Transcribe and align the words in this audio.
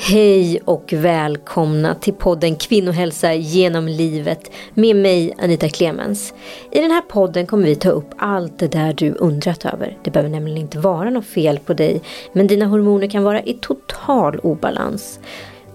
Hej 0.00 0.60
och 0.64 0.92
välkomna 0.92 1.94
till 1.94 2.14
podden 2.14 2.56
Kvinnohälsa 2.56 3.34
genom 3.34 3.88
livet 3.88 4.50
med 4.74 4.96
mig 4.96 5.34
Anita 5.38 5.68
Clemens. 5.68 6.34
I 6.70 6.80
den 6.80 6.90
här 6.90 7.00
podden 7.00 7.46
kommer 7.46 7.64
vi 7.64 7.74
ta 7.74 7.90
upp 7.90 8.10
allt 8.16 8.58
det 8.58 8.68
där 8.68 8.92
du 8.92 9.12
undrat 9.12 9.64
över. 9.64 9.98
Det 10.04 10.10
behöver 10.10 10.30
nämligen 10.30 10.58
inte 10.58 10.78
vara 10.78 11.10
något 11.10 11.26
fel 11.26 11.58
på 11.58 11.74
dig 11.74 12.02
men 12.32 12.46
dina 12.46 12.66
hormoner 12.66 13.10
kan 13.10 13.22
vara 13.22 13.42
i 13.42 13.54
total 13.54 14.38
obalans. 14.38 15.20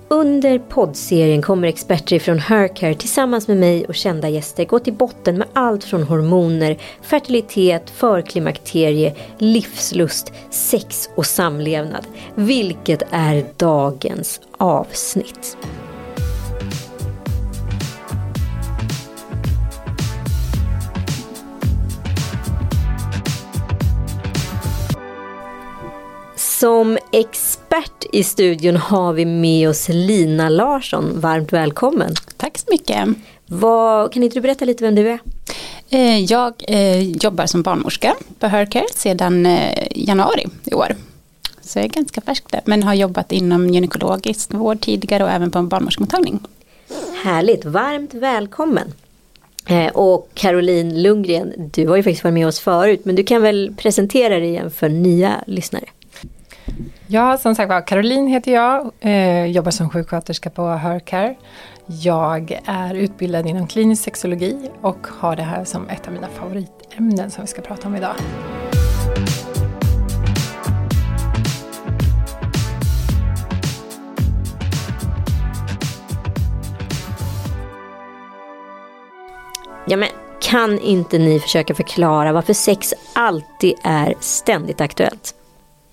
Under 0.07 0.59
poddserien 0.59 1.41
kommer 1.41 1.67
experter 1.67 2.19
från 2.19 2.39
Hercare 2.39 2.95
tillsammans 2.95 3.47
med 3.47 3.57
mig 3.57 3.85
och 3.85 3.95
kända 3.95 4.29
gäster 4.29 4.65
gå 4.65 4.79
till 4.79 4.93
botten 4.93 5.37
med 5.37 5.47
allt 5.53 5.83
från 5.83 6.03
hormoner, 6.03 6.77
fertilitet, 7.01 7.89
förklimakterie, 7.89 9.15
livslust, 9.37 10.33
sex 10.49 11.09
och 11.15 11.25
samlevnad. 11.25 12.07
Vilket 12.35 13.03
är 13.11 13.45
dagens 13.57 14.41
avsnitt. 14.57 15.57
Som 26.63 26.97
expert 27.11 28.05
i 28.11 28.23
studion 28.23 28.75
har 28.77 29.13
vi 29.13 29.25
med 29.25 29.69
oss 29.69 29.89
Lina 29.89 30.49
Larsson. 30.49 31.19
Varmt 31.19 31.53
välkommen. 31.53 32.13
Tack 32.37 32.57
så 32.57 32.65
mycket. 32.71 33.07
Vad, 33.45 34.13
kan 34.13 34.23
inte 34.23 34.37
du 34.37 34.41
berätta 34.41 34.65
lite 34.65 34.83
vem 34.83 34.95
du 34.95 35.09
är? 35.09 35.19
Eh, 35.89 36.19
jag 36.19 36.53
eh, 36.67 37.01
jobbar 37.01 37.45
som 37.45 37.61
barnmorska 37.61 38.15
på 38.39 38.47
Hercare 38.47 38.85
sedan 38.95 39.45
eh, 39.45 39.87
januari 39.91 40.45
i 40.63 40.73
år. 40.73 40.95
Så 41.61 41.79
jag 41.79 41.85
är 41.85 41.89
ganska 41.89 42.21
färsk 42.21 42.51
där, 42.51 42.61
men 42.65 42.83
har 42.83 42.93
jobbat 42.93 43.31
inom 43.31 43.69
gynekologisk 43.69 44.53
vård 44.53 44.81
tidigare 44.81 45.23
och 45.23 45.29
även 45.29 45.51
på 45.51 45.59
en 45.59 45.69
barnmorskemottagning. 45.69 46.39
Härligt, 47.23 47.65
varmt 47.65 48.13
välkommen. 48.13 48.93
Och 49.93 50.29
Caroline 50.33 51.01
Lundgren, 51.01 51.53
du 51.73 51.87
har 51.87 51.95
ju 51.95 52.03
faktiskt 52.03 52.23
varit 52.23 52.33
med 52.33 52.47
oss 52.47 52.59
förut 52.59 53.05
men 53.05 53.15
du 53.15 53.23
kan 53.23 53.41
väl 53.41 53.73
presentera 53.77 54.39
dig 54.39 54.49
igen 54.49 54.71
för 54.71 54.89
nya 54.89 55.43
lyssnare. 55.47 55.85
Ja, 57.07 57.37
som 57.37 57.55
sagt 57.55 57.69
var, 57.69 57.87
Caroline 57.87 58.27
heter 58.27 58.53
jag, 58.53 58.91
eh, 58.99 59.45
jobbar 59.45 59.71
som 59.71 59.89
sjuksköterska 59.89 60.49
på 60.49 60.67
Hercare. 60.67 61.35
Jag 61.85 62.59
är 62.65 62.93
utbildad 62.93 63.47
inom 63.47 63.67
klinisk 63.67 64.03
sexologi 64.03 64.69
och 64.81 65.07
har 65.07 65.35
det 65.35 65.43
här 65.43 65.63
som 65.63 65.89
ett 65.89 66.07
av 66.07 66.13
mina 66.13 66.27
favoritämnen 66.27 67.31
som 67.31 67.43
vi 67.43 67.47
ska 67.47 67.61
prata 67.61 67.87
om 67.87 67.95
idag. 67.95 68.15
Ja, 79.87 79.97
men 79.97 80.09
kan 80.41 80.79
inte 80.79 81.17
ni 81.17 81.39
försöka 81.39 81.75
förklara 81.75 82.31
varför 82.31 82.53
sex 82.53 82.93
alltid 83.13 83.73
är 83.83 84.15
ständigt 84.19 84.81
aktuellt? 84.81 85.35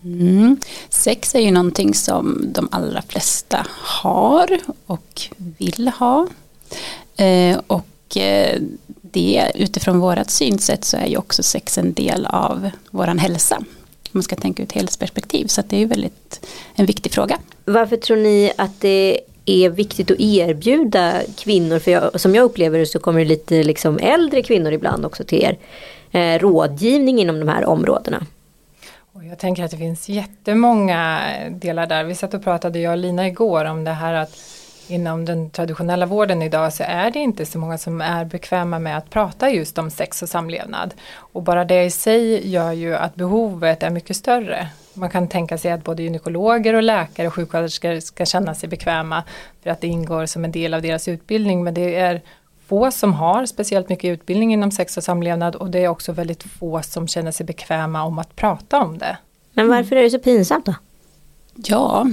Mm. 0.04 0.56
Sex 0.88 1.34
är 1.34 1.40
ju 1.40 1.50
någonting 1.50 1.94
som 1.94 2.44
de 2.52 2.68
allra 2.72 3.02
flesta 3.02 3.66
har 3.70 4.58
och 4.86 5.22
vill 5.36 5.88
ha. 5.88 6.26
Eh, 7.16 7.60
och 7.66 8.16
eh, 8.16 8.60
det 9.02 9.52
utifrån 9.54 9.98
vårat 9.98 10.30
synsätt 10.30 10.84
så 10.84 10.96
är 10.96 11.06
ju 11.06 11.16
också 11.16 11.42
sex 11.42 11.78
en 11.78 11.92
del 11.92 12.26
av 12.26 12.70
våran 12.90 13.18
hälsa. 13.18 13.56
Om 13.56 14.10
man 14.12 14.22
ska 14.22 14.36
tänka 14.36 14.62
ut 14.62 14.72
helhetsperspektiv 14.72 15.46
så 15.46 15.62
det 15.66 15.76
är 15.76 15.80
ju 15.80 15.86
väldigt 15.86 16.46
en 16.74 16.86
viktig 16.86 17.12
fråga. 17.12 17.38
Varför 17.64 17.96
tror 17.96 18.16
ni 18.16 18.52
att 18.56 18.80
det 18.80 19.20
är 19.44 19.70
viktigt 19.70 20.10
att 20.10 20.20
erbjuda 20.20 21.20
kvinnor, 21.36 21.78
för 21.78 21.90
jag, 21.90 22.20
som 22.20 22.34
jag 22.34 22.44
upplever 22.44 22.78
det 22.78 22.86
så 22.86 22.98
kommer 22.98 23.18
det 23.18 23.26
lite 23.26 23.62
liksom 23.62 23.98
äldre 23.98 24.42
kvinnor 24.42 24.72
ibland 24.72 25.06
också 25.06 25.24
till 25.24 25.42
er, 25.42 25.58
eh, 26.10 26.38
rådgivning 26.38 27.20
inom 27.20 27.40
de 27.40 27.48
här 27.48 27.64
områdena? 27.64 28.26
Och 29.20 29.26
jag 29.26 29.38
tänker 29.38 29.64
att 29.64 29.70
det 29.70 29.76
finns 29.76 30.08
jättemånga 30.08 31.20
delar 31.50 31.86
där. 31.86 32.04
Vi 32.04 32.14
satt 32.14 32.34
och 32.34 32.42
pratade, 32.42 32.78
jag 32.78 32.90
och 32.90 32.98
Lina 32.98 33.26
igår, 33.26 33.64
om 33.64 33.84
det 33.84 33.90
här 33.90 34.14
att 34.14 34.36
inom 34.88 35.24
den 35.24 35.50
traditionella 35.50 36.06
vården 36.06 36.42
idag 36.42 36.72
så 36.72 36.84
är 36.86 37.10
det 37.10 37.18
inte 37.18 37.46
så 37.46 37.58
många 37.58 37.78
som 37.78 38.00
är 38.00 38.24
bekväma 38.24 38.78
med 38.78 38.96
att 38.96 39.10
prata 39.10 39.50
just 39.50 39.78
om 39.78 39.90
sex 39.90 40.22
och 40.22 40.28
samlevnad. 40.28 40.94
Och 41.14 41.42
bara 41.42 41.64
det 41.64 41.84
i 41.84 41.90
sig 41.90 42.50
gör 42.50 42.72
ju 42.72 42.96
att 42.96 43.14
behovet 43.14 43.82
är 43.82 43.90
mycket 43.90 44.16
större. 44.16 44.68
Man 44.94 45.10
kan 45.10 45.28
tänka 45.28 45.58
sig 45.58 45.72
att 45.72 45.84
både 45.84 46.02
gynekologer 46.02 46.74
och 46.74 46.82
läkare 46.82 47.26
och 47.26 47.34
sjuksköterskor 47.34 48.00
ska 48.00 48.24
känna 48.26 48.54
sig 48.54 48.68
bekväma 48.68 49.24
för 49.62 49.70
att 49.70 49.80
det 49.80 49.88
ingår 49.88 50.26
som 50.26 50.44
en 50.44 50.52
del 50.52 50.74
av 50.74 50.82
deras 50.82 51.08
utbildning. 51.08 51.64
Men 51.64 51.74
det 51.74 51.94
är 51.94 52.20
få 52.70 52.90
som 52.90 53.14
har 53.14 53.46
speciellt 53.46 53.88
mycket 53.88 54.08
utbildning 54.08 54.52
inom 54.52 54.70
sex 54.70 54.96
och 54.96 55.04
samlevnad 55.04 55.56
och 55.56 55.70
det 55.70 55.84
är 55.84 55.88
också 55.88 56.12
väldigt 56.12 56.42
få 56.42 56.82
som 56.82 57.08
känner 57.08 57.32
sig 57.32 57.46
bekväma 57.46 58.02
om 58.02 58.18
att 58.18 58.36
prata 58.36 58.80
om 58.80 58.98
det. 58.98 59.16
Men 59.52 59.68
varför 59.68 59.96
är 59.96 60.02
det 60.02 60.10
så 60.10 60.18
pinsamt 60.18 60.66
då? 60.66 60.74
Ja, 61.54 62.06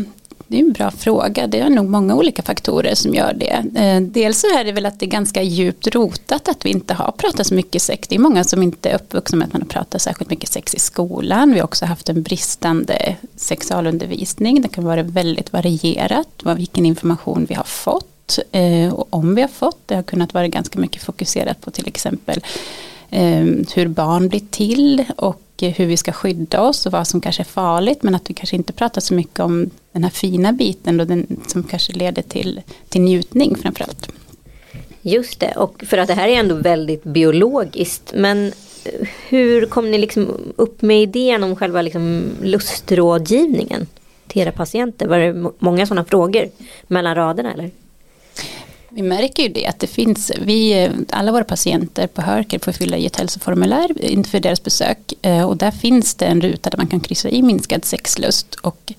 det 0.48 0.58
är 0.58 0.62
en 0.62 0.74
bra 0.74 0.92
fråga. 0.92 1.48
Det 1.48 1.60
är 1.60 1.70
nog 1.70 1.86
många 1.86 2.16
olika 2.16 2.42
faktorer 2.42 2.96
som 2.96 3.14
gör 3.14 3.34
det. 3.34 3.82
Eh, 3.82 4.02
dels 4.02 4.40
så 4.40 4.48
är 4.48 4.64
det 4.64 4.72
väl 4.72 4.86
att 4.86 5.00
det 5.00 5.06
är 5.06 5.10
ganska 5.10 5.42
djupt 5.42 5.88
rotat 5.88 6.48
att 6.48 6.66
vi 6.66 6.70
inte 6.70 6.94
har 6.94 7.12
pratat 7.12 7.48
så 7.48 7.54
mycket 7.54 7.82
sex. 7.82 8.08
Det 8.08 8.16
är 8.16 8.20
många 8.20 8.44
som 8.44 8.64
inte 8.64 8.90
är 8.90 8.96
uppvuxna 8.96 9.38
med 9.38 9.46
att 9.46 9.54
man 9.54 9.62
har 9.62 9.70
pratat 9.70 10.02
särskilt 10.02 10.30
mycket 10.30 10.50
sex 10.50 10.76
i 10.76 10.80
skolan. 10.80 11.54
Vi 11.54 11.60
har 11.60 11.66
också 11.66 11.86
haft 11.86 12.10
en 12.10 12.24
bristande 12.24 13.16
sexualundervisning. 13.36 14.62
Det 14.62 14.68
kan 14.68 14.86
vara 14.86 15.04
väldigt 15.04 15.54
varierat 15.54 16.44
vilken 16.58 16.86
information 16.86 17.46
vi 17.50 17.56
har 17.56 17.64
fått 17.64 18.17
eh, 18.52 18.94
och 18.94 19.08
om 19.10 19.36
vi 19.36 19.42
har 19.42 19.50
fått. 19.50 19.80
Det 19.86 19.96
har 19.96 20.04
kunnat 20.04 20.34
vara 20.34 20.48
ganska 20.48 20.80
mycket 20.80 21.04
fokuserat 21.04 21.62
på 21.62 21.72
till 21.72 21.88
exempel 21.88 22.44
eh, 23.10 23.46
hur 23.76 23.88
barn 23.88 24.30
blir 24.30 24.42
till 24.50 25.06
och 25.18 25.42
hur 25.62 25.86
vi 25.86 25.98
ska 25.98 26.12
skydda 26.12 26.62
oss 26.62 26.86
och 26.86 26.92
vad 26.92 27.08
som 27.08 27.22
kanske 27.22 27.42
är 27.42 27.46
farligt 27.46 28.04
men 28.04 28.16
att 28.16 28.30
vi 28.30 28.34
kanske 28.34 28.56
inte 28.56 28.74
pratar 28.74 29.02
så 29.02 29.14
mycket 29.14 29.40
om 29.40 29.70
den 29.92 30.04
här 30.04 30.12
fina 30.12 30.54
biten 30.54 31.00
och 31.00 31.08
den 31.08 31.42
som 31.48 31.64
kanske 31.64 31.94
leder 31.94 32.22
till, 32.22 32.62
till 32.90 33.02
njutning 33.02 33.56
framförallt. 33.56 34.10
Just 35.02 35.40
det, 35.40 35.54
och 35.56 35.84
för 35.88 35.98
att 35.98 36.08
det 36.08 36.14
här 36.14 36.28
är 36.28 36.40
ändå 36.40 36.56
väldigt 36.56 37.04
biologiskt 37.04 38.14
men 38.16 38.48
eh, 38.84 39.08
hur 39.28 39.66
kom 39.66 39.92
ni 39.92 39.98
liksom 39.98 40.38
upp 40.56 40.82
med 40.82 41.02
idén 41.02 41.44
om 41.44 41.56
själva 41.56 41.82
liksom 41.82 42.24
lustrådgivningen 42.44 43.88
till 44.28 44.42
era 44.42 44.52
patienter? 44.52 45.08
Var 45.08 45.20
det 45.20 45.52
många 45.60 45.86
sådana 45.86 46.06
frågor 46.06 46.50
mellan 46.88 47.16
raderna 47.16 47.54
eller? 47.54 47.72
Vi 48.90 49.02
märker 49.02 49.44
ju 49.44 49.50
det 49.50 49.68
att 49.68 49.80
det 49.80 49.88
finns, 49.88 50.32
vi, 50.42 50.90
alla 51.10 51.32
våra 51.32 51.44
patienter 51.44 52.08
på 52.08 52.22
Hörker 52.22 52.60
får 52.60 52.72
fylla 52.72 52.98
i 52.98 53.06
ett 53.06 53.16
hälsoformulär 53.16 54.06
inför 54.06 54.40
deras 54.40 54.64
besök 54.64 55.14
eh, 55.22 55.44
och 55.44 55.58
där 55.58 55.72
finns 55.72 56.16
det 56.16 56.26
en 56.26 56.42
ruta 56.42 56.70
där 56.70 56.78
man 56.78 56.88
kan 56.88 57.00
kryssa 57.00 57.30
i 57.30 57.42
minskad 57.42 57.86
sexlust 57.86 58.56
och 58.56 58.94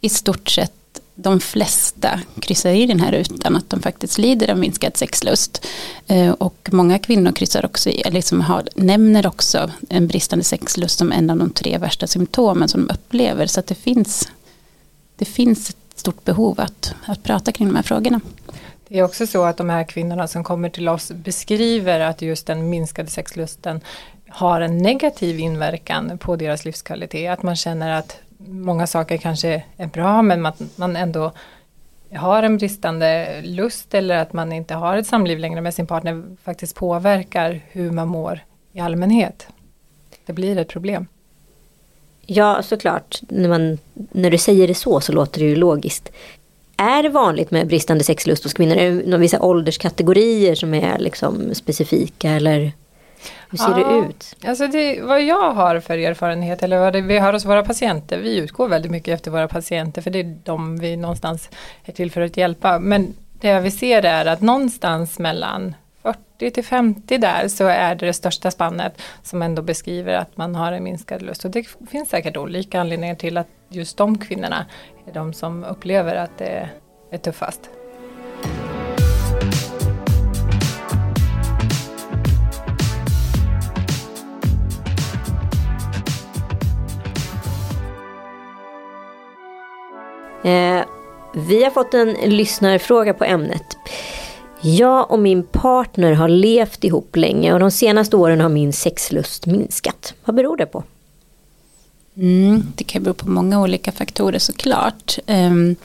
i 0.00 0.08
stort 0.08 0.48
sett 0.48 0.72
de 1.14 1.40
flesta 1.40 2.20
kryssar 2.40 2.70
i 2.70 2.86
den 2.86 3.00
här 3.00 3.12
rutan 3.12 3.56
att 3.56 3.70
de 3.70 3.82
faktiskt 3.82 4.18
lider 4.18 4.50
av 4.50 4.58
minskad 4.58 4.96
sexlust. 4.96 5.66
Eh, 6.06 6.30
och 6.30 6.68
många 6.72 6.98
kvinnor 6.98 7.32
kryssar 7.32 7.64
också 7.64 7.90
i, 7.90 8.02
liksom 8.10 8.40
har, 8.40 8.68
nämner 8.74 9.26
också 9.26 9.70
en 9.88 10.06
bristande 10.06 10.44
sexlust 10.44 10.98
som 10.98 11.12
en 11.12 11.30
av 11.30 11.36
de 11.36 11.50
tre 11.50 11.78
värsta 11.78 12.06
symptomen 12.06 12.68
som 12.68 12.86
de 12.86 12.94
upplever. 12.94 13.46
Så 13.46 13.60
att 13.60 13.66
det 13.66 13.74
finns, 13.74 14.28
det 15.16 15.24
finns 15.24 15.70
ett 15.70 15.76
stort 15.96 16.24
behov 16.24 16.60
att, 16.60 16.94
att 17.06 17.22
prata 17.22 17.52
kring 17.52 17.68
de 17.68 17.76
här 17.76 17.82
frågorna. 17.82 18.20
Det 18.88 18.98
är 18.98 19.02
också 19.02 19.26
så 19.26 19.44
att 19.44 19.56
de 19.56 19.70
här 19.70 19.84
kvinnorna 19.84 20.28
som 20.28 20.44
kommer 20.44 20.68
till 20.68 20.88
oss 20.88 21.12
beskriver 21.12 22.00
att 22.00 22.22
just 22.22 22.46
den 22.46 22.70
minskade 22.70 23.10
sexlusten 23.10 23.80
har 24.28 24.60
en 24.60 24.78
negativ 24.78 25.40
inverkan 25.40 26.18
på 26.18 26.36
deras 26.36 26.64
livskvalitet. 26.64 27.30
Att 27.30 27.42
man 27.42 27.56
känner 27.56 27.98
att 27.98 28.20
många 28.38 28.86
saker 28.86 29.16
kanske 29.16 29.64
är 29.76 29.86
bra 29.86 30.22
men 30.22 30.46
att 30.46 30.60
man 30.76 30.96
ändå 30.96 31.32
har 32.14 32.42
en 32.42 32.58
bristande 32.58 33.40
lust 33.44 33.94
eller 33.94 34.16
att 34.16 34.32
man 34.32 34.52
inte 34.52 34.74
har 34.74 34.96
ett 34.96 35.06
samliv 35.06 35.38
längre 35.38 35.60
med 35.60 35.74
sin 35.74 35.86
partner 35.86 36.22
faktiskt 36.44 36.74
påverkar 36.76 37.60
hur 37.70 37.90
man 37.90 38.08
mår 38.08 38.40
i 38.72 38.80
allmänhet. 38.80 39.48
Det 40.26 40.32
blir 40.32 40.58
ett 40.58 40.68
problem. 40.68 41.06
Ja, 42.26 42.62
såklart. 42.62 43.20
När, 43.28 43.48
man, 43.48 43.78
när 43.94 44.30
du 44.30 44.38
säger 44.38 44.68
det 44.68 44.74
så 44.74 45.00
så 45.00 45.12
låter 45.12 45.40
det 45.40 45.46
ju 45.46 45.56
logiskt. 45.56 46.12
Är 46.76 47.02
det 47.02 47.08
vanligt 47.08 47.50
med 47.50 47.66
bristande 47.66 48.04
sexlust 48.04 48.44
hos 48.44 48.52
kvinnor? 48.52 48.76
Är 48.76 48.90
det 48.90 49.18
vissa 49.18 49.42
ålderskategorier 49.42 50.54
som 50.54 50.74
är 50.74 50.98
liksom 50.98 51.54
specifika 51.54 52.30
eller 52.30 52.72
hur 53.50 53.58
ser 53.58 53.78
ja, 53.78 53.88
det 53.88 54.08
ut? 54.08 54.36
Alltså 54.44 54.66
det, 54.66 55.00
vad 55.00 55.22
jag 55.22 55.52
har 55.52 55.80
för 55.80 55.98
erfarenhet 55.98 56.62
eller 56.62 56.78
vad 56.78 56.92
det, 56.92 57.00
vi 57.00 57.18
har 57.18 57.32
hos 57.32 57.44
våra 57.44 57.62
patienter, 57.62 58.18
vi 58.18 58.36
utgår 58.36 58.68
väldigt 58.68 58.90
mycket 58.90 59.14
efter 59.14 59.30
våra 59.30 59.48
patienter 59.48 60.02
för 60.02 60.10
det 60.10 60.20
är 60.20 60.36
de 60.44 60.76
vi 60.78 60.96
någonstans 60.96 61.50
är 61.84 61.92
till 61.92 62.10
för 62.10 62.20
att 62.20 62.36
hjälpa. 62.36 62.78
Men 62.78 63.14
det 63.40 63.60
vi 63.60 63.70
ser 63.70 64.04
är 64.04 64.26
att 64.26 64.40
någonstans 64.40 65.18
mellan 65.18 65.74
40 66.38 66.50
till 66.50 66.64
50 66.64 67.18
där 67.18 67.48
så 67.48 67.64
är 67.64 67.94
det 67.94 68.06
det 68.06 68.12
största 68.12 68.50
spannet 68.50 69.02
som 69.22 69.42
ändå 69.42 69.62
beskriver 69.62 70.14
att 70.14 70.36
man 70.36 70.54
har 70.54 70.72
en 70.72 70.84
minskad 70.84 71.22
lust. 71.22 71.44
Och 71.44 71.50
det 71.50 71.66
finns 71.90 72.08
säkert 72.08 72.36
olika 72.36 72.80
anledningar 72.80 73.14
till 73.14 73.36
att 73.36 73.48
just 73.68 73.96
de 73.96 74.18
kvinnorna 74.18 74.66
är 75.06 75.12
de 75.12 75.32
som 75.32 75.64
upplever 75.64 76.16
att 76.16 76.38
det 76.38 76.68
är 77.10 77.18
tuffast. 77.18 77.70
Eh, 90.44 90.84
vi 91.34 91.64
har 91.64 91.70
fått 91.70 91.94
en 91.94 92.12
lyssnarfråga 92.12 93.14
på 93.14 93.24
ämnet. 93.24 93.76
Jag 94.60 95.10
och 95.10 95.18
min 95.18 95.42
partner 95.42 96.12
har 96.12 96.28
levt 96.28 96.84
ihop 96.84 97.16
länge 97.16 97.52
och 97.52 97.60
de 97.60 97.70
senaste 97.70 98.16
åren 98.16 98.40
har 98.40 98.48
min 98.48 98.72
sexlust 98.72 99.46
minskat. 99.46 100.14
Vad 100.24 100.36
beror 100.36 100.56
det 100.56 100.66
på? 100.66 100.84
Mm, 102.16 102.72
det 102.76 102.84
kan 102.84 103.02
bero 103.02 103.14
på 103.14 103.30
många 103.30 103.60
olika 103.60 103.92
faktorer 103.92 104.38
såklart. 104.38 105.18
Ehm, 105.26 105.76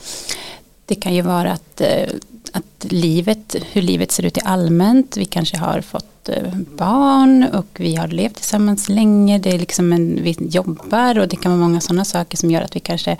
det 0.85 0.95
kan 0.95 1.15
ju 1.15 1.21
vara 1.21 1.51
att, 1.51 1.81
eh, 1.81 2.09
att 2.51 2.85
livet, 2.91 3.55
hur 3.71 3.81
livet 3.81 4.11
ser 4.11 4.25
ut 4.25 4.37
i 4.37 4.41
allmänt. 4.43 5.17
Vi 5.17 5.25
kanske 5.25 5.57
har 5.57 5.81
fått 5.81 6.29
eh, 6.29 6.55
barn 6.77 7.45
och 7.53 7.67
vi 7.73 7.95
har 7.95 8.07
levt 8.07 8.35
tillsammans 8.35 8.89
länge. 8.89 9.39
Det 9.39 9.49
är 9.49 9.59
liksom 9.59 9.93
en, 9.93 10.19
vi 10.23 10.35
jobbar 10.39 11.19
och 11.19 11.27
det 11.27 11.35
kan 11.35 11.51
vara 11.51 11.61
många 11.61 11.81
sådana 11.81 12.05
saker 12.05 12.37
som 12.37 12.51
gör 12.51 12.61
att 12.61 12.75
vi 12.75 12.79
kanske 12.79 13.17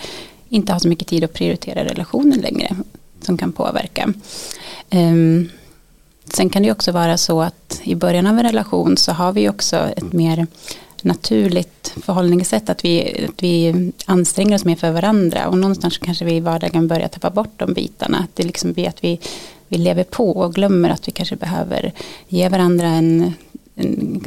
inte 0.50 0.74
har 0.74 0.80
så 0.80 0.88
mycket 0.88 1.08
tid 1.08 1.24
att 1.24 1.34
prioritera 1.34 1.84
relationen 1.84 2.40
längre 2.40 2.76
som 3.22 3.38
kan 3.38 3.52
påverka. 3.52 4.14
Ehm, 4.90 5.50
sen 6.34 6.50
kan 6.50 6.64
det 6.64 6.72
också 6.72 6.92
vara 6.92 7.18
så 7.18 7.42
att 7.42 7.82
i 7.84 7.96
början 7.96 8.28
av 8.28 8.38
en 8.38 8.44
relation 8.44 8.98
så 8.98 9.12
har 9.12 9.32
vi 9.34 9.50
också 9.50 9.78
ett 9.78 10.14
mer 10.14 10.48
naturligt 11.04 11.94
förhållningssätt 12.02 12.70
att 12.70 12.86
vi, 12.86 13.26
att 13.30 13.44
vi 13.44 13.92
anstränger 14.06 14.56
oss 14.56 14.66
mer 14.66 14.76
för 14.76 14.92
varandra 14.92 15.48
och 15.48 15.58
någonstans 15.58 15.98
kanske 15.98 16.26
vi 16.26 16.36
i 16.36 16.40
vardagen 16.40 16.88
börjar 16.88 17.08
tappa 17.08 17.30
bort 17.30 17.54
de 17.58 17.74
bitarna. 17.74 18.18
Att 18.18 18.36
det 18.36 18.44
liksom 18.44 18.74
blir 18.74 18.88
att 18.88 19.04
vi, 19.04 19.20
vi 19.68 19.78
lever 19.78 20.04
på 20.04 20.30
och 20.32 20.54
glömmer 20.56 20.90
att 20.90 21.08
vi 21.08 21.12
kanske 21.12 21.36
behöver 21.36 21.92
ge 22.28 22.50
varandra 22.50 22.88
en, 22.88 23.34
en 23.76 24.24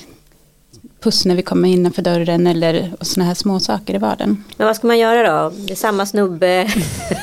puss 1.05 1.25
när 1.25 1.35
vi 1.35 1.43
kommer 1.43 1.69
innanför 1.69 2.03
dörren 2.03 2.47
eller 2.47 2.93
sådana 3.01 3.29
här 3.29 3.35
små 3.35 3.61
saker 3.61 3.95
i 3.95 3.99
vardagen. 3.99 4.45
Men 4.57 4.67
vad 4.67 4.77
ska 4.77 4.87
man 4.87 4.99
göra 4.99 5.43
då? 5.43 5.57
Det 5.57 5.73
är 5.73 5.77
samma 5.77 6.07
snubbe, 6.07 6.69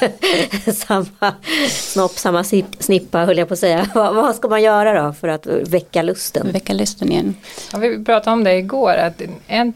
samma 0.74 1.34
snopp, 1.70 2.12
samma 2.12 2.44
snippa 2.80 3.26
höll 3.26 3.38
jag 3.38 3.48
på 3.48 3.54
att 3.54 3.60
säga. 3.60 3.88
Vad, 3.96 4.16
vad, 4.16 4.36
ska 4.36 4.48
man 4.48 4.62
göra 4.62 5.04
då 5.04 5.14
för 5.14 5.28
att 5.28 5.46
väcka 5.46 6.02
lusten? 6.02 6.52
Väcka 6.52 6.74
lusten 6.74 7.12
igen. 7.12 7.36
Ja, 7.74 7.80
vi 7.80 8.06
pratade 8.06 8.34
om 8.34 8.44
det 8.44 8.58
igår, 8.58 8.94
att 8.94 9.22
en 9.48 9.74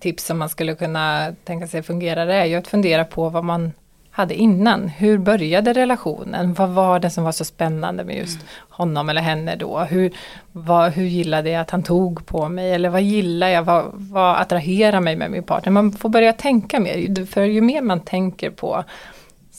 tips 0.00 0.24
som 0.24 0.38
man 0.38 0.48
skulle 0.48 0.74
kunna 0.74 1.34
tänka 1.44 1.66
sig 1.66 1.82
fungerar 1.82 2.26
är 2.26 2.44
ju 2.44 2.54
att 2.54 2.68
fundera 2.68 3.04
på 3.04 3.28
vad 3.28 3.44
man 3.44 3.72
hade 4.14 4.34
innan. 4.34 4.88
Hur 4.88 5.18
började 5.18 5.72
relationen? 5.72 6.54
Vad 6.54 6.68
var 6.68 6.98
det 6.98 7.10
som 7.10 7.24
var 7.24 7.32
så 7.32 7.44
spännande 7.44 8.04
med 8.04 8.16
just 8.16 8.38
honom 8.68 9.08
eller 9.08 9.20
henne 9.20 9.56
då? 9.56 9.78
Hur, 9.78 10.12
vad, 10.52 10.92
hur 10.92 11.04
gillade 11.04 11.50
jag 11.50 11.60
att 11.60 11.70
han 11.70 11.82
tog 11.82 12.26
på 12.26 12.48
mig? 12.48 12.72
Eller 12.72 12.88
vad 12.88 13.02
gillar 13.02 13.48
jag? 13.48 13.62
Vad, 13.62 13.84
vad 13.94 14.36
attraherar 14.36 15.00
mig 15.00 15.16
med 15.16 15.30
min 15.30 15.42
partner? 15.42 15.72
Man 15.72 15.92
får 15.92 16.08
börja 16.08 16.32
tänka 16.32 16.80
mer. 16.80 17.26
För 17.26 17.42
ju 17.42 17.60
mer 17.60 17.82
man 17.82 18.00
tänker 18.00 18.50
på 18.50 18.84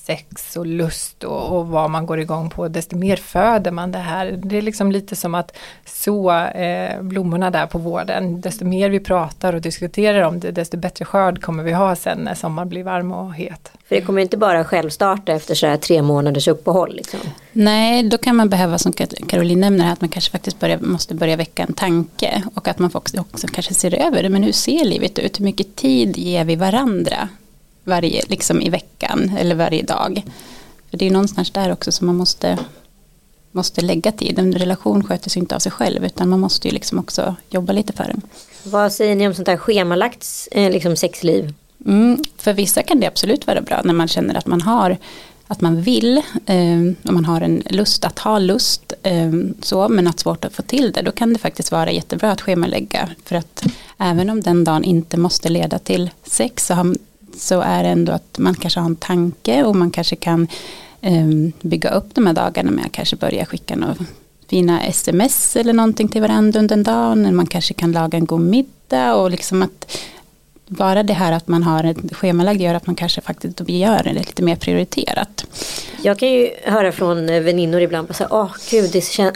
sex 0.05 0.57
och 0.57 0.65
lust 0.65 1.23
och, 1.23 1.57
och, 1.57 1.67
vad 1.67 1.89
man 1.89 2.05
går 2.05 2.19
igång 2.19 2.49
på, 2.49 2.67
desto 2.67 2.95
mer 2.95 3.15
föder 3.15 3.71
man 3.71 3.91
det 3.91 3.99
här. 3.99 4.39
Det 4.43 4.57
är 4.57 4.61
liksom 4.61 4.91
lite 4.91 5.15
som 5.15 5.35
att 5.35 5.57
så 5.85 6.31
eh, 6.31 7.01
blommorna 7.01 7.51
där 7.51 7.67
på 7.67 7.77
vården. 7.77 8.41
Desto 8.41 8.65
mer 8.65 8.89
vi 8.89 8.99
pratar 8.99 9.53
och 9.53 9.61
diskuterar 9.61 10.21
om 10.21 10.39
det, 10.39 10.51
desto 10.51 10.77
bättre 10.77 11.05
skörd 11.05 11.41
kommer 11.41 11.63
vi 11.63 11.71
ha 11.71 11.95
sen 11.95 12.17
när 12.17 12.33
sommaren 12.33 12.69
blir 12.69 12.83
varm 12.83 13.11
och 13.11 13.33
het. 13.33 13.71
För 13.87 13.95
det 13.95 14.01
kommer 14.01 14.21
inte 14.21 14.37
bara 14.37 14.63
självstarta 14.63 15.31
efter 15.31 15.55
så 15.55 15.67
här 15.67 15.77
tre 15.77 16.01
månaders 16.01 16.47
uppehåll. 16.47 16.95
Liksom. 16.95 17.19
Nej, 17.51 18.03
då 18.03 18.17
kan 18.17 18.35
man 18.35 18.49
behöva 18.49 18.77
som 18.77 18.93
Caroline 19.27 19.59
nämner 19.59 19.93
att 19.93 20.01
man 20.01 20.09
kanske 20.09 20.31
faktiskt 20.31 20.59
börja, 20.59 20.79
måste 20.81 21.15
börja 21.15 21.35
väcka 21.35 21.63
en 21.63 21.73
tanke 21.73 22.43
och 22.55 22.67
att 22.67 22.79
man 22.79 22.91
också, 22.93 23.19
också 23.19 23.47
kanske 23.47 23.73
ser 23.73 24.07
över 24.07 24.23
det. 24.23 24.29
Men 24.29 24.43
hur 24.43 24.51
ser 24.51 24.85
livet 24.85 25.19
ut? 25.19 25.39
Hur 25.39 25.45
mycket 25.45 25.75
tid 25.75 26.17
ger 26.17 26.45
vi 26.45 26.55
varandra? 26.55 27.29
Varje, 27.85 28.23
liksom 28.27 28.61
i 28.61 28.69
veckan 28.69 29.31
eller 29.37 29.55
varje 29.55 29.83
dag. 29.83 30.23
För 30.89 30.97
det 30.97 31.05
är 31.05 31.11
någonstans 31.11 31.51
där 31.51 31.71
också 31.71 31.91
som 31.91 32.07
man 32.07 32.15
måste, 32.15 32.59
måste 33.51 33.81
lägga 33.81 34.11
tid. 34.11 34.39
En 34.39 34.53
relation 34.53 35.03
sköter 35.03 35.29
sig 35.29 35.39
inte 35.39 35.55
av 35.55 35.59
sig 35.59 35.71
själv 35.71 36.05
utan 36.05 36.29
man 36.29 36.39
måste 36.39 36.67
ju 36.67 36.73
liksom 36.73 36.99
också 36.99 37.35
jobba 37.49 37.73
lite 37.73 37.93
för 37.93 38.03
den. 38.03 38.21
Vad 38.63 38.93
säger 38.93 39.15
ni 39.15 39.27
om 39.27 39.33
sånt 39.33 39.47
här 39.47 39.57
schemalagt 39.57 40.27
eh, 40.51 40.71
liksom 40.71 40.95
sexliv? 40.95 41.53
Mm, 41.85 42.23
för 42.37 42.53
vissa 42.53 42.83
kan 42.83 42.99
det 42.99 43.07
absolut 43.07 43.47
vara 43.47 43.61
bra 43.61 43.81
när 43.83 43.93
man 43.93 44.07
känner 44.07 44.35
att 44.35 44.45
man 44.45 44.61
har 44.61 44.97
att 45.47 45.61
man 45.61 45.81
vill, 45.81 46.17
eh, 46.45 46.79
om 47.03 47.13
man 47.13 47.25
har 47.25 47.41
en 47.41 47.63
lust 47.69 48.05
att 48.05 48.19
ha 48.19 48.39
lust, 48.39 48.93
eh, 49.03 49.31
så, 49.61 49.89
men 49.89 50.07
att 50.07 50.19
svårt 50.19 50.45
att 50.45 50.53
få 50.53 50.61
till 50.61 50.91
det, 50.91 51.01
då 51.01 51.11
kan 51.11 51.33
det 51.33 51.39
faktiskt 51.39 51.71
vara 51.71 51.91
jättebra 51.91 52.31
att 52.31 52.41
schemalägga. 52.41 53.09
För 53.25 53.35
att 53.35 53.63
även 53.97 54.29
om 54.29 54.41
den 54.41 54.63
dagen 54.63 54.83
inte 54.83 55.17
måste 55.17 55.49
leda 55.49 55.79
till 55.79 56.09
sex 56.23 56.67
så 56.67 56.73
har 56.73 56.95
så 57.37 57.61
är 57.61 57.83
det 57.83 57.89
ändå 57.89 58.11
att 58.11 58.37
man 58.39 58.55
kanske 58.55 58.79
har 58.79 58.85
en 58.85 58.95
tanke 58.95 59.63
och 59.63 59.75
man 59.75 59.91
kanske 59.91 60.15
kan 60.15 60.47
um, 61.01 61.51
bygga 61.61 61.89
upp 61.89 62.15
de 62.15 62.27
här 62.27 62.33
dagarna 62.33 62.71
med 62.71 62.85
att 62.85 62.91
kanske 62.91 63.15
börja 63.15 63.45
skicka 63.45 63.75
några 63.75 63.95
fina 64.49 64.83
sms 64.83 65.55
eller 65.55 65.73
någonting 65.73 66.07
till 66.07 66.21
varandra 66.21 66.59
under 66.59 66.77
dagen. 66.77 67.35
Man 67.35 67.47
kanske 67.47 67.73
kan 67.73 67.91
laga 67.91 68.17
en 68.17 68.25
god 68.25 68.41
middag 68.41 69.15
och 69.15 69.31
liksom 69.31 69.61
att 69.61 69.97
bara 70.67 71.03
det 71.03 71.13
här 71.13 71.31
att 71.31 71.47
man 71.47 71.63
har 71.63 71.83
ett 71.83 72.15
schemalagd 72.15 72.61
gör 72.61 72.75
att 72.75 72.87
man 72.87 72.95
kanske 72.95 73.21
faktiskt 73.21 73.61
gör 73.69 74.03
det 74.03 74.13
lite 74.13 74.43
mer 74.43 74.55
prioriterat. 74.55 75.45
Jag 76.05 76.19
kan 76.19 76.29
ju 76.29 76.49
höra 76.63 76.91
från 76.91 77.25
väninnor 77.25 77.81
ibland 77.81 78.11
att 78.11 78.21
oh, 78.21 78.51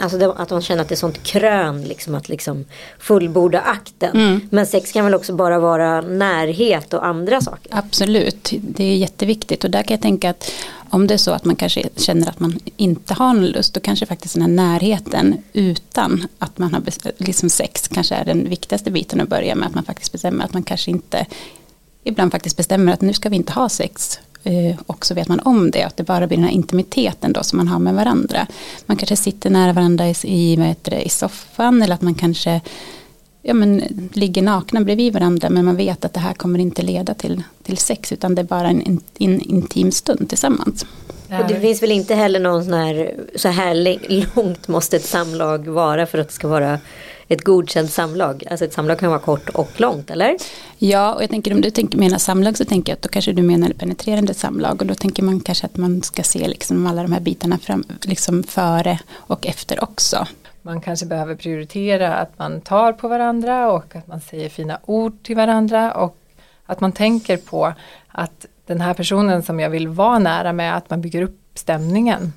alltså 0.00 0.30
att 0.36 0.48
de 0.48 0.62
känner 0.62 0.82
att 0.82 0.88
det 0.88 0.94
är 0.94 0.96
sånt 0.96 1.22
krön 1.22 1.84
liksom, 1.84 2.14
att 2.14 2.28
liksom 2.28 2.64
fullborda 2.98 3.60
akten. 3.60 4.16
Mm. 4.16 4.40
Men 4.50 4.66
sex 4.66 4.92
kan 4.92 5.04
väl 5.04 5.14
också 5.14 5.32
bara 5.32 5.58
vara 5.58 6.00
närhet 6.00 6.94
och 6.94 7.06
andra 7.06 7.40
saker? 7.40 7.72
Absolut, 7.76 8.52
det 8.60 8.84
är 8.84 8.96
jätteviktigt 8.96 9.64
och 9.64 9.70
där 9.70 9.82
kan 9.82 9.94
jag 9.94 10.02
tänka 10.02 10.30
att 10.30 10.52
om 10.90 11.06
det 11.06 11.14
är 11.14 11.18
så 11.18 11.30
att 11.30 11.44
man 11.44 11.56
kanske 11.56 11.88
känner 11.96 12.28
att 12.28 12.40
man 12.40 12.58
inte 12.76 13.14
har 13.14 13.34
någon 13.34 13.46
lust 13.46 13.74
då 13.74 13.80
kanske 13.80 14.06
faktiskt 14.06 14.34
den 14.34 14.42
här 14.42 14.50
närheten 14.50 15.42
utan 15.52 16.26
att 16.38 16.58
man 16.58 16.74
har 16.74 16.82
liksom 17.16 17.50
sex 17.50 17.88
kanske 17.88 18.14
är 18.14 18.24
den 18.24 18.48
viktigaste 18.48 18.90
biten 18.90 19.20
att 19.20 19.28
börja 19.28 19.54
med 19.54 19.68
att 19.68 19.74
man 19.74 19.84
faktiskt 19.84 20.12
bestämmer 20.12 20.44
att 20.44 20.52
man 20.52 20.62
kanske 20.62 20.90
inte 20.90 21.26
ibland 22.04 22.32
faktiskt 22.32 22.56
bestämmer 22.56 22.92
att 22.92 23.00
nu 23.00 23.12
ska 23.12 23.28
vi 23.28 23.36
inte 23.36 23.52
ha 23.52 23.68
sex 23.68 24.18
eh, 24.18 24.29
och 24.86 25.06
så 25.06 25.14
vet 25.14 25.28
man 25.28 25.40
om 25.40 25.70
det, 25.70 25.82
att 25.82 25.96
det 25.96 26.02
bara 26.02 26.26
blir 26.26 26.36
den 26.36 26.44
här 26.44 26.52
intimiteten 26.52 27.32
då 27.32 27.42
som 27.42 27.56
man 27.56 27.68
har 27.68 27.78
med 27.78 27.94
varandra. 27.94 28.46
Man 28.86 28.96
kanske 28.96 29.16
sitter 29.16 29.50
nära 29.50 29.72
varandra 29.72 30.08
i, 30.08 30.14
i, 30.22 30.74
det, 30.82 31.02
i 31.02 31.08
soffan 31.08 31.82
eller 31.82 31.94
att 31.94 32.02
man 32.02 32.14
kanske 32.14 32.60
ja, 33.42 33.54
men, 33.54 33.82
ligger 34.12 34.42
nakna 34.42 34.80
bredvid 34.80 35.12
varandra 35.12 35.50
men 35.50 35.64
man 35.64 35.76
vet 35.76 36.04
att 36.04 36.14
det 36.14 36.20
här 36.20 36.34
kommer 36.34 36.58
inte 36.58 36.82
leda 36.82 37.14
till, 37.14 37.42
till 37.62 37.78
sex 37.78 38.12
utan 38.12 38.34
det 38.34 38.42
är 38.42 38.46
bara 38.46 38.68
en, 38.68 38.82
en, 38.82 39.00
en 39.18 39.40
intim 39.40 39.92
stund 39.92 40.28
tillsammans. 40.28 40.86
Och 41.38 41.48
det 41.48 41.60
finns 41.60 41.82
väl 41.82 41.92
inte 41.92 42.14
heller 42.14 42.40
någon 42.40 42.64
sån 42.64 42.74
här, 42.74 43.14
så 43.36 43.48
här 43.48 43.74
långt 44.36 44.68
måste 44.68 44.96
ett 44.96 45.06
samlag 45.06 45.68
vara 45.68 46.06
för 46.06 46.18
att 46.18 46.28
det 46.28 46.34
ska 46.34 46.48
vara 46.48 46.78
ett 47.30 47.44
godkänt 47.44 47.90
samlag? 47.90 48.44
Alltså 48.50 48.64
ett 48.64 48.72
samlag 48.72 48.98
kan 48.98 49.08
vara 49.08 49.20
kort 49.20 49.48
och 49.48 49.80
långt, 49.80 50.10
eller? 50.10 50.36
Ja, 50.78 51.14
och 51.14 51.22
jag 51.22 51.30
tänker 51.30 51.52
om 51.52 51.60
du 51.60 51.70
tänker, 51.70 51.98
menar 51.98 52.18
samlag 52.18 52.56
så 52.56 52.64
tänker 52.64 52.92
jag 52.92 52.96
att 52.96 53.02
då 53.02 53.08
kanske 53.08 53.32
du 53.32 53.42
menar 53.42 53.70
penetrerande 53.70 54.34
samlag 54.34 54.80
och 54.80 54.86
då 54.86 54.94
tänker 54.94 55.22
man 55.22 55.40
kanske 55.40 55.66
att 55.66 55.76
man 55.76 56.02
ska 56.02 56.22
se 56.22 56.48
liksom 56.48 56.86
alla 56.86 57.02
de 57.02 57.12
här 57.12 57.20
bitarna 57.20 57.58
fram, 57.58 57.84
liksom 58.02 58.42
före 58.42 58.98
och 59.14 59.46
efter 59.46 59.84
också. 59.84 60.26
Man 60.62 60.80
kanske 60.80 61.06
behöver 61.06 61.34
prioritera 61.34 62.14
att 62.14 62.38
man 62.38 62.60
tar 62.60 62.92
på 62.92 63.08
varandra 63.08 63.72
och 63.72 63.96
att 63.96 64.06
man 64.06 64.20
säger 64.20 64.48
fina 64.48 64.78
ord 64.84 65.22
till 65.22 65.36
varandra 65.36 65.92
och 65.92 66.16
att 66.66 66.80
man 66.80 66.92
tänker 66.92 67.36
på 67.36 67.72
att 68.08 68.46
den 68.66 68.80
här 68.80 68.94
personen 68.94 69.42
som 69.42 69.60
jag 69.60 69.70
vill 69.70 69.88
vara 69.88 70.18
nära 70.18 70.52
med, 70.52 70.76
att 70.76 70.90
man 70.90 71.00
bygger 71.00 71.22
upp 71.22 71.38
stämningen. 71.54 72.32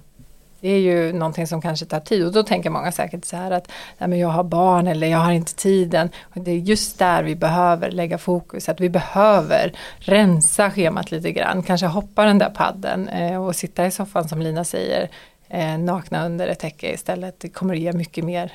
Det 0.64 0.70
är 0.70 0.80
ju 0.80 1.14
någonting 1.14 1.48
som 1.48 1.62
kanske 1.62 1.86
tar 1.86 2.00
tid 2.00 2.26
och 2.26 2.32
då 2.32 2.44
tänker 2.44 2.70
många 2.70 2.92
säkert 2.92 3.26
så 3.26 3.36
här 3.36 3.52
att 3.52 3.68
nej 3.98 4.10
men 4.10 4.20
jag 4.20 4.28
har 4.28 4.44
barn 4.44 4.88
eller 4.88 5.08
jag 5.08 5.18
har 5.18 5.32
inte 5.32 5.56
tiden. 5.56 6.10
Och 6.36 6.42
det 6.42 6.52
är 6.52 6.56
just 6.56 7.00
där 7.00 7.24
vi 7.24 7.36
behöver 7.36 7.92
lägga 7.92 8.18
fokus, 8.18 8.70
att 8.70 8.82
vi 8.82 8.90
behöver 8.90 9.74
rensa 9.98 10.72
schemat 10.72 11.12
lite 11.12 11.32
grann, 11.32 11.64
kanske 11.64 11.88
hoppa 11.88 12.26
den 12.26 12.38
där 12.38 12.50
padden 12.50 13.08
eh, 13.08 13.46
och 13.46 13.56
sitta 13.56 13.86
i 13.86 13.92
soffan 13.92 14.30
som 14.30 14.42
Lina 14.42 14.64
säger 14.64 15.10
eh, 15.50 15.78
nakna 15.78 16.26
under 16.26 16.48
ett 16.48 16.60
täcke 16.60 16.94
istället. 16.94 17.40
Det 17.40 17.50
kommer 17.50 17.74
att 17.74 17.80
ge 17.80 17.94
mycket 17.94 18.26
mer, 18.26 18.52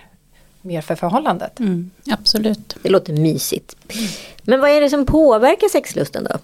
mer 0.63 0.81
för 0.81 0.95
förhållandet. 0.95 1.59
Mm, 1.61 1.91
absolut. 2.11 2.77
Det 2.83 2.89
låter 2.89 3.13
mysigt. 3.13 3.77
Men 4.43 4.61
vad 4.61 4.71
är 4.71 4.81
det 4.81 4.91
som 4.91 5.07
påverkar 5.07 5.69
sexlusten 5.69 6.25
då? 6.25 6.39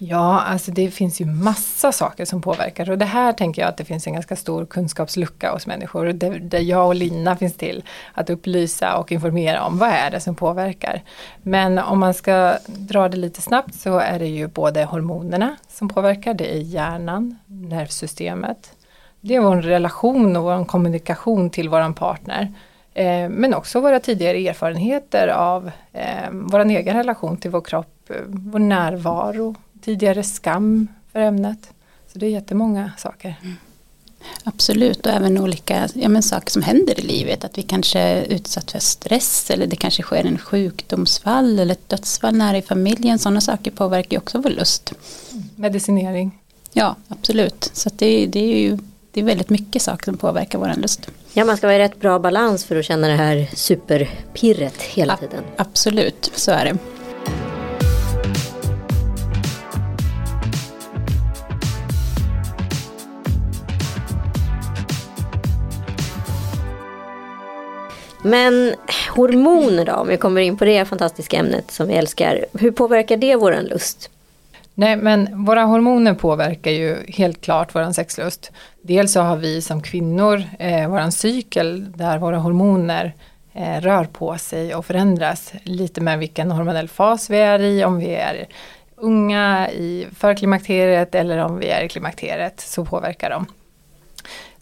Ja, 0.00 0.40
alltså 0.40 0.70
det 0.70 0.90
finns 0.90 1.20
ju 1.20 1.24
massa 1.24 1.92
saker 1.92 2.24
som 2.24 2.42
påverkar. 2.42 2.90
Och 2.90 2.98
det 2.98 3.04
här 3.04 3.32
tänker 3.32 3.62
jag 3.62 3.68
att 3.68 3.76
det 3.76 3.84
finns 3.84 4.06
en 4.06 4.12
ganska 4.12 4.36
stor 4.36 4.66
kunskapslucka 4.66 5.52
hos 5.52 5.66
människor. 5.66 6.06
Där, 6.06 6.38
där 6.38 6.58
jag 6.58 6.86
och 6.86 6.94
Lina 6.94 7.36
finns 7.36 7.56
till 7.56 7.84
att 8.14 8.30
upplysa 8.30 8.96
och 8.96 9.12
informera 9.12 9.62
om. 9.62 9.78
Vad 9.78 9.88
är 9.88 10.10
det 10.10 10.20
som 10.20 10.34
påverkar. 10.34 11.02
Men 11.42 11.78
om 11.78 11.98
man 11.98 12.14
ska 12.14 12.56
dra 12.66 13.08
det 13.08 13.16
lite 13.16 13.42
snabbt 13.42 13.74
så 13.74 13.98
är 13.98 14.18
det 14.18 14.26
ju 14.26 14.46
både 14.46 14.84
hormonerna 14.84 15.56
som 15.68 15.88
påverkar, 15.88 16.34
det 16.34 16.54
är 16.54 16.60
hjärnan, 16.60 17.38
nervsystemet, 17.46 18.72
det 19.20 19.34
är 19.34 19.40
vår 19.40 19.56
relation 19.56 20.36
och 20.36 20.42
vår 20.42 20.64
kommunikation 20.64 21.50
till 21.50 21.68
våran 21.68 21.94
partner. 21.94 22.52
Eh, 22.94 23.28
men 23.28 23.54
också 23.54 23.80
våra 23.80 24.00
tidigare 24.00 24.48
erfarenheter 24.48 25.28
av 25.28 25.70
eh, 25.92 26.30
vår 26.30 26.60
egen 26.60 26.96
relation 26.96 27.36
till 27.36 27.50
vår 27.50 27.60
kropp, 27.60 28.10
eh, 28.10 28.16
vår 28.26 28.58
närvaro, 28.58 29.54
tidigare 29.80 30.22
skam 30.22 30.88
för 31.12 31.20
ämnet. 31.20 31.70
Så 32.12 32.18
det 32.18 32.26
är 32.26 32.30
jättemånga 32.30 32.92
saker. 32.98 33.34
Mm. 33.42 33.56
Absolut 34.44 35.06
och 35.06 35.12
även 35.12 35.38
olika 35.38 35.88
ja, 35.94 36.08
men 36.08 36.22
saker 36.22 36.50
som 36.50 36.62
händer 36.62 37.00
i 37.00 37.02
livet. 37.02 37.44
Att 37.44 37.58
vi 37.58 37.62
kanske 37.62 37.98
är 37.98 38.22
utsatt 38.22 38.70
för 38.70 38.78
stress 38.78 39.50
eller 39.50 39.66
det 39.66 39.76
kanske 39.76 40.02
sker 40.02 40.24
en 40.24 40.38
sjukdomsfall 40.38 41.58
eller 41.58 41.72
ett 41.72 41.88
dödsfall 41.88 42.36
nära 42.36 42.58
i 42.58 42.62
familjen. 42.62 43.18
Sådana 43.18 43.40
saker 43.40 43.70
påverkar 43.70 44.10
ju 44.10 44.18
också 44.18 44.38
vår 44.38 44.50
lust. 44.50 44.92
Medicinering. 45.56 46.38
Ja 46.72 46.96
absolut. 47.08 47.70
Så 47.72 47.90
det, 47.96 48.26
det 48.26 48.40
är 48.40 48.60
ju 48.60 48.78
det 49.12 49.20
är 49.20 49.24
väldigt 49.24 49.50
mycket 49.50 49.82
saker 49.82 50.04
som 50.04 50.16
påverkar 50.16 50.58
vår 50.58 50.74
lust. 50.76 51.08
Ja, 51.32 51.44
man 51.44 51.56
ska 51.56 51.66
vara 51.66 51.76
i 51.76 51.78
rätt 51.78 52.00
bra 52.00 52.18
balans 52.18 52.64
för 52.64 52.76
att 52.76 52.84
känna 52.84 53.08
det 53.08 53.14
här 53.14 53.48
superpirret 53.54 54.82
hela 54.82 55.16
tiden. 55.16 55.44
absolut, 55.56 56.30
så 56.34 56.50
är 56.50 56.64
det. 56.64 56.97
Men 68.28 68.74
hormoner 69.16 69.84
då, 69.84 69.92
om 69.92 70.08
vi 70.08 70.16
kommer 70.16 70.40
in 70.40 70.56
på 70.56 70.64
det 70.64 70.84
fantastiska 70.84 71.36
ämnet 71.36 71.70
som 71.70 71.88
vi 71.88 71.94
älskar. 71.94 72.44
Hur 72.52 72.70
påverkar 72.70 73.16
det 73.16 73.36
våran 73.36 73.64
lust? 73.64 74.10
Nej 74.74 74.96
men 74.96 75.44
våra 75.44 75.62
hormoner 75.62 76.14
påverkar 76.14 76.70
ju 76.70 76.96
helt 77.08 77.40
klart 77.40 77.74
våran 77.74 77.94
sexlust. 77.94 78.52
Dels 78.82 79.12
så 79.12 79.20
har 79.20 79.36
vi 79.36 79.62
som 79.62 79.82
kvinnor 79.82 80.42
eh, 80.58 80.88
våran 80.88 81.12
cykel 81.12 81.92
där 81.92 82.18
våra 82.18 82.38
hormoner 82.38 83.14
eh, 83.52 83.80
rör 83.80 84.04
på 84.04 84.38
sig 84.38 84.74
och 84.74 84.86
förändras 84.86 85.52
lite 85.62 86.00
med 86.00 86.18
vilken 86.18 86.50
hormonell 86.50 86.88
fas 86.88 87.30
vi 87.30 87.38
är 87.38 87.58
i, 87.58 87.84
om 87.84 87.98
vi 87.98 88.14
är 88.14 88.46
unga 88.96 89.70
i 89.70 90.06
förklimakteriet 90.16 91.14
eller 91.14 91.38
om 91.38 91.58
vi 91.58 91.68
är 91.68 91.82
i 91.82 91.88
klimakteriet 91.88 92.60
så 92.60 92.84
påverkar 92.84 93.30
de. 93.30 93.46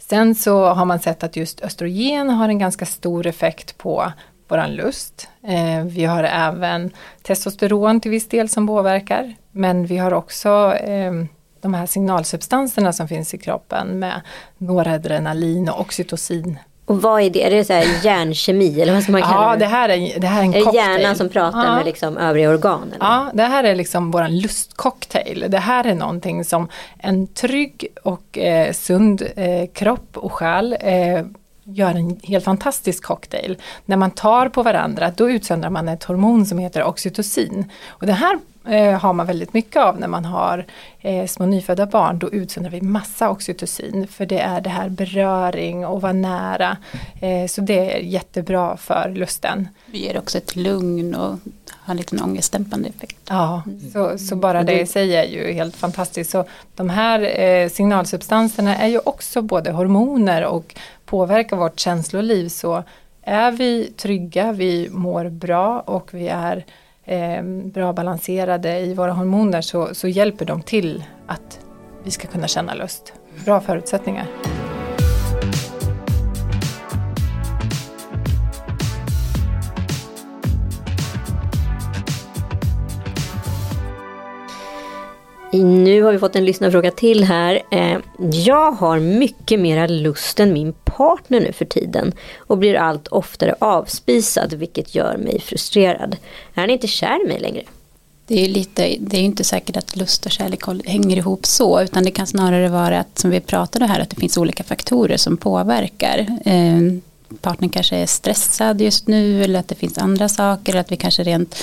Sen 0.09 0.35
så 0.35 0.65
har 0.65 0.85
man 0.85 0.99
sett 0.99 1.23
att 1.23 1.37
just 1.37 1.61
östrogen 1.61 2.31
har 2.31 2.49
en 2.49 2.59
ganska 2.59 2.87
stor 2.87 3.27
effekt 3.27 3.79
på 3.79 4.13
våran 4.49 4.75
lust. 4.75 5.29
Eh, 5.43 5.85
vi 5.85 6.05
har 6.05 6.25
även 6.25 6.91
testosteron 7.23 8.01
till 8.01 8.11
viss 8.11 8.29
del 8.29 8.49
som 8.49 8.67
påverkar. 8.67 9.35
Men 9.53 9.87
vi 9.87 9.97
har 9.97 10.13
också 10.15 10.75
eh, 10.75 11.13
de 11.61 11.75
här 11.75 11.87
signalsubstanserna 11.87 12.93
som 12.93 13.09
finns 13.09 13.35
i 13.35 13.39
kroppen 13.39 13.99
med 13.99 14.21
noradrenalin 14.59 15.69
och 15.69 15.81
oxytocin 15.81 16.59
och 16.87 17.03
vad 17.03 17.23
är 17.23 17.31
det? 17.31 17.45
Är 17.45 17.51
det 17.51 17.65
så 17.65 17.73
här 17.73 18.05
hjärnkemi 18.05 18.81
eller 18.81 18.93
vad 18.95 19.03
ska 19.03 19.13
man 19.13 19.23
kalla 19.23 19.35
ja, 19.35 19.53
det? 19.53 19.59
Det 19.59 19.67
här 19.67 19.89
är, 19.89 20.21
det 20.21 20.27
här 20.27 20.41
är 20.41 20.45
en 20.45 20.55
är 20.55 20.61
cocktail. 20.61 21.01
hjärnan 21.01 21.17
som 21.17 21.29
pratar 21.29 21.65
ja. 21.65 21.77
med 21.77 21.85
liksom 21.85 22.19
övriga 22.19 22.51
organ? 22.51 22.83
Eller? 22.83 23.07
Ja, 23.07 23.31
det 23.35 23.43
här 23.43 23.65
är 23.65 23.75
liksom 23.75 24.11
våran 24.11 24.39
lustcocktail. 24.39 25.45
Det 25.49 25.59
här 25.59 25.85
är 25.85 25.95
någonting 25.95 26.45
som 26.45 26.69
en 26.99 27.27
trygg 27.27 27.87
och 28.03 28.39
eh, 28.39 28.73
sund 28.73 29.23
eh, 29.37 29.67
kropp 29.73 30.17
och 30.17 30.33
själ 30.33 30.77
eh, 30.81 31.25
gör 31.65 31.91
en 31.91 32.21
helt 32.23 32.45
fantastisk 32.45 33.05
cocktail. 33.05 33.57
När 33.85 33.97
man 33.97 34.11
tar 34.11 34.49
på 34.49 34.63
varandra 34.63 35.13
då 35.17 35.31
utsöndrar 35.31 35.71
man 35.71 35.89
ett 35.89 36.05
hormon 36.05 36.47
som 36.47 36.59
heter 36.59 36.85
oxytocin. 36.85 37.71
Och 37.87 38.07
det 38.07 38.13
här 38.13 38.39
eh, 38.69 38.99
har 38.99 39.13
man 39.13 39.27
väldigt 39.27 39.53
mycket 39.53 39.83
av 39.83 40.01
när 40.01 40.09
man 40.09 40.25
har 40.25 40.65
eh, 41.01 41.27
små 41.27 41.47
nyfödda 41.47 41.87
barn. 41.87 42.19
Då 42.19 42.31
utsöndrar 42.31 42.71
vi 42.71 42.81
massa 42.81 43.31
oxytocin 43.31 44.07
för 44.09 44.27
det 44.27 44.41
är 44.41 44.61
det 44.61 44.71
här 44.71 44.89
beröring 44.89 45.87
och 45.87 46.01
vara 46.03 46.13
nära. 46.13 46.77
Eh, 47.21 47.47
så 47.47 47.61
det 47.61 47.95
är 47.95 47.99
jättebra 47.99 48.77
för 48.77 49.13
lusten. 49.15 49.69
Det 49.87 49.99
ger 49.99 50.19
också 50.19 50.39
ett 50.39 50.57
lugn 50.57 51.15
och 51.15 51.39
har 51.71 51.91
en 51.93 51.97
liten 51.97 52.23
ångestdämpande 52.23 52.89
effekt. 52.89 53.17
Ja, 53.29 53.63
mm. 53.67 53.91
så, 53.93 54.19
så 54.19 54.37
bara 54.37 54.63
det 54.63 54.81
i 54.81 54.87
sig 54.87 55.17
är 55.17 55.25
ju 55.25 55.53
helt 55.53 55.77
fantastiskt. 55.77 56.31
Så 56.31 56.45
de 56.75 56.91
här 56.91 57.41
eh, 57.41 57.69
signalsubstanserna 57.69 58.77
är 58.77 58.89
ju 58.89 58.99
också 58.99 59.43
både 59.43 59.71
hormoner 59.71 60.45
och 60.45 60.75
påverkar 61.05 61.57
vårt 61.57 61.81
känsloliv. 61.81 62.49
Så 62.49 62.85
är 63.23 63.51
vi 63.51 63.93
trygga, 63.97 64.53
vi 64.53 64.89
mår 64.91 65.29
bra 65.29 65.81
och 65.81 66.15
vi 66.15 66.29
är 66.29 66.65
eh, 67.07 67.43
bra 67.43 67.93
balanserade 67.93 68.79
i 68.79 68.95
våra 68.95 69.13
hormoner 69.13 69.61
så, 69.61 69.95
så 69.95 70.09
hjälper 70.09 70.45
de 70.45 70.63
till 70.63 71.05
att 71.27 71.61
vi 72.05 72.11
ska 72.11 72.29
kunna 72.29 72.49
känna 72.49 72.75
lust. 72.75 73.13
Bra 73.45 73.61
förutsättningar. 73.61 74.27
Nu 85.65 86.03
har 86.03 86.13
vi 86.13 86.19
fått 86.19 86.37
en 86.37 86.45
lyssnarfråga 86.45 86.91
till 86.91 87.25
här. 87.25 87.63
Eh, 87.71 87.99
jag 88.19 88.73
har 88.73 88.99
mycket 88.99 89.61
mera 89.61 89.87
lust 89.87 90.41
än 90.41 90.53
min 90.53 90.73
partner 90.73 91.41
nu 91.41 91.53
för 91.53 91.65
tiden 91.65 92.13
och 92.37 92.59
blir 92.59 92.75
allt 92.75 93.09
oftare 93.09 93.55
avspisad 93.59 94.55
vilket 94.55 94.95
gör 94.95 95.17
mig 95.17 95.41
frustrerad. 95.41 96.17
Är 96.55 96.61
han 96.61 96.71
inte 96.71 96.87
kär 96.87 97.25
i 97.25 97.29
mig 97.29 97.41
längre? 97.41 97.63
Det 98.27 98.45
är, 98.45 98.49
lite, 98.49 98.97
det 99.01 99.17
är 99.17 99.23
inte 99.23 99.45
säkert 99.45 99.77
att 99.77 99.97
lust 99.97 100.27
och 100.27 100.33
kärlek 100.33 100.87
hänger 100.87 101.17
ihop 101.17 101.47
så 101.47 101.83
utan 101.83 102.05
det 102.05 102.11
kan 102.11 102.27
snarare 102.27 102.69
vara 102.69 102.99
att 102.99 103.19
som 103.19 103.31
vi 103.31 103.41
pratade 103.41 103.87
här 103.87 104.01
att 104.01 104.11
det 104.11 104.21
finns 104.21 104.39
olika 104.39 104.65
faktorer 104.65 105.17
som 105.17 105.37
påverkar. 105.37 106.27
Eh, 106.45 106.81
partnern 107.41 107.71
kanske 107.71 107.97
är 107.97 108.07
stressad 108.07 108.81
just 108.81 109.09
nu 109.09 109.45
eller 109.45 109.59
att 109.59 109.69
det 109.69 109.75
finns 109.75 109.99
andra 109.99 110.29
saker 110.29 110.73
eller 110.73 110.81
att 110.81 110.93
vi 110.93 110.97
kanske 110.97 111.23
rent 111.23 111.57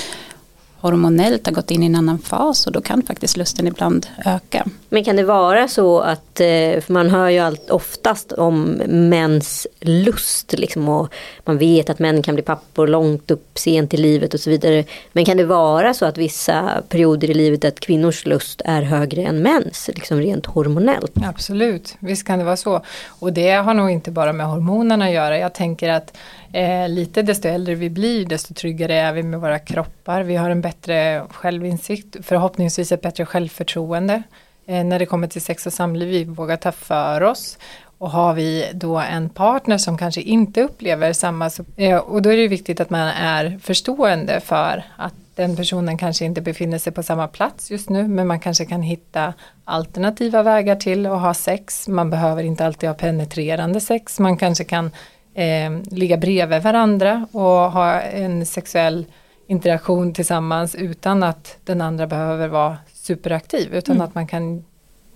hormonellt 0.83 1.45
har 1.45 1.53
gått 1.53 1.71
in 1.71 1.83
i 1.83 1.85
en 1.85 1.95
annan 1.95 2.19
fas 2.19 2.67
och 2.67 2.73
då 2.73 2.81
kan 2.81 3.01
faktiskt 3.01 3.37
lusten 3.37 3.67
ibland 3.67 4.07
öka. 4.25 4.65
Men 4.89 5.03
kan 5.03 5.15
det 5.15 5.23
vara 5.23 5.67
så 5.67 5.99
att, 5.99 6.39
eh, 6.39 6.81
för 6.81 6.93
man 6.93 7.09
hör 7.09 7.29
ju 7.29 7.39
allt 7.39 7.69
oftast 7.69 8.31
om 8.31 8.63
mäns 8.87 9.67
lust 9.79 10.53
liksom 10.53 10.89
och 10.89 11.13
man 11.45 11.57
vet 11.57 11.89
att 11.89 11.99
män 11.99 12.21
kan 12.21 12.35
bli 12.35 12.43
pappor 12.43 12.87
långt 12.87 13.31
upp 13.31 13.59
sent 13.59 13.93
i 13.93 13.97
livet 13.97 14.33
och 14.33 14.39
så 14.39 14.49
vidare. 14.49 14.83
Men 15.13 15.25
kan 15.25 15.37
det 15.37 15.45
vara 15.45 15.93
så 15.93 16.05
att 16.05 16.17
vissa 16.17 16.81
perioder 16.89 17.29
i 17.29 17.33
livet 17.33 17.65
att 17.65 17.79
kvinnors 17.79 18.25
lust 18.25 18.61
är 18.65 18.81
högre 18.81 19.23
än 19.23 19.41
mäns, 19.41 19.89
liksom 19.95 20.19
rent 20.19 20.45
hormonellt? 20.45 21.11
Absolut, 21.23 21.95
visst 21.99 22.27
kan 22.27 22.39
det 22.39 22.45
vara 22.45 22.57
så. 22.57 22.81
Och 23.07 23.33
det 23.33 23.51
har 23.51 23.73
nog 23.73 23.89
inte 23.89 24.11
bara 24.11 24.33
med 24.33 24.45
hormonerna 24.45 25.05
att 25.05 25.11
göra. 25.11 25.37
Jag 25.37 25.53
tänker 25.53 25.89
att 25.89 26.17
eh, 26.53 26.89
lite 26.89 27.21
desto 27.21 27.47
äldre 27.47 27.75
vi 27.75 27.89
blir 27.89 28.25
desto 28.25 28.53
tryggare 28.53 28.95
är 28.95 29.13
vi 29.13 29.23
med 29.23 29.41
våra 29.41 29.59
kroppar. 29.59 30.23
Vi 30.23 30.35
har 30.35 30.49
en 30.49 30.61
bättre 30.61 31.23
självinsikt, 31.29 32.15
förhoppningsvis 32.21 32.91
ett 32.91 33.01
bättre 33.01 33.25
självförtroende 33.25 34.23
eh, 34.65 34.83
när 34.83 34.99
det 34.99 35.05
kommer 35.05 35.27
till 35.27 35.41
sex 35.41 35.67
och 35.67 35.73
samliv. 35.73 36.09
Vi 36.09 36.23
vågar 36.23 36.57
ta 36.57 36.71
för 36.71 37.23
oss. 37.23 37.57
Och 37.97 38.11
har 38.11 38.33
vi 38.33 38.69
då 38.73 38.97
en 38.97 39.29
partner 39.29 39.77
som 39.77 39.97
kanske 39.97 40.21
inte 40.21 40.61
upplever 40.61 41.13
samma, 41.13 41.49
eh, 41.75 41.97
och 41.97 42.21
då 42.21 42.31
är 42.31 42.37
det 42.37 42.47
viktigt 42.47 42.79
att 42.79 42.89
man 42.89 43.07
är 43.07 43.59
förstående 43.63 44.39
för 44.39 44.83
att 44.97 45.13
den 45.35 45.55
personen 45.55 45.97
kanske 45.97 46.25
inte 46.25 46.41
befinner 46.41 46.77
sig 46.77 46.93
på 46.93 47.03
samma 47.03 47.27
plats 47.27 47.71
just 47.71 47.89
nu 47.89 48.07
men 48.07 48.27
man 48.27 48.39
kanske 48.39 48.65
kan 48.65 48.81
hitta 48.81 49.33
alternativa 49.65 50.43
vägar 50.43 50.75
till 50.75 51.05
att 51.05 51.21
ha 51.21 51.33
sex. 51.33 51.87
Man 51.87 52.09
behöver 52.09 52.43
inte 52.43 52.65
alltid 52.65 52.89
ha 52.89 52.93
penetrerande 52.93 53.79
sex. 53.79 54.19
Man 54.19 54.37
kanske 54.37 54.63
kan 54.63 54.91
eh, 55.33 55.71
ligga 55.91 56.17
bredvid 56.17 56.61
varandra 56.61 57.27
och 57.31 57.71
ha 57.71 58.01
en 58.01 58.45
sexuell 58.45 59.05
interaktion 59.47 60.13
tillsammans 60.13 60.75
utan 60.75 61.23
att 61.23 61.57
den 61.63 61.81
andra 61.81 62.07
behöver 62.07 62.47
vara 62.47 62.77
superaktiv 62.93 63.73
utan 63.73 63.95
mm. 63.95 64.07
att 64.07 64.15
man 64.15 64.27
kan 64.27 64.63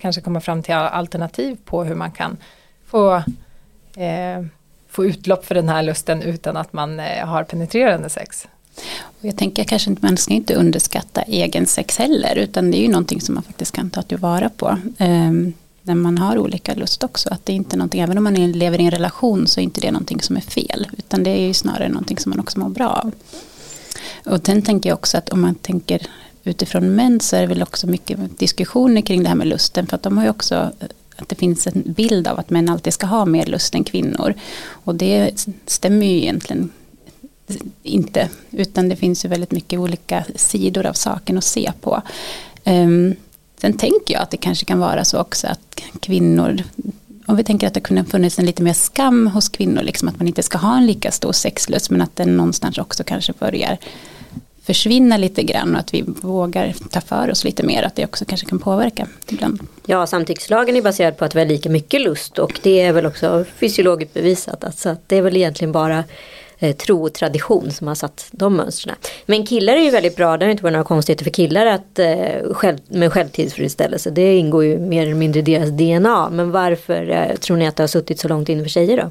kanske 0.00 0.20
komma 0.20 0.40
fram 0.40 0.62
till 0.62 0.74
alternativ 0.74 1.56
på 1.64 1.84
hur 1.84 1.94
man 1.94 2.10
kan 2.10 2.36
få, 2.86 3.16
eh, 3.96 4.44
få 4.88 5.04
utlopp 5.04 5.44
för 5.44 5.54
den 5.54 5.68
här 5.68 5.82
lusten 5.82 6.22
utan 6.22 6.56
att 6.56 6.72
man 6.72 7.00
eh, 7.00 7.26
har 7.26 7.44
penetrerande 7.44 8.08
sex. 8.08 8.48
Och 9.00 9.24
jag 9.24 9.36
tänker 9.36 9.64
kanske 9.64 9.90
inte 9.90 10.06
man 10.06 10.16
ska 10.16 10.34
inte 10.34 10.54
underskatta 10.54 11.22
egen 11.22 11.66
sex 11.66 11.98
heller 11.98 12.36
utan 12.36 12.70
det 12.70 12.78
är 12.78 12.82
ju 12.82 12.88
någonting 12.88 13.20
som 13.20 13.34
man 13.34 13.44
faktiskt 13.44 13.74
kan 13.74 13.90
ta 13.90 14.02
tillvara 14.02 14.48
på. 14.48 14.78
Um, 14.98 15.54
när 15.94 16.02
man 16.02 16.18
har 16.18 16.38
olika 16.38 16.74
lust 16.74 17.04
också. 17.04 17.28
Att 17.32 17.46
det 17.46 17.52
är 17.52 17.56
inte 17.56 17.76
någonting, 17.76 18.00
även 18.00 18.18
om 18.18 18.24
man 18.24 18.52
lever 18.52 18.80
i 18.80 18.84
en 18.84 18.90
relation 18.90 19.46
så 19.46 19.60
är 19.60 19.64
inte 19.64 19.80
det 19.80 19.90
någonting 19.90 20.20
som 20.20 20.36
är 20.36 20.40
fel. 20.40 20.86
Utan 20.98 21.22
det 21.22 21.30
är 21.30 21.46
ju 21.46 21.54
snarare 21.54 21.88
någonting 21.88 22.18
som 22.18 22.30
man 22.30 22.40
också 22.40 22.58
mår 22.58 22.68
bra 22.68 22.88
av. 22.88 23.12
Och 24.24 24.46
sen 24.46 24.62
tänker 24.62 24.90
jag 24.90 24.98
också 24.98 25.18
att 25.18 25.28
om 25.28 25.40
man 25.40 25.54
tänker 25.54 26.06
utifrån 26.44 26.94
män 26.94 27.20
så 27.20 27.36
är 27.36 27.40
det 27.40 27.46
väl 27.46 27.62
också 27.62 27.86
mycket 27.86 28.38
diskussioner 28.38 29.00
kring 29.00 29.22
det 29.22 29.28
här 29.28 29.36
med 29.36 29.46
lusten. 29.46 29.86
För 29.86 29.96
att 29.96 30.02
de 30.02 30.18
har 30.18 30.24
ju 30.24 30.30
också 30.30 30.72
att 31.16 31.28
det 31.28 31.36
finns 31.36 31.66
en 31.66 31.82
bild 31.86 32.28
av 32.28 32.38
att 32.38 32.50
män 32.50 32.68
alltid 32.68 32.92
ska 32.92 33.06
ha 33.06 33.24
mer 33.24 33.46
lust 33.46 33.74
än 33.74 33.84
kvinnor. 33.84 34.34
Och 34.68 34.94
det 34.94 35.46
stämmer 35.66 36.06
ju 36.06 36.16
egentligen 36.16 36.70
inte. 37.82 38.28
Utan 38.50 38.88
det 38.88 38.96
finns 38.96 39.24
ju 39.24 39.28
väldigt 39.28 39.50
mycket 39.50 39.78
olika 39.78 40.24
sidor 40.34 40.86
av 40.86 40.92
saken 40.92 41.38
att 41.38 41.44
se 41.44 41.72
på. 41.80 42.02
Um, 42.64 43.16
sen 43.60 43.72
tänker 43.72 44.14
jag 44.14 44.22
att 44.22 44.30
det 44.30 44.36
kanske 44.36 44.64
kan 44.64 44.78
vara 44.78 45.04
så 45.04 45.20
också 45.20 45.46
att 45.46 45.82
kvinnor 46.00 46.62
om 47.28 47.36
vi 47.36 47.44
tänker 47.44 47.66
att 47.66 47.74
det 47.74 47.80
kunde 47.80 48.04
funnits 48.04 48.38
en 48.38 48.46
lite 48.46 48.62
mer 48.62 48.72
skam 48.72 49.26
hos 49.26 49.48
kvinnor, 49.48 49.82
liksom 49.82 50.08
att 50.08 50.18
man 50.18 50.28
inte 50.28 50.42
ska 50.42 50.58
ha 50.58 50.76
en 50.76 50.86
lika 50.86 51.10
stor 51.10 51.32
sexlust, 51.32 51.90
men 51.90 52.02
att 52.02 52.16
den 52.16 52.36
någonstans 52.36 52.78
också 52.78 53.04
kanske 53.04 53.32
börjar 53.38 53.78
försvinna 54.62 55.16
lite 55.16 55.42
grann 55.42 55.74
och 55.74 55.80
att 55.80 55.94
vi 55.94 56.04
vågar 56.06 56.74
ta 56.90 57.00
för 57.00 57.30
oss 57.30 57.44
lite 57.44 57.62
mer, 57.62 57.82
att 57.82 57.94
det 57.94 58.04
också 58.04 58.24
kanske 58.24 58.46
kan 58.46 58.58
påverka 58.58 59.06
ibland. 59.28 59.60
Ja, 59.86 60.06
samtyckslagen 60.06 60.76
är 60.76 60.82
baserad 60.82 61.16
på 61.16 61.24
att 61.24 61.34
vi 61.34 61.38
har 61.38 61.46
lika 61.46 61.70
mycket 61.70 62.00
lust 62.00 62.38
och 62.38 62.60
det 62.62 62.80
är 62.80 62.92
väl 62.92 63.06
också 63.06 63.44
fysiologiskt 63.56 64.14
bevisat. 64.14 64.64
Alltså 64.64 64.88
att 64.88 65.08
det 65.08 65.16
är 65.16 65.22
väl 65.22 65.36
egentligen 65.36 65.72
bara 65.72 66.04
eh, 66.58 66.76
tro 66.76 67.02
och 67.02 67.12
tradition 67.12 67.70
som 67.70 67.88
har 67.88 67.94
satt 67.94 68.28
de 68.30 68.56
mönstren. 68.56 68.96
Men 69.26 69.46
killar 69.46 69.72
är 69.72 69.80
ju 69.80 69.90
väldigt 69.90 70.16
bra, 70.16 70.36
det 70.36 70.44
har 70.44 70.50
inte 70.50 70.62
varit 70.62 70.72
några 70.72 70.84
konstigheter 70.84 71.24
för 71.24 71.30
killar 71.30 71.66
att, 71.66 71.98
eh, 71.98 72.52
själv, 72.52 72.78
med 72.88 73.12
självtillfredsställelse. 73.12 74.10
Det 74.10 74.36
ingår 74.36 74.64
ju 74.64 74.78
mer 74.78 75.02
eller 75.02 75.14
mindre 75.14 75.40
i 75.40 75.42
deras 75.42 75.70
DNA. 75.70 76.30
Men 76.30 76.50
varför 76.50 77.10
eh, 77.10 77.36
tror 77.36 77.56
ni 77.56 77.66
att 77.66 77.76
det 77.76 77.82
har 77.82 77.88
suttit 77.88 78.20
så 78.20 78.28
långt 78.28 78.48
inne 78.48 78.62
för 78.62 78.70
tjejer 78.70 78.96
då? 78.96 79.10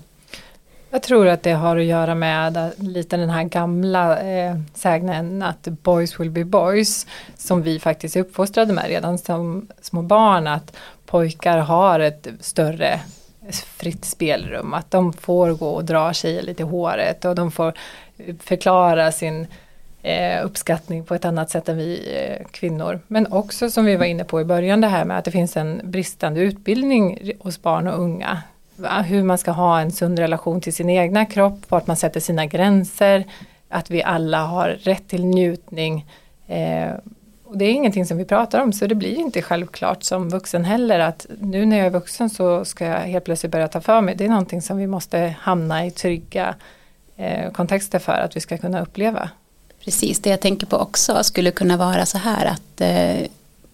Jag 0.90 1.04
tror 1.04 1.28
att 1.28 1.44
det 1.44 1.52
har 1.52 1.78
att 1.78 1.84
göra 1.84 2.16
med 2.16 2.72
lite 2.78 3.18
den 3.18 3.30
här 3.30 3.44
gamla 3.44 4.20
eh, 4.20 4.56
sägnen 4.74 5.42
att 5.42 5.68
boys 5.68 6.20
will 6.20 6.30
be 6.30 6.46
boys 6.46 7.08
som 7.38 7.62
vi 7.62 7.80
faktiskt 7.80 8.16
är 8.16 8.20
uppfostrade 8.20 8.74
med 8.74 8.88
redan 8.88 9.18
som 9.18 9.68
små 9.82 10.02
barn 10.02 10.48
att 10.48 10.76
pojkar 11.06 11.58
har 11.58 12.00
ett 12.00 12.28
större 12.40 13.00
fritt 13.52 14.06
spelrum, 14.06 14.74
att 14.74 14.92
de 14.92 15.14
får 15.14 15.54
gå 15.54 15.70
och 15.70 15.86
dra 15.86 16.14
tjejer 16.14 16.42
lite 16.42 16.64
i 16.64 16.66
håret 16.66 17.26
och 17.26 17.36
de 17.36 17.52
får 17.52 17.74
förklara 18.40 19.12
sin 19.12 19.48
eh, 20.02 20.46
uppskattning 20.46 21.04
på 21.04 21.16
ett 21.16 21.26
annat 21.26 21.50
sätt 21.50 21.70
än 21.70 21.78
vi 21.78 22.16
eh, 22.16 22.48
kvinnor. 22.52 23.00
Men 23.08 23.34
också 23.34 23.70
som 23.70 23.86
vi 23.86 23.96
var 23.96 24.06
inne 24.06 24.24
på 24.24 24.42
i 24.42 24.46
början 24.46 24.82
det 24.82 24.88
här 24.88 25.06
med 25.06 25.18
att 25.18 25.26
det 25.26 25.32
finns 25.32 25.58
en 25.58 25.82
bristande 25.84 26.42
utbildning 26.42 27.32
hos 27.40 27.62
barn 27.62 27.88
och 27.88 28.00
unga 28.00 28.44
hur 29.06 29.24
man 29.24 29.38
ska 29.38 29.52
ha 29.52 29.80
en 29.80 29.92
sund 29.92 30.20
relation 30.20 30.62
till 30.62 30.74
sin 30.74 30.90
egna 30.90 31.26
kropp, 31.26 31.60
vart 31.68 31.88
man 31.88 31.98
sätter 31.98 32.20
sina 32.20 32.46
gränser, 32.46 33.24
att 33.70 33.92
vi 33.92 34.04
alla 34.04 34.46
har 34.46 34.70
rätt 34.70 35.08
till 35.08 35.26
njutning. 35.26 36.06
Eh, 36.48 36.90
och 37.48 37.58
det 37.58 37.66
är 37.66 37.72
ingenting 37.72 38.06
som 38.06 38.18
vi 38.18 38.26
pratar 38.26 38.62
om 38.62 38.74
så 38.74 38.88
det 38.88 38.96
blir 38.96 39.16
inte 39.16 39.42
självklart 39.42 40.04
som 40.04 40.30
vuxen 40.30 40.66
heller 40.66 41.00
att 41.00 41.26
nu 41.42 41.66
när 41.66 41.78
jag 41.78 41.86
är 41.86 41.92
vuxen 41.92 42.30
så 42.30 42.66
ska 42.66 42.86
jag 42.86 43.00
helt 43.00 43.26
plötsligt 43.26 43.52
börja 43.52 43.68
ta 43.68 43.82
för 43.82 44.02
mig. 44.02 44.16
Det 44.16 44.26
är 44.26 44.30
någonting 44.30 44.62
som 44.62 44.78
vi 44.78 44.88
måste 44.88 45.36
hamna 45.40 45.86
i 45.86 45.92
trygga 45.92 46.56
eh, 47.16 47.52
kontexter 47.52 48.00
för 48.00 48.12
att 48.14 48.36
vi 48.36 48.40
ska 48.40 48.58
kunna 48.58 48.82
uppleva. 48.82 49.30
Precis, 49.84 50.20
det 50.20 50.30
jag 50.30 50.40
tänker 50.40 50.68
på 50.68 50.78
också 50.78 51.24
skulle 51.24 51.52
kunna 51.52 51.78
vara 51.78 52.06
så 52.06 52.18
här 52.18 52.46
att 52.46 52.82
eh, 52.82 53.28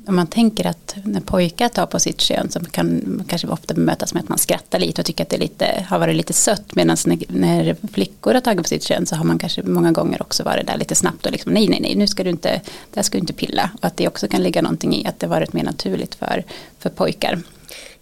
om 0.08 0.16
man 0.16 0.28
tänker 0.28 0.68
att 0.68 0.96
när 1.04 1.22
pojkar 1.22 1.70
tar 1.70 1.86
på 1.86 2.00
sitt 2.00 2.22
kön 2.22 2.52
så 2.52 2.60
kan 2.60 3.02
man 3.06 3.26
kanske 3.28 3.48
ofta 3.48 3.74
bemötas 3.74 4.14
med 4.14 4.24
att 4.24 4.30
man 4.30 4.38
skrattar 4.38 4.80
lite 4.80 5.02
och 5.02 5.06
tycker 5.06 5.24
att 5.24 5.30
det 5.30 5.38
lite, 5.38 5.86
har 5.90 6.00
varit 6.00 6.16
lite 6.16 6.34
sött. 6.34 6.76
Medan 6.76 6.98
när, 7.06 7.18
när, 7.28 7.76
flickor 7.94 8.34
har 8.34 8.42
tagit 8.42 8.64
på 8.64 8.70
sitt 8.70 8.84
kön 8.84 9.06
så 9.06 9.16
har 9.16 9.26
man 9.26 9.40
kanske 9.40 9.64
många 9.64 9.92
gånger 9.92 10.22
också 10.22 10.44
varit 10.44 10.68
där 10.68 10.78
lite 10.78 10.96
snabbt 10.96 11.26
och 11.26 11.32
liksom 11.32 11.54
nej 11.54 11.68
nej 11.68 11.80
nej 11.82 11.96
nu 11.96 12.08
ska 12.08 12.24
du 12.24 12.30
inte, 12.30 12.62
där 12.94 13.02
ska 13.02 13.18
du 13.18 13.20
inte 13.20 13.34
pilla. 13.34 13.70
Och 13.82 13.86
att 13.86 13.98
det 13.98 14.08
också 14.08 14.28
kan 14.28 14.44
ligga 14.44 14.62
någonting 14.62 14.96
i 14.96 15.08
att 15.08 15.20
det 15.20 15.28
varit 15.28 15.54
mer 15.54 15.64
naturligt 15.64 16.16
för, 16.16 16.44
för 16.80 16.90
pojkar. 16.90 17.40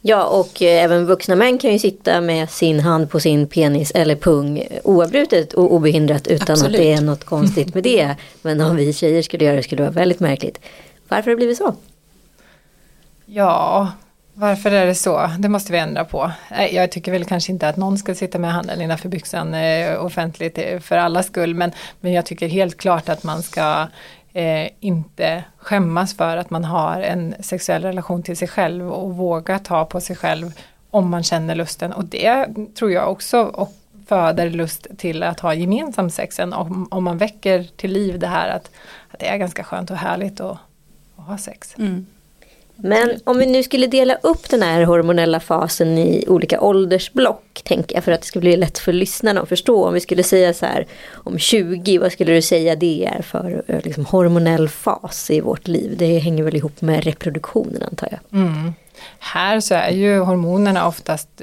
Ja 0.01 0.25
och 0.25 0.61
eh, 0.61 0.83
även 0.83 1.05
vuxna 1.05 1.35
män 1.35 1.57
kan 1.57 1.73
ju 1.73 1.79
sitta 1.79 2.21
med 2.21 2.49
sin 2.49 2.79
hand 2.79 3.09
på 3.09 3.19
sin 3.19 3.47
penis 3.47 3.91
eller 3.91 4.15
pung 4.15 4.63
oavbrutet 4.83 5.53
och 5.53 5.73
obehindrat 5.73 6.27
utan 6.27 6.53
Absolut. 6.53 6.75
att 6.75 6.81
det 6.81 6.93
är 6.93 7.01
något 7.01 7.23
konstigt 7.23 7.73
med 7.73 7.83
det. 7.83 8.15
Men 8.41 8.61
om 8.61 8.75
vi 8.75 8.93
tjejer 8.93 9.21
skulle 9.21 9.45
göra 9.45 9.55
det 9.55 9.63
skulle 9.63 9.83
det 9.83 9.89
vara 9.89 9.99
väldigt 9.99 10.19
märkligt. 10.19 10.59
Varför 11.07 11.23
har 11.23 11.31
det 11.31 11.35
blivit 11.35 11.57
så? 11.57 11.75
Ja, 13.33 13.91
varför 14.33 14.71
är 14.71 14.85
det 14.85 14.95
så? 14.95 15.29
Det 15.39 15.49
måste 15.49 15.71
vi 15.71 15.77
ändra 15.77 16.05
på. 16.05 16.31
Jag 16.71 16.91
tycker 16.91 17.11
väl 17.11 17.25
kanske 17.25 17.51
inte 17.51 17.69
att 17.69 17.77
någon 17.77 17.97
ska 17.97 18.15
sitta 18.15 18.39
med 18.39 18.53
handen 18.53 18.81
innanför 18.81 19.09
byxan 19.09 19.53
eh, 19.53 20.05
offentligt 20.05 20.57
eh, 20.57 20.79
för 20.79 20.97
alla 20.97 21.23
skull. 21.23 21.55
Men, 21.55 21.71
men 21.99 22.13
jag 22.13 22.25
tycker 22.25 22.47
helt 22.47 22.77
klart 22.77 23.09
att 23.09 23.23
man 23.23 23.43
ska 23.43 23.87
eh, 24.33 24.69
inte 24.79 25.43
skämmas 25.57 26.17
för 26.17 26.37
att 26.37 26.49
man 26.49 26.65
har 26.65 27.01
en 27.01 27.35
sexuell 27.39 27.81
relation 27.81 28.23
till 28.23 28.37
sig 28.37 28.47
själv 28.47 28.91
och 28.91 29.15
våga 29.15 29.59
ta 29.59 29.85
på 29.85 30.01
sig 30.01 30.15
själv 30.15 30.53
om 30.89 31.09
man 31.09 31.23
känner 31.23 31.55
lusten. 31.55 31.93
Och 31.93 32.05
det 32.05 32.45
tror 32.75 32.91
jag 32.91 33.11
också 33.11 33.41
och 33.41 33.73
föder 34.07 34.49
lust 34.49 34.87
till 34.97 35.23
att 35.23 35.39
ha 35.39 35.53
gemensam 35.53 36.09
sexen. 36.09 36.53
Om, 36.53 36.87
om 36.91 37.03
man 37.03 37.17
väcker 37.17 37.63
till 37.63 37.91
liv 37.91 38.19
det 38.19 38.27
här 38.27 38.49
att, 38.49 38.71
att 39.11 39.19
det 39.19 39.27
är 39.27 39.37
ganska 39.37 39.63
skönt 39.63 39.91
och 39.91 39.97
härligt 39.97 40.39
att, 40.39 40.57
att 41.15 41.25
ha 41.25 41.37
sex. 41.37 41.75
Mm. 41.77 42.05
Men 42.83 43.19
om 43.23 43.37
vi 43.37 43.45
nu 43.45 43.63
skulle 43.63 43.87
dela 43.87 44.15
upp 44.15 44.49
den 44.49 44.61
här 44.61 44.83
hormonella 44.83 45.39
fasen 45.39 45.97
i 45.97 46.25
olika 46.27 46.61
åldersblock, 46.61 47.61
tänker 47.63 47.95
jag, 47.95 48.03
för 48.03 48.11
att 48.11 48.21
det 48.21 48.27
ska 48.27 48.39
bli 48.39 48.57
lätt 48.57 48.77
för 48.79 48.93
lyssnarna 48.93 49.41
att 49.41 49.49
förstå. 49.49 49.85
Om 49.87 49.93
vi 49.93 49.99
skulle 49.99 50.23
säga 50.23 50.53
så 50.53 50.65
här, 50.65 50.87
om 51.11 51.39
20, 51.39 51.97
vad 51.97 52.11
skulle 52.11 52.33
du 52.33 52.41
säga 52.41 52.75
det 52.75 53.05
är 53.05 53.21
för 53.21 53.63
eh, 53.67 53.81
liksom, 53.83 54.05
hormonell 54.05 54.69
fas 54.69 55.31
i 55.31 55.41
vårt 55.41 55.67
liv? 55.67 55.95
Det 55.97 56.17
hänger 56.19 56.43
väl 56.43 56.55
ihop 56.55 56.81
med 56.81 57.03
reproduktionen 57.03 57.83
antar 57.83 58.07
jag. 58.11 58.41
Mm. 58.41 58.73
Här 59.19 59.59
så 59.59 59.75
är 59.75 59.91
ju 59.91 60.19
hormonerna 60.19 60.87
oftast 60.87 61.41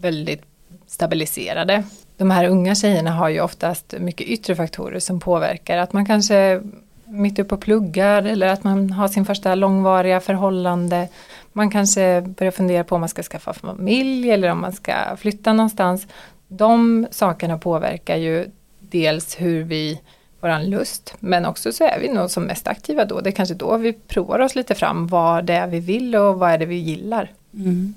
väldigt 0.00 0.42
stabiliserade. 0.86 1.82
De 2.16 2.30
här 2.30 2.44
unga 2.44 2.74
tjejerna 2.74 3.10
har 3.10 3.28
ju 3.28 3.40
oftast 3.40 3.94
mycket 3.98 4.26
yttre 4.26 4.56
faktorer 4.56 4.98
som 4.98 5.20
påverkar. 5.20 5.78
Att 5.78 5.92
man 5.92 6.06
kanske 6.06 6.60
mitt 7.10 7.38
uppe 7.38 7.54
och 7.54 7.60
pluggar 7.60 8.22
eller 8.22 8.46
att 8.46 8.64
man 8.64 8.90
har 8.90 9.08
sin 9.08 9.24
första 9.24 9.54
långvariga 9.54 10.20
förhållande. 10.20 11.08
Man 11.52 11.70
kanske 11.70 12.20
börjar 12.20 12.50
fundera 12.50 12.84
på 12.84 12.94
om 12.94 13.00
man 13.00 13.08
ska 13.08 13.22
skaffa 13.22 13.52
familj 13.52 14.30
eller 14.30 14.48
om 14.48 14.60
man 14.60 14.72
ska 14.72 14.92
flytta 15.16 15.52
någonstans. 15.52 16.06
De 16.48 17.06
sakerna 17.10 17.58
påverkar 17.58 18.16
ju 18.16 18.50
dels 18.80 19.40
hur 19.40 19.64
vi 19.64 20.00
våran 20.40 20.70
lust 20.70 21.14
men 21.20 21.46
också 21.46 21.72
så 21.72 21.84
är 21.84 22.00
vi 22.00 22.08
nog 22.08 22.30
som 22.30 22.42
mest 22.42 22.66
aktiva 22.66 23.04
då. 23.04 23.20
Det 23.20 23.30
är 23.30 23.32
kanske 23.32 23.54
då 23.54 23.76
vi 23.76 23.92
provar 23.92 24.38
oss 24.38 24.54
lite 24.54 24.74
fram 24.74 25.06
vad 25.06 25.44
det 25.44 25.54
är 25.54 25.66
vi 25.66 25.80
vill 25.80 26.16
och 26.16 26.38
vad 26.38 26.50
är 26.50 26.58
det 26.58 26.66
vi 26.66 26.76
gillar. 26.76 27.32
Mm. 27.54 27.94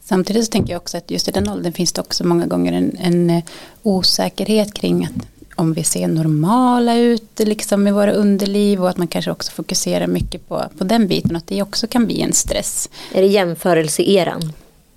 Samtidigt 0.00 0.44
så 0.44 0.50
tänker 0.50 0.72
jag 0.72 0.80
också 0.80 0.96
att 0.96 1.10
just 1.10 1.28
i 1.28 1.30
den 1.30 1.48
åldern 1.48 1.72
finns 1.72 1.92
det 1.92 2.00
också 2.00 2.26
många 2.26 2.46
gånger 2.46 2.72
en, 2.72 2.96
en 3.00 3.30
eh, 3.30 3.44
osäkerhet 3.82 4.74
kring 4.74 5.04
att 5.04 5.26
om 5.56 5.72
vi 5.72 5.84
ser 5.84 6.08
normala 6.08 6.96
ut 6.96 7.38
liksom 7.38 7.88
i 7.88 7.90
våra 7.90 8.12
underliv 8.12 8.82
och 8.82 8.90
att 8.90 8.96
man 8.96 9.08
kanske 9.08 9.30
också 9.30 9.52
fokuserar 9.52 10.06
mycket 10.06 10.48
på, 10.48 10.64
på 10.78 10.84
den 10.84 11.08
biten 11.08 11.30
och 11.30 11.36
att 11.36 11.46
det 11.46 11.62
också 11.62 11.86
kan 11.86 12.06
bli 12.06 12.20
en 12.20 12.32
stress. 12.32 12.88
Är 13.12 13.22
det 13.22 13.28
jämförelseeran? 13.28 14.52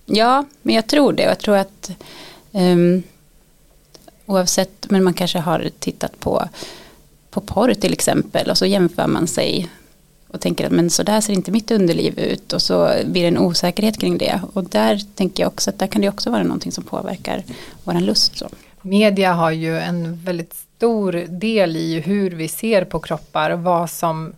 Ja, 0.06 0.46
men 0.62 0.76
jag 0.76 0.88
tror 0.88 1.14
det 1.14 1.26
och 1.26 1.32
jag 1.32 1.40
tror 1.40 1.58
att 1.58 1.92
um, 2.52 3.04
oavsett, 4.26 4.90
men 4.90 5.04
man 5.04 5.14
kanske 5.14 5.40
har 5.40 5.70
tittat 5.80 6.20
på, 6.20 6.50
på 7.30 7.42
porr 7.42 7.74
till 7.74 7.94
exempel 7.94 8.50
och 8.50 8.58
så 8.58 8.66
jämför 8.66 9.08
man 9.08 9.28
sig 9.28 9.70
och 10.28 10.42
tänker 10.42 10.66
att 10.66 10.72
men 10.72 10.90
så 10.90 11.04
där 11.04 11.22
ser 11.22 11.34
inte 11.34 11.52
mitt 11.52 11.72
underliv 11.72 12.20
ut 12.20 12.54
och 12.54 12.62
så 12.62 12.94
blir 13.06 13.22
det 13.22 13.28
en 13.28 13.38
osäkerhet 13.38 14.00
kring 14.00 14.18
det 14.18 14.42
och 14.54 14.64
där 14.64 15.02
tänker 15.16 15.44
jag 15.44 15.52
också 15.52 15.70
att 15.70 15.80
där 15.80 15.88
kan 15.88 16.02
det 16.02 16.10
också 16.10 16.30
vara 16.30 16.44
någonting 16.44 16.72
som 16.72 16.84
påverkar 16.84 17.44
våran 17.84 18.06
lust. 18.06 18.38
Så 18.38 18.50
media 18.82 19.34
har 19.34 19.52
ju 19.52 19.78
en 19.80 20.16
väldigt 20.16 20.54
stor 20.54 21.12
del 21.28 21.78
i 21.78 22.00
hur 22.00 22.32
vi 22.32 22.48
ser 22.48 22.86
på 22.86 23.00
kroppar, 23.00 23.52
vad 23.52 23.90
som 23.90 24.34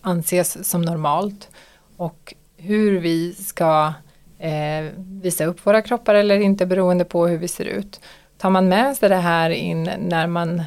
anses 0.00 0.68
som 0.68 0.82
normalt 0.82 1.48
och 1.96 2.34
hur 2.56 3.00
vi 3.00 3.34
ska 3.34 3.92
eh, 4.38 4.84
visa 4.96 5.44
upp 5.44 5.66
våra 5.66 5.82
kroppar 5.82 6.14
eller 6.14 6.40
inte 6.40 6.66
beroende 6.66 7.04
på 7.04 7.26
hur 7.26 7.38
vi 7.38 7.48
ser 7.48 7.64
ut. 7.64 8.00
Tar 8.38 8.50
man 8.50 8.68
med 8.68 8.96
sig 8.96 9.08
det 9.08 9.16
här 9.16 9.50
in 9.50 9.90
när 9.98 10.26
man 10.26 10.62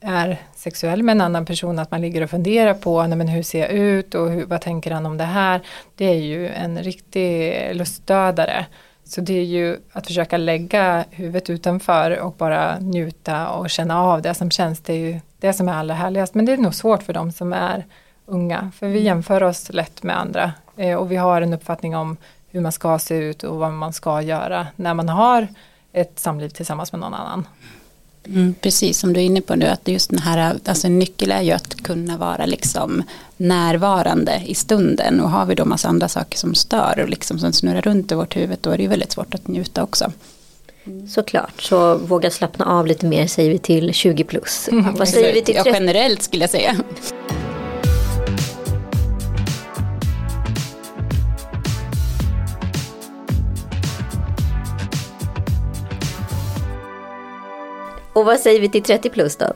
är 0.00 0.36
sexuell 0.54 1.02
med 1.02 1.12
en 1.12 1.20
annan 1.20 1.46
person, 1.46 1.78
att 1.78 1.90
man 1.90 2.00
ligger 2.00 2.22
och 2.22 2.30
funderar 2.30 2.74
på 2.74 3.06
nej 3.06 3.18
men 3.18 3.28
hur 3.28 3.42
ser 3.42 3.60
jag 3.60 3.70
ut 3.70 4.14
och 4.14 4.30
hur, 4.30 4.46
vad 4.46 4.60
tänker 4.60 4.90
han 4.90 5.06
om 5.06 5.16
det 5.16 5.24
här. 5.24 5.60
Det 5.94 6.04
är 6.04 6.20
ju 6.20 6.48
en 6.48 6.78
riktig 6.78 7.54
lustdödare. 7.74 8.66
Så 9.10 9.20
det 9.20 9.38
är 9.38 9.44
ju 9.44 9.78
att 9.92 10.06
försöka 10.06 10.36
lägga 10.36 11.04
huvudet 11.10 11.50
utanför 11.50 12.20
och 12.20 12.32
bara 12.32 12.78
njuta 12.78 13.48
och 13.48 13.70
känna 13.70 14.02
av 14.02 14.22
det 14.22 14.34
som 14.34 14.50
känns. 14.50 14.80
Det 14.80 14.92
är 14.92 14.98
ju 14.98 15.20
det 15.38 15.52
som 15.52 15.68
är 15.68 15.72
allra 15.72 15.94
härligast. 15.94 16.34
Men 16.34 16.44
det 16.44 16.52
är 16.52 16.56
nog 16.56 16.74
svårt 16.74 17.02
för 17.02 17.12
de 17.12 17.32
som 17.32 17.52
är 17.52 17.86
unga. 18.26 18.70
För 18.78 18.88
vi 18.88 19.00
jämför 19.00 19.42
oss 19.42 19.72
lätt 19.72 20.02
med 20.02 20.20
andra. 20.20 20.52
Eh, 20.76 20.96
och 20.96 21.12
vi 21.12 21.16
har 21.16 21.42
en 21.42 21.54
uppfattning 21.54 21.96
om 21.96 22.16
hur 22.48 22.60
man 22.60 22.72
ska 22.72 22.98
se 22.98 23.14
ut 23.14 23.44
och 23.44 23.56
vad 23.56 23.72
man 23.72 23.92
ska 23.92 24.22
göra 24.22 24.66
när 24.76 24.94
man 24.94 25.08
har 25.08 25.48
ett 25.92 26.18
samliv 26.18 26.48
tillsammans 26.48 26.92
med 26.92 27.00
någon 27.00 27.14
annan. 27.14 27.46
Mm, 28.26 28.54
precis 28.60 28.98
som 28.98 29.12
du 29.12 29.20
är 29.20 29.24
inne 29.24 29.40
på 29.40 29.54
nu 29.54 29.66
att 29.66 29.88
just 29.88 30.10
den 30.10 30.18
här, 30.18 30.56
alltså 30.64 30.86
en 30.86 30.98
nyckel 30.98 31.30
är 31.32 31.42
ju 31.42 31.52
att 31.52 31.74
kunna 31.82 32.16
vara 32.16 32.46
liksom 32.46 33.02
närvarande 33.36 34.42
i 34.46 34.54
stunden 34.54 35.20
och 35.20 35.30
har 35.30 35.46
vi 35.46 35.54
då 35.54 35.64
massa 35.64 35.88
andra 35.88 36.08
saker 36.08 36.38
som 36.38 36.54
stör 36.54 37.00
och 37.02 37.08
liksom 37.08 37.38
som 37.38 37.52
snurrar 37.52 37.82
runt 37.82 38.12
i 38.12 38.14
vårt 38.14 38.36
huvud 38.36 38.58
då 38.60 38.70
är 38.70 38.76
det 38.76 38.82
ju 38.82 38.88
väldigt 38.88 39.12
svårt 39.12 39.34
att 39.34 39.48
njuta 39.48 39.82
också. 39.82 40.12
Såklart, 41.08 41.62
så 41.62 41.94
våga 41.98 42.30
slappna 42.30 42.64
av 42.64 42.86
lite 42.86 43.06
mer 43.06 43.26
säger 43.26 43.50
vi 43.50 43.58
till 43.58 43.92
20 43.94 44.24
plus. 44.24 44.68
Mm, 44.72 44.94
Vad 44.94 45.08
säger 45.08 45.34
vi 45.34 45.42
till 45.42 45.54
30? 45.54 45.68
Ja, 45.68 45.74
generellt 45.74 46.22
skulle 46.22 46.42
jag 46.42 46.50
säga. 46.50 46.76
Och 58.12 58.24
vad 58.24 58.40
säger 58.40 58.60
vi 58.60 58.68
till 58.68 58.82
30 58.82 59.10
plus 59.10 59.36
då? 59.36 59.46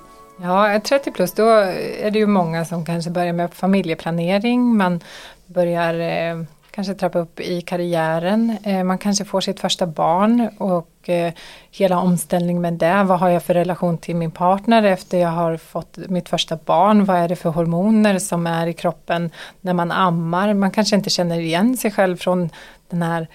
Ja, 0.42 0.80
30 0.80 1.10
plus 1.10 1.32
då 1.32 1.48
är 1.48 2.10
det 2.10 2.18
ju 2.18 2.26
många 2.26 2.64
som 2.64 2.84
kanske 2.84 3.10
börjar 3.10 3.32
med 3.32 3.54
familjeplanering. 3.54 4.76
Man 4.76 5.00
börjar 5.46 5.94
eh, 5.94 6.44
kanske 6.70 6.94
trappa 6.94 7.18
upp 7.18 7.40
i 7.40 7.60
karriären. 7.60 8.56
Eh, 8.62 8.84
man 8.84 8.98
kanske 8.98 9.24
får 9.24 9.40
sitt 9.40 9.60
första 9.60 9.86
barn 9.86 10.48
och 10.58 11.08
eh, 11.08 11.32
hela 11.70 11.98
omställningen 11.98 12.62
med 12.62 12.72
det. 12.72 13.04
Vad 13.04 13.18
har 13.18 13.28
jag 13.28 13.42
för 13.42 13.54
relation 13.54 13.98
till 13.98 14.16
min 14.16 14.30
partner 14.30 14.82
efter 14.82 15.18
jag 15.18 15.28
har 15.28 15.56
fått 15.56 15.96
mitt 15.96 16.28
första 16.28 16.56
barn? 16.56 17.04
Vad 17.04 17.16
är 17.16 17.28
det 17.28 17.36
för 17.36 17.50
hormoner 17.50 18.18
som 18.18 18.46
är 18.46 18.66
i 18.66 18.72
kroppen 18.72 19.30
när 19.60 19.74
man 19.74 19.92
ammar? 19.92 20.54
Man 20.54 20.70
kanske 20.70 20.96
inte 20.96 21.10
känner 21.10 21.38
igen 21.38 21.76
sig 21.76 21.90
själv 21.90 22.16
från 22.16 22.50
den 22.90 23.02
här 23.02 23.28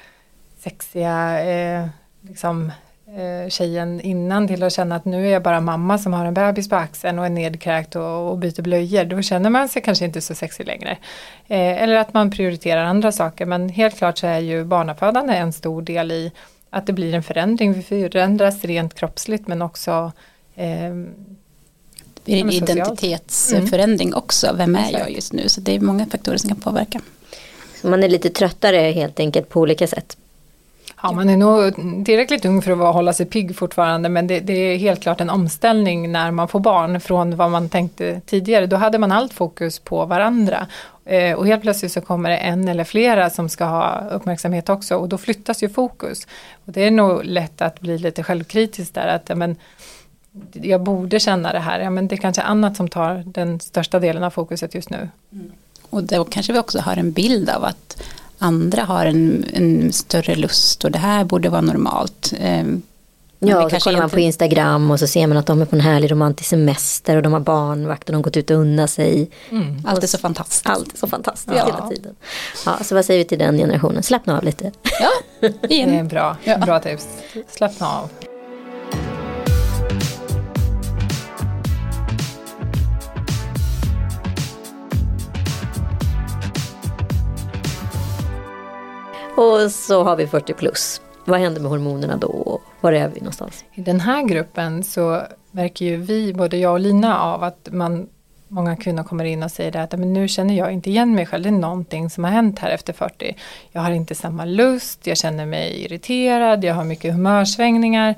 sexiga 0.60 1.44
eh, 1.44 1.88
liksom, 2.22 2.72
tjejen 3.50 4.02
innan 4.02 4.48
till 4.48 4.64
att 4.64 4.74
känna 4.74 4.96
att 4.96 5.06
nu 5.06 5.28
är 5.28 5.32
jag 5.32 5.44
bara 5.44 5.62
mamma 5.62 5.98
som 5.98 6.14
har 6.14 6.26
en 6.26 6.34
bebis 6.34 6.70
på 6.70 6.76
axeln 6.76 7.20
och 7.20 7.26
är 7.26 7.30
nedkräkt 7.30 7.96
och, 7.96 8.30
och 8.30 8.38
byter 8.38 8.62
blöjor. 8.62 9.04
Då 9.04 9.22
känner 9.22 9.50
man 9.50 9.70
sig 9.70 9.82
kanske 9.82 10.06
inte 10.06 10.22
så 10.22 10.36
sexig 10.36 10.68
längre. 10.68 10.92
Eh, 11.48 11.84
eller 11.84 11.96
att 11.96 12.14
man 12.14 12.32
prioriterar 12.32 12.84
andra 12.84 13.12
saker 13.12 13.46
men 13.46 13.70
helt 13.70 13.98
klart 13.98 14.18
så 14.18 14.28
är 14.28 14.40
ju 14.40 14.64
barnafödande 14.64 15.34
en 15.34 15.54
stor 15.54 15.82
del 15.82 16.12
i 16.12 16.32
att 16.70 16.88
det 16.88 16.94
blir 16.94 17.14
en 17.14 17.24
förändring. 17.24 17.74
Vi 17.74 17.84
förändras 17.84 18.66
rent 18.66 18.94
kroppsligt 18.94 19.48
men 19.48 19.62
också 19.62 20.12
eh, 20.56 20.94
det 22.26 22.36
är 22.36 22.42
en 22.42 22.50
identitetsförändring 22.50 24.08
mm. 24.08 24.18
också. 24.18 24.54
Vem 24.58 24.76
är 24.76 24.92
jag 24.92 25.12
just 25.12 25.34
nu? 25.34 25.50
Så 25.50 25.62
det 25.62 25.76
är 25.76 25.80
många 25.80 26.06
faktorer 26.06 26.38
som 26.38 26.50
kan 26.50 26.60
påverka. 26.60 27.02
Så 27.82 27.88
man 27.88 28.04
är 28.04 28.10
lite 28.10 28.30
tröttare 28.30 28.78
helt 28.78 29.20
enkelt 29.20 29.50
på 29.50 29.60
olika 29.60 29.88
sätt. 29.88 30.18
Ja, 31.02 31.12
man 31.12 31.30
är 31.30 31.38
nog 31.38 31.76
tillräckligt 32.06 32.46
ung 32.46 32.62
för 32.62 32.72
att 32.72 32.94
hålla 32.96 33.14
sig 33.14 33.26
pigg 33.26 33.56
fortfarande 33.56 34.10
men 34.10 34.28
det, 34.28 34.40
det, 34.40 34.54
är 34.54 34.78
helt 34.78 35.02
klart 35.02 35.22
en 35.22 35.30
omställning 35.30 36.12
när 36.12 36.32
man 36.32 36.48
får 36.48 36.60
barn 36.60 37.00
från 37.00 37.36
vad 37.36 37.52
man 37.52 37.70
tänkte 37.70 38.22
tidigare. 38.26 38.66
Då 38.66 38.76
hade 38.76 38.98
man 38.98 39.12
allt 39.12 39.34
fokus 39.34 39.80
på 39.80 40.06
varandra 40.06 40.68
eh, 41.06 41.34
och 41.34 41.48
helt 41.48 41.62
plötsligt 41.62 41.92
så 41.92 42.02
kommer 42.02 42.30
det 42.30 42.38
en 42.38 42.68
eller 42.68 42.84
flera 42.84 43.30
som 43.30 43.50
ska 43.50 43.66
ha 43.66 44.10
uppmärksamhet 44.12 44.70
också 44.70 44.96
och 44.96 45.10
då 45.10 45.18
flyttas 45.18 45.64
ju 45.64 45.70
fokus. 45.70 46.28
Och 46.66 46.74
det 46.74 46.82
är 46.82 46.92
nog 46.92 47.24
lätt 47.24 47.62
att 47.62 47.80
bli 47.80 47.98
lite 47.98 48.24
självkritisk 48.24 48.94
där 48.94 49.08
att 49.08 49.38
men, 49.38 49.56
jag 50.52 50.82
borde 50.82 51.20
känna 51.20 51.54
det 51.54 51.60
här, 51.60 51.80
ja, 51.80 51.90
men 51.90 52.08
det 52.08 52.16
är 52.16 52.18
kanske 52.18 52.42
annat 52.42 52.78
som 52.78 52.88
tar 52.88 53.24
den 53.26 53.60
största 53.60 54.00
delen 54.00 54.24
av 54.24 54.30
fokuset 54.30 54.76
just 54.76 54.90
nu. 54.90 55.10
Mm. 55.32 55.52
Och 55.90 56.04
då 56.04 56.26
kanske 56.26 56.54
vi 56.54 56.60
också 56.60 56.80
har 56.80 56.98
en 56.98 57.12
bild 57.12 57.50
av 57.50 57.64
att 57.64 58.04
andra 58.40 58.84
har 58.84 59.06
en, 59.06 59.46
en 59.54 59.94
större 59.94 60.36
lust 60.36 60.84
och 60.86 60.92
det 60.92 61.00
här 61.00 61.24
borde 61.24 61.50
vara 61.50 61.62
normalt. 61.62 62.34
Eh, 62.40 62.64
ja, 63.40 63.64
och 63.64 63.72
så 63.72 63.80
kollar 63.80 64.00
man 64.00 64.10
på 64.10 64.20
Instagram 64.20 64.92
och 64.92 65.00
så 65.00 65.08
ser 65.08 65.28
man 65.28 65.38
att 65.38 65.46
de 65.46 65.62
är 65.62 65.66
på 65.66 65.76
en 65.76 65.82
härlig 65.82 66.12
romantisk 66.12 66.50
semester 66.50 67.16
och 67.16 67.24
de 67.24 67.34
har 67.34 67.40
barnvakt 67.40 68.10
och 68.10 68.14
de 68.14 68.16
har 68.16 68.24
gått 68.24 68.38
ut 68.38 68.50
och 68.50 68.58
unnat 68.58 68.90
sig. 68.90 69.30
Mm. 69.50 69.82
Allt 69.86 70.04
är 70.04 70.08
så 70.08 70.18
fantastiskt. 70.18 70.70
Allt 70.70 70.94
är 70.94 70.98
så 70.98 71.08
fantastiskt 71.08 71.58
ja. 71.58 71.66
hela 71.66 71.90
tiden. 71.90 72.16
Ja, 72.66 72.78
så 72.84 72.96
vad 72.96 73.06
säger 73.06 73.18
vi 73.18 73.26
till 73.26 73.40
den 73.40 73.58
generationen? 73.58 74.04
Slappna 74.04 74.38
av 74.38 74.44
lite. 74.44 74.72
Ja, 75.02 75.50
det 75.70 75.82
är 75.82 76.04
bra, 76.04 76.38
ja. 76.44 76.58
bra 76.58 76.80
tips. 76.80 77.08
Slappna 77.50 77.88
av. 77.88 78.10
Och 89.40 89.72
så 89.72 90.04
har 90.04 90.16
vi 90.16 90.28
40 90.28 90.54
plus. 90.54 91.02
Vad 91.26 91.40
händer 91.40 91.62
med 91.62 91.72
hormonerna 91.72 92.18
då? 92.18 92.62
Var 92.82 92.94
är 92.94 93.08
vi 93.08 93.20
någonstans? 93.20 93.66
I 93.74 93.82
den 93.82 94.00
här 94.00 94.24
gruppen 94.24 94.84
så 94.84 95.22
märker 95.52 95.86
ju 95.86 95.98
vi, 95.98 96.34
både 96.34 96.58
jag 96.58 96.74
och 96.74 96.80
Lina, 96.80 97.20
av 97.20 97.44
att 97.44 97.68
man 97.72 98.08
Många 98.52 98.76
kvinnor 98.76 99.04
kommer 99.04 99.26
in 99.26 99.44
och 99.44 99.52
säger 99.52 99.78
att 99.78 99.92
men 99.92 100.14
nu 100.14 100.28
känner 100.28 100.54
jag 100.54 100.72
inte 100.72 100.90
igen 100.90 101.16
mig 101.16 101.26
själv, 101.26 101.44
det 101.44 101.50
är 101.50 101.52
någonting 101.52 102.10
som 102.10 102.24
har 102.24 102.32
hänt 102.32 102.60
här 102.60 102.70
efter 102.70 102.94
40. 102.94 103.36
Jag 103.72 103.82
har 103.82 103.92
inte 103.92 104.16
samma 104.16 104.46
lust, 104.46 105.08
jag 105.08 105.18
känner 105.18 105.46
mig 105.46 105.84
irriterad, 105.84 106.64
jag 106.64 106.76
har 106.76 106.84
mycket 106.84 107.14
humörsvängningar. 107.14 108.16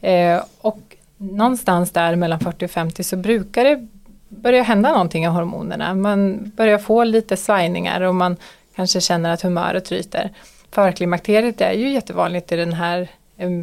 Eh, 0.00 0.42
och 0.60 0.96
någonstans 1.16 1.90
där 1.90 2.16
mellan 2.16 2.40
40 2.40 2.64
och 2.64 2.70
50 2.70 3.04
så 3.04 3.16
brukar 3.16 3.64
det 3.64 3.88
börja 4.28 4.62
hända 4.62 4.92
någonting 4.92 5.24
i 5.24 5.26
hormonerna. 5.26 5.94
Man 5.94 6.52
börjar 6.56 6.78
få 6.78 7.04
lite 7.04 7.36
svajningar 7.36 8.00
och 8.00 8.14
man 8.14 8.36
kanske 8.76 9.00
känner 9.00 9.30
att 9.30 9.42
humöret 9.42 9.92
ryter 9.92 10.30
förklimakteriet 10.72 11.60
är 11.60 11.72
ju 11.72 11.90
jättevanligt 11.90 12.52
i 12.52 12.56
den 12.56 12.72
här 12.72 13.08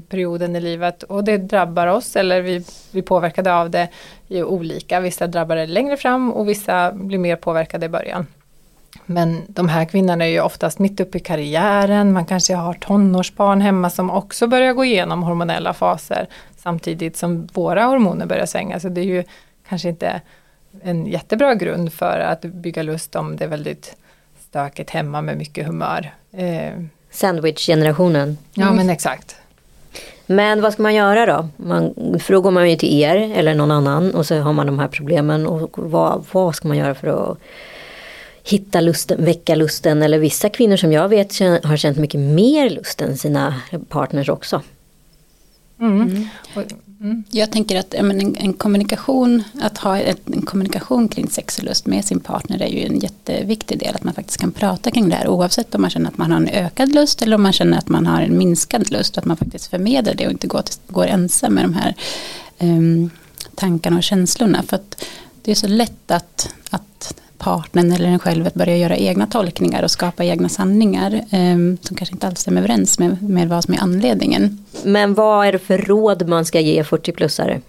perioden 0.09 0.55
i 0.55 0.61
livet 0.61 1.03
och 1.03 1.23
det 1.23 1.37
drabbar 1.37 1.87
oss 1.87 2.15
eller 2.15 2.41
vi 2.41 2.65
blir 2.91 3.01
påverkade 3.01 3.53
av 3.53 3.69
det 3.69 3.87
i 4.27 4.43
olika. 4.43 4.99
Vissa 4.99 5.27
drabbar 5.27 5.55
det 5.55 5.67
längre 5.67 5.97
fram 5.97 6.33
och 6.33 6.49
vissa 6.49 6.91
blir 6.91 7.17
mer 7.17 7.35
påverkade 7.35 7.85
i 7.85 7.89
början. 7.89 8.27
Men 9.05 9.41
de 9.47 9.69
här 9.69 9.85
kvinnorna 9.85 10.25
är 10.25 10.29
ju 10.29 10.41
oftast 10.41 10.79
mitt 10.79 10.99
uppe 10.99 11.17
i 11.17 11.21
karriären, 11.21 12.13
man 12.13 12.25
kanske 12.25 12.55
har 12.55 12.73
tonårsbarn 12.73 13.61
hemma 13.61 13.89
som 13.89 14.11
också 14.11 14.47
börjar 14.47 14.73
gå 14.73 14.85
igenom 14.85 15.23
hormonella 15.23 15.73
faser 15.73 16.27
samtidigt 16.57 17.17
som 17.17 17.47
våra 17.53 17.83
hormoner 17.83 18.25
börjar 18.25 18.45
svänga. 18.45 18.79
Så 18.79 18.89
det 18.89 19.01
är 19.01 19.05
ju 19.05 19.23
kanske 19.69 19.89
inte 19.89 20.21
en 20.83 21.05
jättebra 21.05 21.55
grund 21.55 21.93
för 21.93 22.19
att 22.19 22.41
bygga 22.41 22.83
lust 22.83 23.15
om 23.15 23.35
det 23.35 23.43
är 23.43 23.49
väldigt 23.49 23.95
stökigt 24.49 24.89
hemma 24.89 25.21
med 25.21 25.37
mycket 25.37 25.67
humör. 25.67 26.13
Eh, 26.31 26.73
Sandwich-generationen. 27.11 28.37
Ja 28.53 28.63
mm. 28.63 28.75
men 28.75 28.89
exakt. 28.89 29.35
Men 30.25 30.61
vad 30.61 30.73
ska 30.73 30.81
man 30.81 30.95
göra 30.95 31.25
då? 31.25 31.49
Man, 31.57 31.93
för 32.19 32.33
då 32.33 32.41
går 32.41 32.51
man 32.51 32.69
ju 32.69 32.75
till 32.75 33.01
er 33.01 33.15
eller 33.35 33.55
någon 33.55 33.71
annan 33.71 34.15
och 34.15 34.25
så 34.25 34.39
har 34.39 34.53
man 34.53 34.65
de 34.65 34.79
här 34.79 34.87
problemen. 34.87 35.47
Och 35.47 35.91
vad, 35.91 36.25
vad 36.31 36.55
ska 36.55 36.67
man 36.67 36.77
göra 36.77 36.95
för 36.95 37.07
att 37.31 37.37
hitta 38.43 38.81
lusten, 38.81 39.25
väcka 39.25 39.55
lusten? 39.55 40.03
Eller 40.03 40.19
vissa 40.19 40.49
kvinnor 40.49 40.77
som 40.77 40.91
jag 40.91 41.09
vet 41.09 41.39
har 41.63 41.77
känt 41.77 41.97
mycket 41.97 42.19
mer 42.19 42.69
lust 42.69 43.01
än 43.01 43.17
sina 43.17 43.55
partners 43.89 44.29
också. 44.29 44.61
Mm. 45.79 46.01
Mm. 46.01 46.27
Mm. 47.01 47.23
Jag 47.29 47.51
tänker 47.51 47.79
att 47.79 47.93
en, 47.93 48.35
en, 48.35 48.53
kommunikation, 48.53 49.43
att 49.61 49.77
ha 49.77 49.97
en 49.97 50.41
kommunikation 50.41 51.07
kring 51.07 51.29
sex 51.29 51.57
och 51.57 51.63
lust 51.63 51.85
med 51.85 52.05
sin 52.05 52.19
partner 52.19 52.61
är 52.61 52.67
ju 52.67 52.85
en 52.85 52.99
jätteviktig 52.99 53.79
del. 53.79 53.95
Att 53.95 54.03
man 54.03 54.13
faktiskt 54.13 54.39
kan 54.39 54.51
prata 54.51 54.91
kring 54.91 55.09
det 55.09 55.15
här 55.15 55.27
oavsett 55.27 55.75
om 55.75 55.81
man 55.81 55.89
känner 55.89 56.09
att 56.09 56.17
man 56.17 56.31
har 56.31 56.37
en 56.37 56.49
ökad 56.49 56.95
lust 56.95 57.21
eller 57.21 57.35
om 57.35 57.43
man 57.43 57.53
känner 57.53 57.77
att 57.77 57.89
man 57.89 58.05
har 58.05 58.21
en 58.21 58.37
minskad 58.37 58.91
lust. 58.91 59.17
Att 59.17 59.25
man 59.25 59.37
faktiskt 59.37 59.67
förmedlar 59.67 60.13
det 60.13 60.25
och 60.25 60.31
inte 60.31 60.47
går, 60.47 60.63
går 60.87 61.07
ensam 61.07 61.53
med 61.53 61.63
de 61.63 61.73
här 61.73 61.95
um, 62.59 63.09
tankarna 63.55 63.97
och 63.97 64.03
känslorna. 64.03 64.63
För 64.63 64.75
att 64.75 65.05
det 65.41 65.51
är 65.51 65.55
så 65.55 65.67
lätt 65.67 66.11
att, 66.11 66.55
att 66.69 67.21
partnern 67.39 67.91
eller 67.91 68.09
en 68.09 68.19
själv 68.19 68.47
att 68.47 68.53
börja 68.53 68.77
göra 68.77 68.97
egna 68.97 69.27
tolkningar 69.27 69.83
och 69.83 69.91
skapa 69.91 70.23
egna 70.23 70.49
sanningar 70.49 71.13
eh, 71.13 71.57
som 71.81 71.97
kanske 71.97 72.15
inte 72.15 72.27
alls 72.27 72.39
stämmer 72.39 72.61
överens 72.61 72.99
med, 72.99 73.23
med 73.23 73.49
vad 73.49 73.63
som 73.63 73.73
är 73.73 73.79
anledningen. 73.79 74.65
Men 74.83 75.13
vad 75.13 75.47
är 75.47 75.51
det 75.51 75.59
för 75.59 75.77
råd 75.77 76.27
man 76.27 76.45
ska 76.45 76.59
ge 76.59 76.83
40-plussare? 76.83 77.61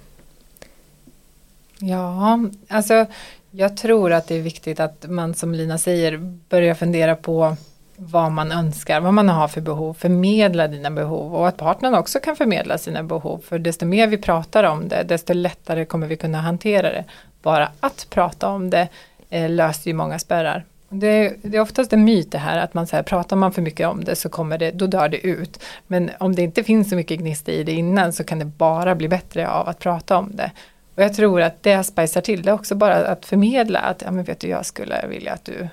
Ja, 1.79 2.39
alltså 2.69 3.07
jag 3.51 3.77
tror 3.77 4.13
att 4.13 4.29
det 4.29 4.35
är 4.35 4.43
viktigt 4.43 4.81
att 4.81 5.05
man 5.09 5.35
som 5.35 5.55
Lina 5.55 5.79
säger 5.79 6.37
börjar 6.49 6.75
fundera 6.75 7.17
på 7.17 7.57
vad 7.97 8.33
man 8.33 8.53
önskar, 8.53 9.01
vad 9.01 9.15
man 9.15 9.29
har 9.29 9.49
för 9.49 9.61
behov, 9.61 9.95
förmedla 9.95 10.69
dina 10.69 10.91
behov 10.91 11.35
och 11.35 11.49
att 11.49 11.57
partnern 11.57 11.95
också 11.95 12.19
kan 12.19 12.37
förmedla 12.37 12.79
sina 12.79 13.03
behov. 13.03 13.43
För 13.49 13.59
desto 13.59 13.87
mer 13.87 14.07
vi 14.07 14.19
pratar 14.19 14.65
om 14.65 14.89
det, 14.89 15.03
desto 15.03 15.33
lättare 15.33 15.85
kommer 15.85 16.07
vi 16.07 16.17
kunna 16.17 16.41
hantera 16.41 16.91
det. 16.93 17.05
Bara 17.43 17.69
att 17.81 18.07
prata 18.11 18.49
om 18.49 18.71
det 18.71 18.89
eh, 19.31 19.51
löser 19.51 19.91
ju 19.91 19.95
många 19.95 20.19
spärrar. 20.19 20.65
Det, 20.89 21.35
det, 21.43 21.57
är 21.57 21.61
oftast 21.61 21.93
en 21.93 22.05
myt 22.05 22.33
det 22.33 22.39
här 22.39 22.59
att 22.59 22.75
man 22.75 22.87
säger 22.87 23.03
pratar 23.03 23.37
man 23.37 23.53
för 23.53 23.63
mycket 23.63 23.89
om 23.89 24.05
det 24.05 24.17
så 24.17 24.29
kommer 24.29 24.59
det, 24.59 24.71
då 24.71 24.87
dör 24.87 25.09
det 25.09 25.27
ut. 25.27 25.63
Men 25.87 26.11
om 26.19 26.35
det 26.35 26.43
inte 26.43 26.65
finns 26.65 26.91
så 26.91 26.97
mycket 26.97 27.19
gnista 27.19 27.53
i 27.53 27.65
det 27.65 27.73
innan 27.73 28.13
så 28.13 28.25
kan 28.25 28.39
det 28.39 28.45
bara 28.45 28.95
bli 28.95 29.09
bättre 29.09 29.49
av 29.49 29.69
att 29.69 29.79
prata 29.79 30.19
om 30.19 30.37
det. 30.37 30.51
Och 30.95 31.03
jag 31.03 31.15
tror 31.15 31.43
att 31.43 31.63
det 31.63 31.85
spicar 31.85 32.21
till 32.21 32.43
det 32.43 32.53
också 32.53 32.75
bara 32.75 32.95
att 32.95 33.27
förmedla 33.27 33.79
att, 33.79 34.03
ja 34.03 34.11
men 34.11 34.25
vet 34.25 34.41
du 34.41 34.49
jag 34.49 34.67
skulle 34.67 35.07
vilja 35.07 35.33
att 35.33 35.45
du 35.45 35.69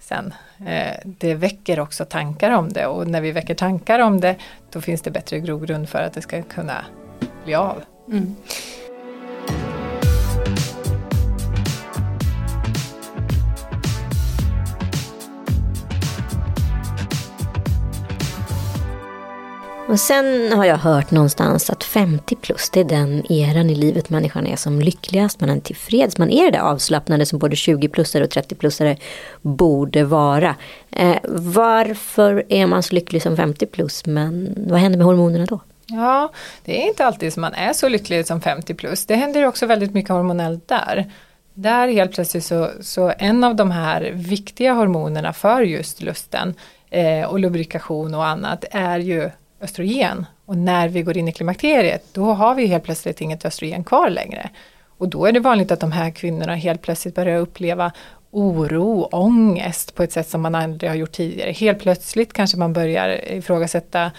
sen. 0.00 0.34
Eh, 0.66 0.96
det 1.04 1.34
väcker 1.34 1.80
också 1.80 2.04
tankar 2.04 2.50
om 2.50 2.72
det 2.72 2.86
och 2.86 3.08
när 3.08 3.20
vi 3.20 3.32
väcker 3.32 3.54
tankar 3.54 3.98
om 3.98 4.20
det 4.20 4.36
då 4.72 4.80
finns 4.80 5.02
det 5.02 5.10
bättre 5.10 5.40
grogrund 5.40 5.88
för 5.88 5.98
att 5.98 6.12
det 6.12 6.22
ska 6.22 6.42
kunna 6.42 6.84
bli 7.44 7.54
av. 7.54 7.82
Mm. 8.08 8.36
Och 19.88 20.00
sen 20.00 20.52
har 20.52 20.64
jag 20.64 20.76
hört 20.76 21.10
någonstans 21.10 21.70
att 21.70 21.84
50 21.84 22.36
plus 22.36 22.70
det 22.70 22.80
är 22.80 22.84
den 22.84 23.32
eran 23.32 23.70
i 23.70 23.74
livet 23.74 24.10
människan 24.10 24.46
är 24.46 24.56
som 24.56 24.80
lyckligast. 24.80 25.40
Man 25.40 25.50
är 25.50 25.60
tillfreds, 25.60 26.18
man 26.18 26.30
är 26.30 26.50
det 26.50 26.62
avslappnade 26.62 27.26
som 27.26 27.38
både 27.38 27.54
20-plussare 27.54 28.22
och 28.24 28.30
30-plussare 28.30 28.96
borde 29.42 30.04
vara. 30.04 30.56
Eh, 30.90 31.16
varför 31.28 32.44
är 32.48 32.66
man 32.66 32.82
så 32.82 32.94
lycklig 32.94 33.22
som 33.22 33.36
50 33.36 33.66
plus 33.66 34.06
men 34.06 34.54
vad 34.68 34.80
händer 34.80 34.98
med 34.98 35.06
hormonerna 35.06 35.46
då? 35.46 35.60
Ja, 35.86 36.32
det 36.64 36.82
är 36.82 36.88
inte 36.88 37.06
alltid 37.06 37.32
som 37.32 37.40
man 37.40 37.54
är 37.54 37.72
så 37.72 37.88
lycklig 37.88 38.26
som 38.26 38.40
50 38.40 38.74
plus. 38.74 39.06
Det 39.06 39.14
händer 39.14 39.46
också 39.46 39.66
väldigt 39.66 39.94
mycket 39.94 40.10
hormonellt 40.10 40.68
där. 40.68 41.10
Där 41.54 41.88
helt 41.88 42.14
plötsligt 42.14 42.44
så, 42.44 42.70
så 42.80 43.12
en 43.18 43.44
av 43.44 43.56
de 43.56 43.70
här 43.70 44.10
viktiga 44.14 44.72
hormonerna 44.72 45.32
för 45.32 45.62
just 45.62 46.02
lusten 46.02 46.54
eh, 46.90 47.24
och 47.24 47.38
lubrikation 47.38 48.14
och 48.14 48.26
annat 48.26 48.64
är 48.70 48.98
ju 48.98 49.30
östrogen. 49.64 50.26
Och 50.46 50.56
när 50.56 50.88
vi 50.88 51.02
går 51.02 51.16
in 51.16 51.28
i 51.28 51.32
klimakteriet 51.32 52.04
då 52.12 52.32
har 52.32 52.54
vi 52.54 52.66
helt 52.66 52.84
plötsligt 52.84 53.20
inget 53.20 53.44
östrogen 53.44 53.84
kvar 53.84 54.10
längre. 54.10 54.50
Och 54.98 55.08
då 55.08 55.26
är 55.26 55.32
det 55.32 55.40
vanligt 55.40 55.72
att 55.72 55.80
de 55.80 55.92
här 55.92 56.10
kvinnorna 56.10 56.54
helt 56.54 56.82
plötsligt 56.82 57.14
börjar 57.14 57.38
uppleva 57.38 57.92
oro, 58.30 59.08
ångest 59.12 59.94
på 59.94 60.02
ett 60.02 60.12
sätt 60.12 60.28
som 60.28 60.42
man 60.42 60.54
aldrig 60.54 60.90
har 60.90 60.96
gjort 60.96 61.12
tidigare. 61.12 61.52
Helt 61.52 61.78
plötsligt 61.78 62.32
kanske 62.32 62.56
man 62.56 62.72
börjar 62.72 63.32
ifrågasätta 63.32 64.10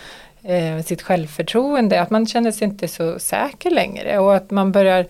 eh, 0.44 0.82
sitt 0.84 1.02
självförtroende, 1.02 2.02
att 2.02 2.10
man 2.10 2.28
känner 2.28 2.52
sig 2.52 2.68
inte 2.68 2.88
så 2.88 3.20
säker 3.20 3.72
längre 3.72 4.20
och 4.20 4.36
att 4.36 4.52
man 4.52 4.72
börjar 4.72 5.06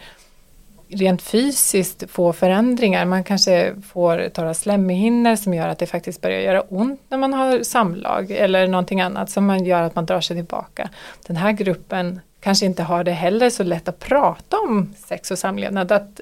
rent 0.90 1.22
fysiskt 1.22 2.04
få 2.12 2.34
förändringar. 2.34 3.06
Man 3.06 3.24
kanske 3.24 3.76
får 3.94 4.30
torra 4.30 4.54
slemhinnor 4.54 5.36
som 5.36 5.54
gör 5.54 5.68
att 5.68 5.80
det 5.80 5.86
faktiskt 5.86 6.22
börjar 6.22 6.40
göra 6.40 6.62
ont 6.62 7.02
när 7.10 7.18
man 7.18 7.34
har 7.34 7.64
samlag 7.64 8.32
eller 8.32 8.68
någonting 8.68 9.02
annat 9.02 9.30
som 9.30 9.46
man 9.46 9.66
gör 9.66 9.82
att 9.82 9.96
man 9.96 10.06
drar 10.06 10.22
sig 10.22 10.36
tillbaka. 10.36 10.90
Den 11.28 11.36
här 11.36 11.52
gruppen 11.52 12.20
kanske 12.40 12.66
inte 12.66 12.84
har 12.84 13.04
det 13.04 13.12
heller 13.12 13.50
så 13.50 13.64
lätt 13.64 13.88
att 13.88 14.00
prata 14.00 14.58
om 14.58 14.94
sex 14.98 15.32
och 15.32 15.40
samlevnad. 15.40 15.92
Att, 15.92 16.22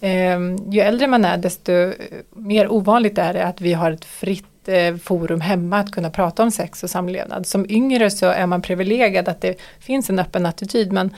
eh, 0.00 0.38
ju 0.70 0.80
äldre 0.80 1.06
man 1.06 1.24
är 1.24 1.36
desto 1.36 1.72
eh, 1.72 1.92
mer 2.30 2.72
ovanligt 2.72 3.18
är 3.18 3.32
det 3.32 3.44
att 3.44 3.60
vi 3.60 3.72
har 3.72 3.92
ett 3.92 4.04
fritt 4.04 4.68
eh, 4.68 4.96
forum 4.96 5.40
hemma 5.40 5.78
att 5.78 5.92
kunna 5.92 6.10
prata 6.10 6.42
om 6.42 6.50
sex 6.50 6.82
och 6.82 6.90
samlevnad. 6.90 7.46
Som 7.46 7.70
yngre 7.70 8.10
så 8.10 8.26
är 8.26 8.46
man 8.46 8.62
privilegierad 8.62 9.28
att 9.28 9.40
det 9.40 9.60
finns 9.80 10.10
en 10.10 10.18
öppen 10.18 10.46
attityd 10.46 10.92
men 10.92 11.10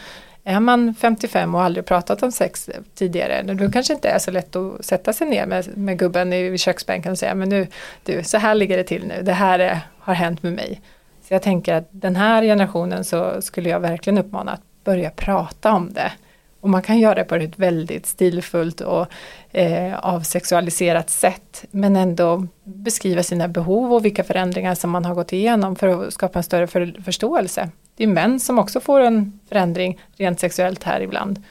är 0.44 0.60
man 0.60 0.94
55 0.94 1.54
och 1.54 1.62
aldrig 1.62 1.86
pratat 1.86 2.22
om 2.22 2.32
sex 2.32 2.70
tidigare, 2.94 3.42
då 3.42 3.70
kanske 3.70 3.94
inte 3.94 4.08
är 4.08 4.18
så 4.18 4.30
lätt 4.30 4.56
att 4.56 4.84
sätta 4.84 5.12
sig 5.12 5.26
ner 5.26 5.46
med, 5.46 5.78
med 5.78 5.98
gubben 5.98 6.32
i 6.32 6.58
köksbänken 6.58 7.12
och 7.12 7.18
säga 7.18 7.34
men 7.34 7.48
nu, 7.48 7.66
du, 8.04 8.24
så 8.24 8.38
här 8.38 8.54
ligger 8.54 8.76
det 8.76 8.84
till 8.84 9.06
nu, 9.06 9.22
det 9.22 9.32
här 9.32 9.58
är, 9.58 9.80
har 9.98 10.14
hänt 10.14 10.42
med 10.42 10.52
mig. 10.52 10.80
Så 11.28 11.34
jag 11.34 11.42
tänker 11.42 11.74
att 11.74 11.88
den 11.90 12.16
här 12.16 12.42
generationen 12.42 13.04
så 13.04 13.42
skulle 13.42 13.68
jag 13.68 13.80
verkligen 13.80 14.18
uppmana 14.18 14.52
att 14.52 14.84
börja 14.84 15.10
prata 15.10 15.72
om 15.72 15.92
det. 15.92 16.12
Och 16.60 16.68
man 16.68 16.82
kan 16.82 16.98
göra 16.98 17.14
det 17.14 17.24
på 17.24 17.34
ett 17.34 17.58
väldigt 17.58 18.06
stilfullt 18.06 18.80
och 18.80 19.06
eh, 19.50 19.98
avsexualiserat 19.98 21.10
sätt. 21.10 21.64
Men 21.70 21.96
ändå 21.96 22.46
beskriva 22.64 23.22
sina 23.22 23.48
behov 23.48 23.92
och 23.92 24.04
vilka 24.04 24.24
förändringar 24.24 24.74
som 24.74 24.90
man 24.90 25.04
har 25.04 25.14
gått 25.14 25.32
igenom 25.32 25.76
för 25.76 25.88
att 25.88 26.12
skapa 26.12 26.38
en 26.38 26.42
större 26.42 26.66
för, 26.66 27.02
förståelse. 27.04 27.68
Det 27.96 28.04
är 28.04 28.08
män 28.08 28.40
som 28.40 28.58
också 28.58 28.80
får 28.80 29.00
en 29.00 29.40
förändring 29.48 29.98
rent 30.16 30.40
sexuellt 30.40 30.82
här 30.82 31.00
ibland. 31.00 31.42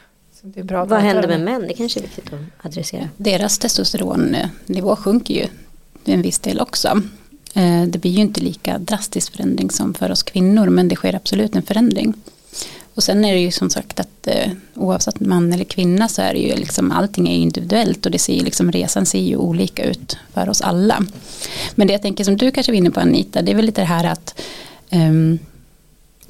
Vad 0.42 0.94
händer 0.94 1.28
med 1.28 1.42
män? 1.42 1.66
Det 1.68 1.74
kanske 1.74 2.00
är 2.00 2.02
viktigt 2.02 2.34
att 2.34 2.66
adressera. 2.66 3.10
Deras 3.18 3.60
testosteronnivå 3.60 4.96
sjunker 4.96 5.34
ju 5.34 5.48
en 6.06 6.22
viss 6.22 6.40
del 6.40 6.60
också. 6.60 7.02
Eh, 7.54 7.84
det 7.84 7.98
blir 7.98 8.12
ju 8.12 8.22
inte 8.22 8.42
lika 8.42 8.78
drastisk 8.78 9.36
förändring 9.36 9.70
som 9.70 9.94
för 9.94 10.12
oss 10.12 10.24
kvinnor 10.24 10.70
men 10.70 10.88
det 10.88 10.96
sker 10.96 11.16
absolut 11.16 11.56
en 11.56 11.64
förändring. 11.64 12.14
Och 12.96 13.04
sen 13.04 13.26
är 13.26 13.34
det 13.34 13.40
ju 13.40 13.52
som 13.52 13.70
sagt 13.70 14.00
att 14.00 14.28
eh, 14.28 14.52
oavsett 14.76 15.20
man 15.20 15.54
eller 15.54 15.64
kvinna 15.64 16.08
så 16.08 16.22
är 16.22 16.34
det 16.34 16.40
ju 16.40 16.56
liksom 16.56 16.92
allting 16.92 17.28
är 17.28 17.36
individuellt 17.36 18.06
och 18.06 18.12
det 18.12 18.20
ser 18.20 18.34
ju 18.34 18.44
liksom 18.44 18.72
resan 18.72 19.06
ser 19.06 19.20
ju 19.20 19.36
olika 19.36 19.84
ut 19.84 20.18
för 20.34 20.50
oss 20.50 20.62
alla. 20.62 21.06
Men 21.76 21.88
det 21.88 21.94
jag 21.94 22.02
tänker 22.02 22.24
som 22.24 22.38
du 22.38 22.52
kanske 22.52 22.72
var 22.72 22.78
inne 22.78 22.92
på 22.92 23.00
Anita 23.00 23.42
det 23.42 23.52
är 23.52 23.56
väl 23.56 23.66
lite 23.66 23.82
det 23.82 23.86
här 23.86 24.06
att 24.06 24.42
um, 24.92 25.40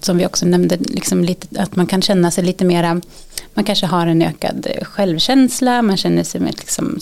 som 0.05 0.17
vi 0.17 0.25
också 0.25 0.45
nämnde, 0.45 0.77
liksom 0.77 1.23
lite, 1.23 1.61
att 1.61 1.75
man 1.75 1.87
kan 1.87 2.01
känna 2.01 2.31
sig 2.31 2.43
lite 2.43 2.65
mera, 2.65 3.01
man 3.53 3.65
kanske 3.65 3.85
har 3.85 4.07
en 4.07 4.21
ökad 4.21 4.67
självkänsla, 4.81 5.81
man 5.81 5.97
känner 5.97 6.23
sig 6.23 6.41
med 6.41 6.59
liksom, 6.59 6.99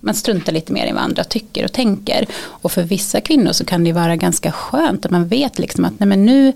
man 0.00 0.14
struntar 0.14 0.52
lite 0.52 0.72
mer 0.72 0.86
i 0.86 0.92
vad 0.92 1.02
andra 1.02 1.24
tycker 1.24 1.64
och 1.64 1.72
tänker. 1.72 2.26
Och 2.36 2.72
för 2.72 2.82
vissa 2.82 3.20
kvinnor 3.20 3.52
så 3.52 3.64
kan 3.64 3.84
det 3.84 3.92
vara 3.92 4.16
ganska 4.16 4.52
skönt 4.52 5.04
att 5.04 5.10
man 5.10 5.28
vet 5.28 5.58
liksom 5.58 5.84
att 5.84 6.00
nej 6.00 6.08
men 6.08 6.26
nu, 6.26 6.52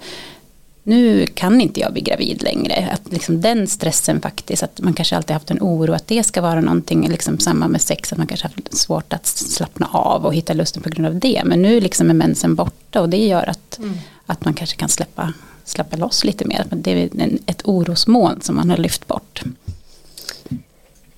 nu 0.82 1.26
kan 1.26 1.60
inte 1.60 1.80
jag 1.80 1.92
bli 1.92 2.02
gravid 2.02 2.42
längre. 2.42 2.88
Att 2.92 3.12
liksom 3.12 3.40
den 3.40 3.66
stressen 3.66 4.20
faktiskt, 4.20 4.62
att 4.62 4.80
man 4.80 4.94
kanske 4.94 5.16
alltid 5.16 5.34
haft 5.34 5.50
en 5.50 5.58
oro 5.60 5.92
att 5.92 6.08
det 6.08 6.22
ska 6.22 6.40
vara 6.40 6.60
någonting, 6.60 7.08
liksom 7.08 7.38
samma 7.38 7.68
med 7.68 7.80
sex, 7.80 8.12
att 8.12 8.18
man 8.18 8.26
kanske 8.26 8.46
haft 8.46 8.76
svårt 8.76 9.12
att 9.12 9.26
slappna 9.26 9.86
av 9.92 10.26
och 10.26 10.34
hitta 10.34 10.52
lusten 10.52 10.82
på 10.82 10.90
grund 10.90 11.06
av 11.06 11.14
det. 11.18 11.42
Men 11.44 11.62
nu 11.62 11.80
liksom 11.80 12.10
är 12.10 12.14
mensen 12.14 12.54
borta 12.54 13.00
och 13.00 13.08
det 13.08 13.26
gör 13.26 13.50
att, 13.50 13.78
mm. 13.78 13.98
att 14.26 14.44
man 14.44 14.54
kanske 14.54 14.76
kan 14.76 14.88
släppa 14.88 15.32
släppa 15.64 15.96
loss 15.96 16.24
lite 16.24 16.44
mer. 16.44 16.64
Det 16.70 16.92
är 16.92 17.09
ett 17.46 17.62
orosmoln 17.64 18.40
som 18.40 18.57
man 18.57 18.70
har 18.70 18.77
lyft 18.77 19.07
bort. 19.07 19.42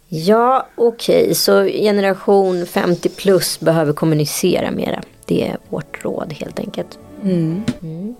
Ja, 0.08 0.66
okej, 0.74 1.22
okay. 1.22 1.34
så 1.34 1.64
generation 1.64 2.66
50 2.66 3.08
plus 3.08 3.60
behöver 3.60 3.92
kommunicera 3.92 4.70
mera. 4.70 5.02
Det 5.24 5.48
är 5.48 5.58
vårt 5.68 6.04
råd 6.04 6.32
helt 6.32 6.58
enkelt. 6.58 6.98
Mm. 7.22 7.62
Mm. 7.82 8.14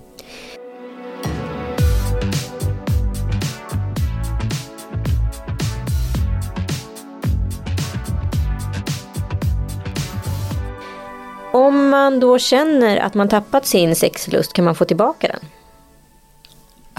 Om 11.53 11.89
man 11.89 12.21
då 12.21 12.39
känner 12.39 12.97
att 12.97 13.15
man 13.15 13.29
tappat 13.29 13.67
sin 13.67 13.97
sexlust, 13.97 14.53
kan 14.53 14.65
man 14.65 14.75
få 14.75 14.85
tillbaka 14.85 15.29
den? 15.29 15.41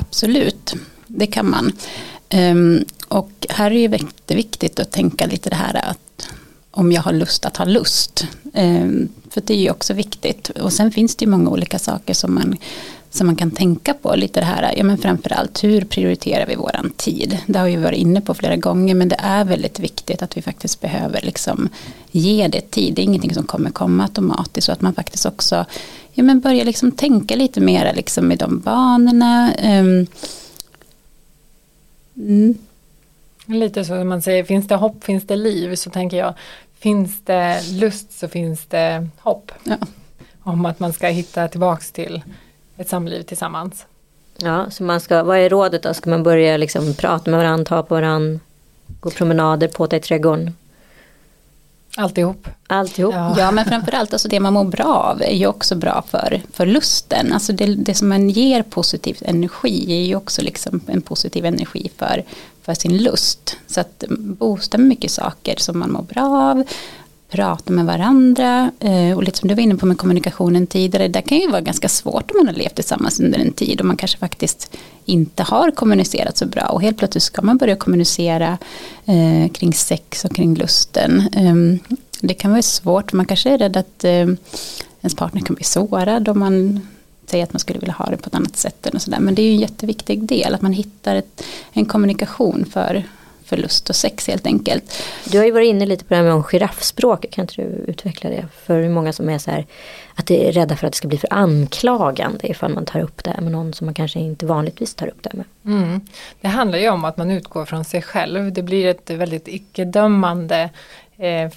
Absolut, 0.09 0.73
det 1.07 1.27
kan 1.27 1.49
man. 1.49 1.71
Um, 2.33 2.85
och 3.07 3.31
här 3.49 3.71
är 3.71 3.87
det 3.87 3.97
jätteviktigt 3.97 4.79
att 4.79 4.91
tänka 4.91 5.25
lite 5.25 5.49
det 5.49 5.55
här 5.55 5.89
att 5.89 6.29
om 6.71 6.91
jag 6.91 7.01
har 7.01 7.13
lust 7.13 7.45
att 7.45 7.57
ha 7.57 7.65
lust. 7.65 8.27
Um, 8.53 9.09
för 9.29 9.41
det 9.41 9.53
är 9.53 9.57
ju 9.57 9.71
också 9.71 9.93
viktigt. 9.93 10.49
Och 10.49 10.73
sen 10.73 10.91
finns 10.91 11.15
det 11.15 11.25
ju 11.25 11.31
många 11.31 11.49
olika 11.49 11.79
saker 11.79 12.13
som 12.13 12.33
man, 12.33 12.57
som 13.11 13.27
man 13.27 13.35
kan 13.35 13.51
tänka 13.51 13.93
på. 13.93 14.15
Lite 14.15 14.39
det 14.39 14.45
här, 14.45 14.73
ja 14.77 14.83
men 14.83 14.97
framförallt 14.97 15.63
hur 15.63 15.81
prioriterar 15.81 16.45
vi 16.45 16.55
våran 16.55 16.91
tid? 16.97 17.37
Det 17.45 17.59
har 17.59 17.65
vi 17.65 17.75
varit 17.75 17.99
inne 17.99 18.21
på 18.21 18.33
flera 18.33 18.55
gånger 18.55 18.95
men 18.95 19.09
det 19.09 19.19
är 19.19 19.45
väldigt 19.45 19.79
viktigt 19.79 20.21
att 20.21 20.37
vi 20.37 20.41
faktiskt 20.41 20.81
behöver 20.81 21.21
liksom 21.21 21.69
ge 22.11 22.47
det 22.47 22.71
tid. 22.71 22.93
Det 22.93 23.01
är 23.01 23.03
ingenting 23.03 23.33
som 23.33 23.43
kommer 23.43 23.69
komma 23.69 24.03
automatiskt. 24.03 24.65
Så 24.65 24.71
att 24.71 24.81
man 24.81 24.93
faktiskt 24.93 25.25
också 25.25 25.65
ja, 26.17 26.23
men 26.23 26.39
börja 26.39 26.63
liksom 26.63 26.91
tänka 26.91 27.35
lite 27.35 27.61
mer 27.61 27.93
liksom 27.93 28.31
i 28.31 28.35
de 28.35 28.59
banorna. 28.59 29.53
Um, 29.63 30.07
mm. 32.15 32.57
Lite 33.45 33.85
så 33.85 33.93
man 33.93 34.21
säger, 34.21 34.43
finns 34.43 34.67
det 34.67 34.75
hopp 34.75 35.03
finns 35.03 35.27
det 35.27 35.35
liv 35.35 35.75
så 35.75 35.89
tänker 35.89 36.17
jag, 36.17 36.33
finns 36.79 37.21
det 37.23 37.61
lust 37.71 38.19
så 38.19 38.27
finns 38.27 38.65
det 38.65 39.07
hopp. 39.17 39.51
Ja. 39.63 39.75
Om 40.43 40.65
att 40.65 40.79
man 40.79 40.93
ska 40.93 41.07
hitta 41.07 41.47
tillbaks 41.47 41.91
till 41.91 42.23
ett 42.77 42.89
samliv 42.89 43.21
tillsammans. 43.21 43.85
Ja, 44.37 44.71
så 44.71 44.83
man 44.83 45.01
ska, 45.01 45.23
vad 45.23 45.37
är 45.37 45.49
rådet 45.49 45.83
då? 45.83 45.93
Ska 45.93 46.09
man 46.09 46.23
börja 46.23 46.57
liksom 46.57 46.93
prata 46.93 47.31
med 47.31 47.39
varandra, 47.39 47.65
ta 47.65 47.83
på 47.83 47.95
varandra, 47.95 48.39
gå 48.99 49.09
promenader, 49.09 49.67
påta 49.67 49.95
i 49.95 49.99
trädgården? 49.99 50.55
Alltihop. 51.99 52.47
Alltihop. 52.67 53.13
Ja. 53.13 53.35
ja 53.37 53.51
men 53.51 53.65
framförallt 53.65 54.13
alltså 54.13 54.27
det 54.27 54.39
man 54.39 54.53
mår 54.53 54.63
bra 54.63 54.85
av 54.85 55.21
är 55.21 55.35
ju 55.35 55.47
också 55.47 55.75
bra 55.75 56.03
för, 56.09 56.41
för 56.53 56.65
lusten. 56.65 57.33
Alltså 57.33 57.53
det, 57.53 57.65
det 57.65 57.93
som 57.93 58.09
man 58.09 58.29
ger 58.29 58.63
positiv 58.63 59.17
energi 59.21 59.93
är 59.93 60.05
ju 60.05 60.15
också 60.15 60.41
liksom 60.41 60.81
en 60.87 61.01
positiv 61.01 61.45
energi 61.45 61.91
för, 61.97 62.23
för 62.61 62.73
sin 62.73 62.97
lust. 62.97 63.57
Så 63.67 63.81
att 63.81 64.03
boosta 64.09 64.77
med 64.77 64.87
mycket 64.87 65.11
saker 65.11 65.55
som 65.57 65.79
man 65.79 65.91
mår 65.91 66.01
bra 66.01 66.51
av. 66.51 66.63
Prata 67.29 67.73
med 67.73 67.85
varandra 67.85 68.71
eh, 68.79 69.17
och 69.17 69.23
lite 69.23 69.37
som 69.37 69.49
du 69.49 69.55
var 69.55 69.61
inne 69.61 69.75
på 69.75 69.85
med 69.85 69.97
kommunikationen 69.97 70.67
tidigare. 70.67 71.07
Det 71.07 71.21
kan 71.21 71.37
ju 71.37 71.47
vara 71.47 71.61
ganska 71.61 71.89
svårt 71.89 72.31
om 72.31 72.37
man 72.37 72.47
har 72.47 72.53
levt 72.53 72.75
tillsammans 72.75 73.19
under 73.19 73.39
en 73.39 73.51
tid 73.51 73.79
och 73.79 73.85
man 73.85 73.97
kanske 73.97 74.17
faktiskt 74.17 74.77
inte 75.05 75.43
har 75.43 75.71
kommunicerat 75.71 76.37
så 76.37 76.45
bra 76.45 76.63
och 76.63 76.81
helt 76.81 76.97
plötsligt 76.97 77.23
ska 77.23 77.41
man 77.41 77.57
börja 77.57 77.75
kommunicera 77.75 78.57
eh, 79.05 79.51
kring 79.51 79.73
sex 79.73 80.25
och 80.25 80.35
kring 80.35 80.55
lusten. 80.55 81.29
Ehm, 81.33 81.79
det 82.21 82.33
kan 82.33 82.51
vara 82.51 82.61
svårt, 82.61 83.13
man 83.13 83.25
kanske 83.25 83.49
är 83.49 83.57
rädd 83.57 83.77
att 83.77 84.03
eh, 84.03 84.27
ens 85.01 85.15
partner 85.15 85.41
kan 85.41 85.55
bli 85.55 85.63
sårad 85.63 86.29
om 86.29 86.39
man 86.39 86.81
säger 87.25 87.43
att 87.43 87.53
man 87.53 87.59
skulle 87.59 87.79
vilja 87.79 87.93
ha 87.93 88.05
det 88.05 88.17
på 88.17 88.27
ett 88.27 88.35
annat 88.35 88.57
sätt. 88.57 88.87
Och 88.93 89.01
så 89.01 89.11
där. 89.11 89.19
Men 89.19 89.35
det 89.35 89.41
är 89.41 89.45
ju 89.45 89.51
en 89.51 89.59
jätteviktig 89.59 90.23
del 90.23 90.55
att 90.55 90.61
man 90.61 90.73
hittar 90.73 91.15
ett, 91.15 91.43
en 91.73 91.85
kommunikation 91.85 92.65
för, 92.71 93.03
för 93.47 93.57
lust 93.57 93.89
och 93.89 93.95
sex 93.95 94.27
helt 94.27 94.45
enkelt. 94.45 95.03
Du 95.25 95.37
har 95.37 95.45
ju 95.45 95.51
varit 95.51 95.69
inne 95.69 95.85
lite 95.85 96.05
på 96.05 96.13
det 96.13 96.15
här 96.15 96.23
med 96.23 96.43
giraffspråk, 96.45 97.25
kan 97.31 97.43
inte 97.43 97.61
du 97.61 97.67
utveckla 97.67 98.29
det? 98.29 98.45
För 98.65 98.89
många 98.89 99.13
som 99.13 99.29
är 99.29 99.37
så 99.37 99.51
här, 99.51 99.65
att 100.15 100.25
det 100.25 100.47
är 100.47 100.51
rädda 100.51 100.75
för 100.75 100.87
att 100.87 100.93
det 100.93 100.97
ska 100.97 101.07
bli 101.07 101.17
för 101.17 101.33
anklagande 101.33 102.47
ifall 102.51 102.73
man 102.73 102.85
tar 102.85 102.99
upp 102.99 103.23
det 103.23 103.41
med 103.41 103.51
någon 103.51 103.73
som 103.73 103.85
man 103.85 103.93
kanske 103.93 104.19
inte 104.19 104.45
vanligtvis 104.45 104.95
tar 104.95 105.07
upp 105.07 105.23
det 105.23 105.33
med. 105.33 105.45
Mm. 105.65 106.01
Det 106.41 106.47
handlar 106.47 106.77
ju 106.79 106.89
om 106.89 107.05
att 107.05 107.17
man 107.17 107.31
utgår 107.31 107.65
från 107.65 107.85
sig 107.85 108.01
själv. 108.01 108.53
Det 108.53 108.61
blir 108.61 108.87
ett 108.87 109.09
väldigt 109.09 109.47
icke-dömande 109.47 110.69
eh, 111.17 111.51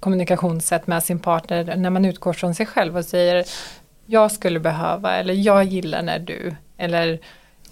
kommunikationssätt 0.00 0.86
med 0.86 1.04
sin 1.04 1.18
partner 1.18 1.76
när 1.76 1.90
man 1.90 2.04
utgår 2.04 2.32
från 2.32 2.54
sig 2.54 2.66
själv 2.66 2.96
och 2.96 3.04
säger 3.04 3.44
jag 4.06 4.32
skulle 4.32 4.60
behöva 4.60 5.16
eller 5.16 5.34
jag 5.34 5.64
gillar 5.64 6.02
när 6.02 6.18
du 6.18 6.54
eller 6.76 7.18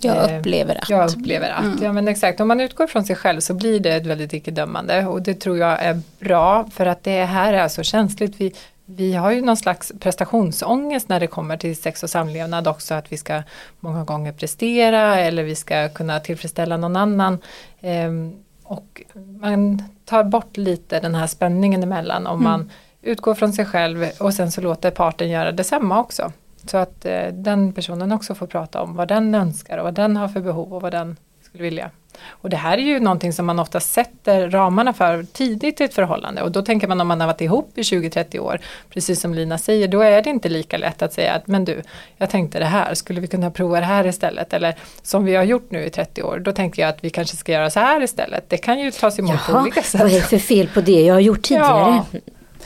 jag 0.05 0.31
eh, 0.31 0.39
upplever 0.39 0.75
att. 0.75 0.91
Jag 0.91 1.11
upplever 1.11 1.51
att. 1.51 1.65
Mm. 1.65 1.79
Ja 1.83 1.93
men 1.93 2.09
exakt, 2.09 2.41
om 2.41 2.49
man 2.49 2.61
utgår 2.61 2.87
från 2.87 3.05
sig 3.05 3.17
själv 3.17 3.41
så 3.41 3.55
blir 3.55 3.81
det 3.81 3.93
ett 3.93 4.07
väldigt 4.07 4.33
icke-dömande 4.33 5.07
och 5.07 5.23
det 5.23 5.35
tror 5.35 5.59
jag 5.59 5.83
är 5.83 6.01
bra 6.19 6.67
för 6.73 6.87
att 6.87 7.05
det 7.05 7.25
här 7.25 7.53
är 7.53 7.69
så 7.69 7.83
känsligt. 7.83 8.41
Vi, 8.41 8.55
vi 8.85 9.15
har 9.15 9.31
ju 9.31 9.41
någon 9.41 9.57
slags 9.57 9.93
prestationsångest 10.01 11.09
när 11.09 11.21
det 11.21 11.27
kommer 11.27 11.57
till 11.57 11.77
sex 11.77 12.03
och 12.03 12.11
samlevnad 12.11 12.69
också 12.69 12.95
att 12.95 13.13
vi 13.13 13.17
ska 13.17 13.43
många 13.81 14.05
gånger 14.05 14.33
prestera 14.33 15.19
eller 15.19 15.43
vi 15.43 15.55
ska 15.55 15.89
kunna 15.89 16.21
tillfredsställa 16.21 16.77
någon 16.77 16.97
annan. 16.97 17.39
Ehm, 17.81 18.37
och 18.63 19.03
man 19.41 19.83
tar 20.05 20.25
bort 20.25 20.57
lite 20.57 21.01
den 21.01 21.15
här 21.15 21.27
spänningen 21.27 21.83
emellan 21.83 22.27
om 22.27 22.41
mm. 22.41 22.51
man 22.51 22.71
utgår 23.03 23.35
från 23.35 23.53
sig 23.53 23.65
själv 23.65 24.07
och 24.19 24.35
sen 24.35 24.53
så 24.53 24.61
låter 24.61 24.91
parten 24.91 25.31
göra 25.31 25.53
detsamma 25.53 26.01
också. 26.01 26.33
Så 26.67 26.77
att 26.77 27.05
eh, 27.05 27.27
den 27.27 27.73
personen 27.73 28.13
också 28.13 28.35
får 28.35 28.47
prata 28.47 28.83
om 28.83 28.97
vad 28.97 29.09
den 29.09 29.35
önskar 29.35 29.79
och 29.79 29.85
vad 29.85 29.95
den 29.95 30.17
har 30.17 30.29
för 30.29 30.41
behov 30.41 30.75
och 30.75 30.83
vad 30.83 30.93
den 30.93 31.17
skulle 31.43 31.65
vilja. 31.65 31.91
Och 32.29 32.51
det 32.51 32.57
här 32.57 32.79
är 32.79 32.83
ju 32.83 33.01
någonting 33.01 33.33
som 33.33 33.47
man 33.47 33.59
ofta 33.59 33.81
sätter 33.81 34.51
ramarna 34.51 34.93
för 34.93 35.23
tidigt 35.23 35.81
i 35.81 35.85
ett 35.85 35.95
förhållande 35.95 36.43
och 36.43 36.53
då 36.53 36.63
tänker 36.63 36.89
man 36.89 37.01
om 37.01 37.09
man 37.09 37.21
har 37.21 37.27
varit 37.27 37.41
ihop 37.41 37.79
i 37.79 37.83
20-30 37.83 38.39
år, 38.39 38.61
precis 38.91 39.21
som 39.21 39.35
Lina 39.35 39.59
säger, 39.59 39.89
då 39.89 40.01
är 40.01 40.23
det 40.23 40.31
inte 40.31 40.49
lika 40.49 40.79
lätt 40.79 41.03
att 41.03 41.13
säga 41.13 41.35
att 41.35 41.47
men 41.47 41.65
du, 41.65 41.83
jag 42.17 42.31
tänkte 42.31 42.59
det 42.59 42.65
här, 42.65 42.95
skulle 42.95 43.21
vi 43.21 43.27
kunna 43.27 43.51
prova 43.51 43.81
det 43.81 43.87
här 43.87 44.07
istället? 44.07 44.53
Eller 44.53 44.75
som 45.03 45.25
vi 45.25 45.37
har 45.37 45.45
gjort 45.45 45.71
nu 45.71 45.85
i 45.85 45.91
30 45.91 46.23
år, 46.23 46.39
då 46.39 46.53
tänkte 46.53 46.81
jag 46.81 46.91
att 46.91 47.05
vi 47.05 47.11
kanske 47.11 47.37
ska 47.37 47.53
göra 47.53 47.71
så 47.71 47.81
här 47.81 48.03
istället. 48.03 48.45
Det 48.49 48.57
kan 48.57 48.81
ju 48.81 48.91
tas 48.91 49.19
emot 49.19 49.31
Jaha, 49.31 49.53
på 49.53 49.61
olika 49.61 49.83
sätt. 49.83 50.01
Vad 50.01 50.11
är 50.11 50.15
det 50.15 50.27
för 50.27 50.39
fel 50.39 50.69
på 50.69 50.81
det 50.81 51.03
jag 51.03 51.15
har 51.15 51.21
gjort 51.21 51.43
tidigare? 51.43 52.05
Ja. 52.13 52.21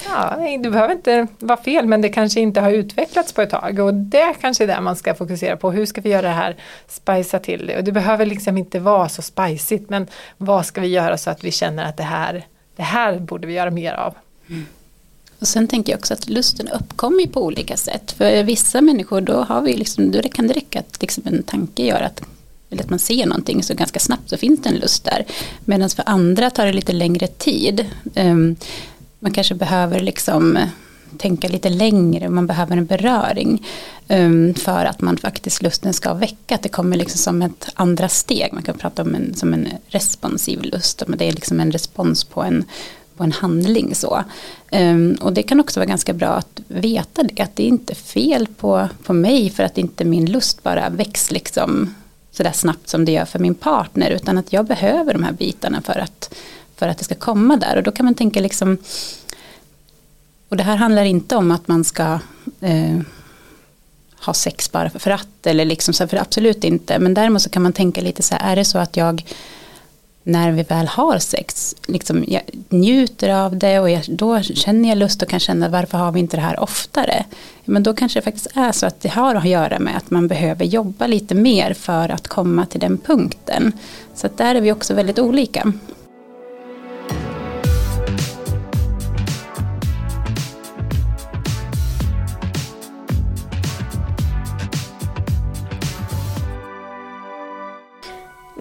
Ja, 0.06 0.36
det 0.62 0.70
behöver 0.70 0.94
inte 0.94 1.26
vara 1.38 1.62
fel 1.62 1.86
men 1.86 2.00
det 2.00 2.08
kanske 2.08 2.40
inte 2.40 2.60
har 2.60 2.70
utvecklats 2.70 3.32
på 3.32 3.42
ett 3.42 3.50
tag 3.50 3.78
och 3.78 3.94
det 3.94 4.34
kanske 4.40 4.64
är 4.64 4.68
det 4.68 4.80
man 4.80 4.96
ska 4.96 5.14
fokusera 5.14 5.56
på. 5.56 5.70
Hur 5.70 5.86
ska 5.86 6.00
vi 6.00 6.08
göra 6.08 6.22
det 6.22 6.28
här, 6.28 6.56
spicea 6.88 7.40
till 7.40 7.66
det 7.66 7.76
och 7.76 7.84
det 7.84 7.92
behöver 7.92 8.26
liksom 8.26 8.58
inte 8.58 8.78
vara 8.78 9.08
så 9.08 9.22
spicigt 9.22 9.90
men 9.90 10.06
vad 10.36 10.66
ska 10.66 10.80
vi 10.80 10.88
göra 10.88 11.18
så 11.18 11.30
att 11.30 11.44
vi 11.44 11.50
känner 11.50 11.84
att 11.84 11.96
det 11.96 12.02
här, 12.02 12.46
det 12.76 12.82
här 12.82 13.18
borde 13.18 13.46
vi 13.46 13.52
göra 13.52 13.70
mer 13.70 13.92
av. 13.92 14.14
Mm. 14.48 14.66
Och 15.38 15.48
sen 15.48 15.68
tänker 15.68 15.92
jag 15.92 15.98
också 15.98 16.14
att 16.14 16.28
lusten 16.28 16.68
uppkommer 16.68 17.26
på 17.26 17.44
olika 17.44 17.76
sätt. 17.76 18.12
För 18.12 18.42
vissa 18.42 18.80
människor 18.80 19.20
då, 19.20 19.42
har 19.42 19.60
vi 19.60 19.76
liksom, 19.76 20.10
då 20.10 20.22
kan 20.22 20.46
det 20.46 20.54
räcka 20.54 20.78
att 20.78 21.00
liksom 21.00 21.22
en 21.26 21.42
tanke 21.42 21.82
gör 21.82 22.00
att 22.00 22.22
eller 22.70 22.82
att 22.84 22.90
man 22.90 22.98
ser 22.98 23.26
någonting 23.26 23.62
så 23.62 23.74
ganska 23.74 24.00
snabbt 24.00 24.30
så 24.30 24.36
finns 24.36 24.62
det 24.62 24.68
en 24.68 24.76
lust 24.76 25.04
där. 25.04 25.24
Medan 25.64 25.90
för 25.90 26.02
andra 26.06 26.50
tar 26.50 26.66
det 26.66 26.72
lite 26.72 26.92
längre 26.92 27.26
tid. 27.26 27.86
Ehm, 28.14 28.56
man 29.24 29.32
kanske 29.32 29.54
behöver 29.54 30.00
liksom 30.00 30.56
eh, 30.56 30.68
tänka 31.18 31.48
lite 31.48 31.68
längre, 31.68 32.28
man 32.28 32.46
behöver 32.46 32.76
en 32.76 32.86
beröring 32.86 33.66
um, 34.08 34.54
för 34.54 34.84
att 34.84 35.00
man 35.00 35.16
faktiskt 35.16 35.62
lusten 35.62 35.92
ska 35.92 36.14
väcka, 36.14 36.54
att 36.54 36.62
det 36.62 36.68
kommer 36.68 36.96
liksom 36.96 37.18
som 37.18 37.42
ett 37.42 37.68
andra 37.74 38.08
steg, 38.08 38.52
man 38.52 38.62
kan 38.62 38.78
prata 38.78 39.02
om 39.02 39.14
en, 39.14 39.34
som 39.34 39.54
en 39.54 39.68
responsiv 39.86 40.62
lust, 40.62 41.02
men 41.06 41.18
det 41.18 41.28
är 41.28 41.32
liksom 41.32 41.60
en 41.60 41.72
respons 41.72 42.24
på 42.24 42.42
en, 42.42 42.64
på 43.16 43.24
en 43.24 43.32
handling 43.32 43.94
så. 43.94 44.24
Um, 44.72 45.16
och 45.20 45.32
det 45.32 45.42
kan 45.42 45.60
också 45.60 45.80
vara 45.80 45.88
ganska 45.88 46.12
bra 46.12 46.28
att 46.28 46.60
veta 46.68 47.22
det, 47.22 47.42
att 47.42 47.56
det 47.56 47.62
är 47.62 47.68
inte 47.68 47.94
fel 47.94 48.46
på, 48.56 48.88
på 49.04 49.12
mig 49.12 49.50
för 49.50 49.62
att 49.62 49.78
inte 49.78 50.04
min 50.04 50.32
lust 50.32 50.62
bara 50.62 50.88
väcks 50.88 51.30
liksom 51.30 51.94
sådär 52.32 52.52
snabbt 52.52 52.88
som 52.88 53.04
det 53.04 53.12
gör 53.12 53.24
för 53.24 53.38
min 53.38 53.54
partner, 53.54 54.10
utan 54.10 54.38
att 54.38 54.52
jag 54.52 54.66
behöver 54.66 55.12
de 55.12 55.22
här 55.22 55.32
bitarna 55.32 55.82
för 55.82 55.98
att 55.98 56.34
för 56.76 56.88
att 56.88 56.98
det 56.98 57.04
ska 57.04 57.14
komma 57.14 57.56
där. 57.56 57.76
Och 57.76 57.82
då 57.82 57.92
kan 57.92 58.04
man 58.04 58.14
tänka 58.14 58.40
liksom, 58.40 58.78
och 60.48 60.56
det 60.56 60.62
här 60.62 60.76
handlar 60.76 61.04
inte 61.04 61.36
om 61.36 61.50
att 61.50 61.68
man 61.68 61.84
ska 61.84 62.18
eh, 62.60 63.00
ha 64.26 64.34
sex 64.34 64.72
bara 64.72 64.90
för 64.90 65.10
att, 65.10 65.46
eller 65.46 65.64
liksom 65.64 65.94
så, 65.94 66.08
för 66.08 66.16
absolut 66.16 66.64
inte. 66.64 66.98
Men 66.98 67.14
däremot 67.14 67.42
så 67.42 67.50
kan 67.50 67.62
man 67.62 67.72
tänka 67.72 68.00
lite 68.00 68.22
så 68.22 68.34
här, 68.34 68.52
är 68.52 68.56
det 68.56 68.64
så 68.64 68.78
att 68.78 68.96
jag 68.96 69.24
när 70.26 70.52
vi 70.52 70.62
väl 70.62 70.86
har 70.86 71.18
sex, 71.18 71.76
liksom, 71.86 72.24
jag 72.28 72.42
njuter 72.68 73.28
av 73.28 73.58
det 73.58 73.80
och 73.80 73.90
jag, 73.90 74.02
då 74.08 74.42
känner 74.42 74.88
jag 74.88 74.98
lust 74.98 75.22
och 75.22 75.28
kan 75.28 75.40
känna 75.40 75.68
varför 75.68 75.98
har 75.98 76.12
vi 76.12 76.20
inte 76.20 76.36
det 76.36 76.40
här 76.40 76.60
oftare. 76.60 77.24
Men 77.64 77.82
då 77.82 77.94
kanske 77.94 78.18
det 78.18 78.24
faktiskt 78.24 78.56
är 78.56 78.72
så 78.72 78.86
att 78.86 79.00
det 79.00 79.08
har 79.08 79.34
att 79.34 79.48
göra 79.48 79.78
med 79.78 79.96
att 79.96 80.10
man 80.10 80.28
behöver 80.28 80.64
jobba 80.64 81.06
lite 81.06 81.34
mer 81.34 81.74
för 81.74 82.08
att 82.08 82.28
komma 82.28 82.66
till 82.66 82.80
den 82.80 82.98
punkten. 82.98 83.72
Så 84.14 84.26
att 84.26 84.38
där 84.38 84.54
är 84.54 84.60
vi 84.60 84.72
också 84.72 84.94
väldigt 84.94 85.18
olika. 85.18 85.72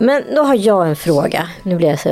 Men 0.04 0.24
då 0.36 0.42
har 0.42 0.56
jag 0.56 0.88
en 0.88 0.96
fråga. 0.96 1.48
Nu 1.63 1.76
blir 1.76 1.88
jag 1.89 2.00
så 2.00 2.10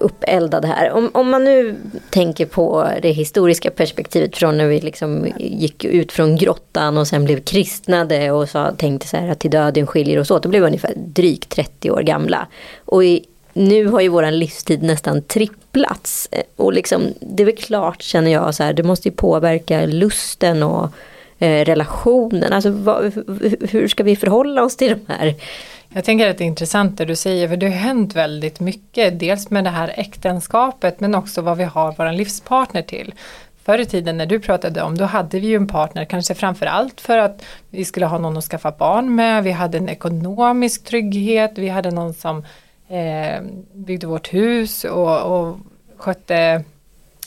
uppeldad 0.00 0.64
här. 0.64 0.92
Om, 0.92 1.10
om 1.14 1.30
man 1.30 1.44
nu 1.44 1.76
tänker 2.10 2.46
på 2.46 2.88
det 3.02 3.10
historiska 3.10 3.70
perspektivet 3.70 4.36
från 4.36 4.58
när 4.58 4.66
vi 4.66 4.80
liksom 4.80 5.26
gick 5.38 5.84
ut 5.84 6.12
från 6.12 6.36
grottan 6.36 6.98
och 6.98 7.06
sen 7.06 7.24
blev 7.24 7.40
kristnade 7.40 8.30
och 8.30 8.48
sa, 8.48 8.72
tänkte 8.72 9.08
så 9.08 9.16
här 9.16 9.28
att 9.28 9.38
till 9.40 9.50
döden 9.50 9.86
skiljer 9.86 10.18
oss 10.18 10.30
åt. 10.30 10.42
Då 10.42 10.48
blev 10.48 10.62
vi 10.62 10.66
ungefär 10.66 10.92
drygt 10.96 11.48
30 11.48 11.90
år 11.90 12.02
gamla. 12.02 12.46
Och 12.84 13.04
i, 13.04 13.24
nu 13.52 13.86
har 13.86 14.00
ju 14.00 14.08
våran 14.08 14.38
livstid 14.38 14.82
nästan 14.82 15.22
tripplats. 15.22 16.28
Och 16.56 16.72
liksom, 16.72 17.02
det 17.20 17.42
är 17.42 17.44
väl 17.44 17.56
klart 17.56 18.02
känner 18.02 18.30
jag 18.30 18.54
så 18.54 18.62
här, 18.62 18.72
det 18.72 18.82
måste 18.82 19.08
ju 19.08 19.14
påverka 19.14 19.86
lusten 19.86 20.62
och 20.62 20.88
eh, 21.38 21.64
relationen. 21.64 22.52
Alltså 22.52 22.70
vad, 22.70 23.12
hur 23.70 23.88
ska 23.88 24.04
vi 24.04 24.16
förhålla 24.16 24.62
oss 24.62 24.76
till 24.76 24.90
de 25.06 25.12
här 25.12 25.34
jag 25.94 26.04
tänker 26.04 26.30
att 26.30 26.38
det 26.38 26.44
är 26.44 26.46
intressant 26.46 26.98
det 26.98 27.04
du 27.04 27.16
säger 27.16 27.48
för 27.48 27.56
det 27.56 27.66
har 27.66 27.76
hänt 27.76 28.14
väldigt 28.14 28.60
mycket. 28.60 29.20
Dels 29.20 29.50
med 29.50 29.64
det 29.64 29.70
här 29.70 29.94
äktenskapet 29.96 31.00
men 31.00 31.14
också 31.14 31.42
vad 31.42 31.58
vi 31.58 31.64
har 31.64 31.94
vår 31.98 32.12
livspartner 32.12 32.82
till. 32.82 33.14
Förr 33.64 33.78
i 33.78 33.86
tiden 33.86 34.16
när 34.16 34.26
du 34.26 34.40
pratade 34.40 34.82
om, 34.82 34.98
då 34.98 35.04
hade 35.04 35.40
vi 35.40 35.46
ju 35.46 35.56
en 35.56 35.66
partner, 35.66 36.04
kanske 36.04 36.34
framförallt 36.34 37.00
för 37.00 37.18
att 37.18 37.44
vi 37.70 37.84
skulle 37.84 38.06
ha 38.06 38.18
någon 38.18 38.36
att 38.36 38.44
skaffa 38.44 38.70
barn 38.70 39.14
med, 39.14 39.44
vi 39.44 39.50
hade 39.50 39.78
en 39.78 39.88
ekonomisk 39.88 40.84
trygghet, 40.84 41.52
vi 41.54 41.68
hade 41.68 41.90
någon 41.90 42.14
som 42.14 42.44
eh, 42.88 43.42
byggde 43.72 44.06
vårt 44.06 44.34
hus 44.34 44.84
och, 44.84 45.22
och 45.22 45.58
skötte 45.96 46.64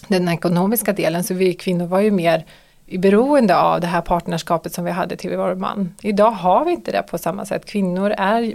den 0.08 0.30
ekonomiska 0.30 0.94
delen, 0.94 1.24
så 1.24 1.34
vi 1.34 1.54
kvinnor 1.54 1.86
var 1.86 2.00
ju 2.00 2.12
mer 2.12 2.46
beroende 2.86 3.58
av 3.58 3.82
det 3.82 3.88
här 3.88 4.02
partnerskapet 4.02 4.74
som 4.74 4.86
vi 4.86 4.92
hade 4.92 5.16
till 5.16 5.38
vår 5.38 5.56
man. 5.56 5.96
Idag 6.02 6.32
har 6.32 6.66
vi 6.66 6.72
inte 6.72 6.92
det 6.92 7.04
på 7.04 7.18
samma 7.18 7.46
sätt. 7.46 7.66
Kvinnor 7.66 8.14
är 8.18 8.54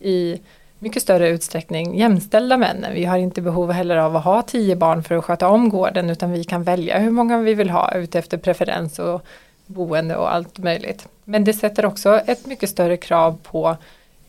i 0.00 0.40
mycket 0.78 1.02
större 1.02 1.28
utsträckning 1.28 1.98
jämställda 1.98 2.56
männen. 2.56 2.94
Vi 2.94 3.04
har 3.04 3.18
inte 3.18 3.42
behov 3.42 3.72
heller 3.72 3.96
av 3.96 4.16
att 4.16 4.24
ha 4.24 4.42
tio 4.42 4.76
barn 4.76 5.02
för 5.02 5.14
att 5.14 5.24
sköta 5.24 5.48
om 5.48 5.68
gården 5.68 6.10
utan 6.10 6.32
vi 6.32 6.44
kan 6.44 6.62
välja 6.62 6.98
hur 6.98 7.10
många 7.10 7.38
vi 7.38 7.54
vill 7.54 7.70
ha 7.70 7.94
utefter 7.94 8.38
preferens 8.38 8.98
och 8.98 9.22
boende 9.66 10.16
och 10.16 10.34
allt 10.34 10.58
möjligt. 10.58 11.08
Men 11.24 11.44
det 11.44 11.52
sätter 11.52 11.86
också 11.86 12.20
ett 12.26 12.46
mycket 12.46 12.70
större 12.70 12.96
krav 12.96 13.38
på 13.42 13.76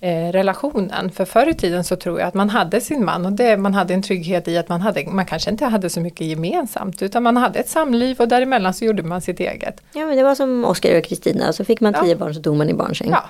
eh, 0.01 0.31
relationen. 0.31 1.11
För 1.11 1.25
förr 1.25 1.49
i 1.49 1.53
tiden 1.53 1.83
så 1.83 1.95
tror 1.95 2.19
jag 2.19 2.27
att 2.27 2.33
man 2.33 2.49
hade 2.49 2.81
sin 2.81 3.05
man 3.05 3.25
och 3.25 3.31
det, 3.31 3.57
man 3.57 3.73
hade 3.73 3.93
en 3.93 4.01
trygghet 4.01 4.47
i 4.47 4.57
att 4.57 4.69
man, 4.69 4.81
hade, 4.81 5.05
man 5.05 5.25
kanske 5.25 5.51
inte 5.51 5.65
hade 5.65 5.89
så 5.89 5.99
mycket 5.99 6.27
gemensamt 6.27 7.01
utan 7.01 7.23
man 7.23 7.37
hade 7.37 7.59
ett 7.59 7.69
samliv 7.69 8.19
och 8.19 8.27
däremellan 8.27 8.73
så 8.73 8.85
gjorde 8.85 9.03
man 9.03 9.21
sitt 9.21 9.39
eget. 9.39 9.81
Ja 9.93 10.05
men 10.05 10.17
det 10.17 10.23
var 10.23 10.35
som 10.35 10.65
Oskar 10.65 10.97
och 10.97 11.03
Kristina, 11.03 11.53
så 11.53 11.65
fick 11.65 11.81
man 11.81 11.93
tio 11.93 12.11
ja. 12.11 12.17
barn 12.17 12.33
så 12.33 12.41
tog 12.41 12.55
man 12.55 12.69
i 12.69 12.73
barnsäng. 12.73 13.09
Ja, 13.11 13.23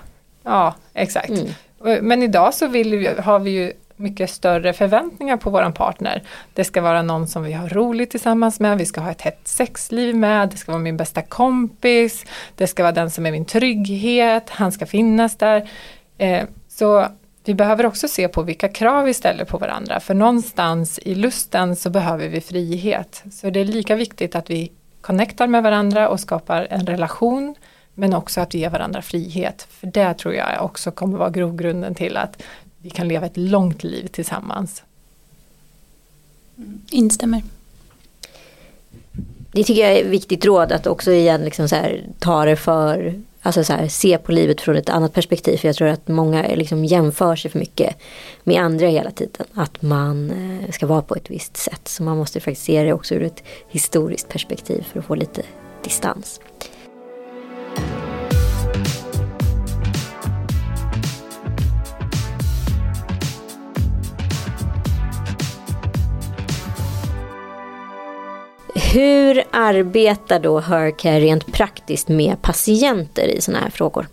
ja 0.44 0.76
exakt. 0.94 1.30
Mm. 1.30 2.08
Men 2.08 2.24
idag 2.24 2.54
så 2.54 2.68
vi, 2.68 3.08
har 3.20 3.40
vi 3.40 3.52
ju 3.52 3.74
mycket 3.96 4.30
större 4.30 4.74
förväntningar 4.74 5.38
på 5.38 5.50
våran 5.50 5.74
partner. 5.74 6.24
Det 6.54 6.64
ska 6.64 6.82
vara 6.82 7.02
någon 7.02 7.28
som 7.28 7.44
vi 7.44 7.54
har 7.54 7.70
roligt 7.70 8.12
tillsammans 8.12 8.60
med, 8.60 8.78
vi 8.78 8.86
ska 8.86 9.02
ha 9.02 9.12
ett 9.12 9.22
hett 9.22 9.42
sexliv 9.44 10.16
med, 10.16 10.50
det 10.50 10.58
ska 10.58 10.72
vara 10.72 10.82
min 10.82 10.98
bästa 10.98 11.22
kompis, 11.22 12.26
det 12.56 12.68
ska 12.68 12.84
vara 12.84 12.94
den 12.94 13.12
som 13.12 13.26
är 13.26 13.32
min 13.32 13.46
trygghet, 13.46 14.50
han 14.50 14.72
ska 14.72 14.86
finnas 14.86 15.38
där. 15.38 15.70
Eh, 16.18 16.44
så 16.68 17.08
vi 17.44 17.54
behöver 17.54 17.86
också 17.86 18.08
se 18.08 18.28
på 18.28 18.42
vilka 18.42 18.68
krav 18.68 19.06
vi 19.06 19.14
ställer 19.14 19.46
på 19.46 19.58
varandra, 19.58 20.00
för 20.00 20.14
någonstans 20.14 21.00
i 21.00 21.16
lusten 21.16 21.76
så 21.76 21.90
behöver 21.90 22.28
vi 22.28 22.42
frihet. 22.42 23.24
Så 23.32 23.50
det 23.50 23.60
är 23.60 23.66
lika 23.66 23.96
viktigt 23.96 24.36
att 24.36 24.50
vi 24.50 24.72
connectar 25.02 25.48
med 25.48 25.64
varandra 25.64 26.10
och 26.10 26.20
skapar 26.20 26.68
en 26.70 26.88
relation, 26.88 27.56
men 27.94 28.14
också 28.14 28.42
att 28.42 28.56
vi 28.56 28.60
ger 28.60 28.70
varandra 28.70 29.02
frihet. 29.02 29.68
För 29.70 29.88
det 29.88 30.14
tror 30.14 30.34
jag 30.34 30.66
också 30.66 30.92
kommer 30.92 31.18
vara 31.18 31.30
grogrunden 31.30 31.96
till 31.96 32.18
att 32.18 32.42
vi 32.78 32.90
kan 32.90 33.08
leva 33.08 33.26
ett 33.26 33.38
långt 33.38 33.84
liv 33.84 34.08
tillsammans. 34.08 34.84
Instämmer. 36.92 37.44
Det 39.52 39.64
tycker 39.64 39.82
jag 39.82 39.92
är 39.92 40.02
ett 40.02 40.12
viktigt 40.12 40.46
råd 40.46 40.72
att 40.72 40.88
också 40.88 41.12
igen 41.12 41.42
liksom 41.42 41.70
så 41.70 41.76
här, 41.76 42.04
ta 42.20 42.46
det 42.46 42.56
för, 42.56 43.14
alltså 43.46 43.64
så 43.64 43.74
här, 43.74 43.88
se 43.88 44.18
på 44.18 44.32
livet 44.32 44.62
från 44.62 44.76
ett 44.76 44.90
annat 44.90 45.14
perspektiv. 45.14 45.58
För 45.58 45.68
jag 45.68 45.76
tror 45.76 45.88
att 45.88 46.08
många 46.08 46.48
liksom 46.48 46.86
jämför 46.86 47.36
sig 47.36 47.52
för 47.52 47.60
mycket 47.60 47.96
med 48.44 48.62
andra 48.62 48.88
hela 48.88 49.12
tiden. 49.12 49.46
Att 49.54 49.82
man 49.82 50.32
eh, 50.32 50.72
ska 50.72 50.88
vara 50.88 51.02
på 51.02 51.16
ett 51.16 51.30
visst 51.30 51.58
sätt. 51.58 51.88
Så 51.88 52.04
man 52.04 52.18
måste 52.18 52.40
faktiskt 52.40 52.66
se 52.66 52.84
det 52.84 52.94
också 52.94 53.16
ur 53.16 53.24
ett 53.24 53.44
historiskt 53.70 54.30
perspektiv 54.30 54.86
för 54.92 55.00
att 55.00 55.06
få 55.06 55.16
lite 55.16 55.42
distans. 55.84 56.40
Hur 68.96 69.44
arbetar 69.52 70.40
då 70.40 70.60
Hercare 70.60 71.20
rent 71.20 71.54
praktiskt 71.54 72.08
med 72.08 72.42
patienter 72.42 73.28
i 73.28 73.42
sådana 73.42 73.64
här 73.64 73.70
frågor? 73.70 74.08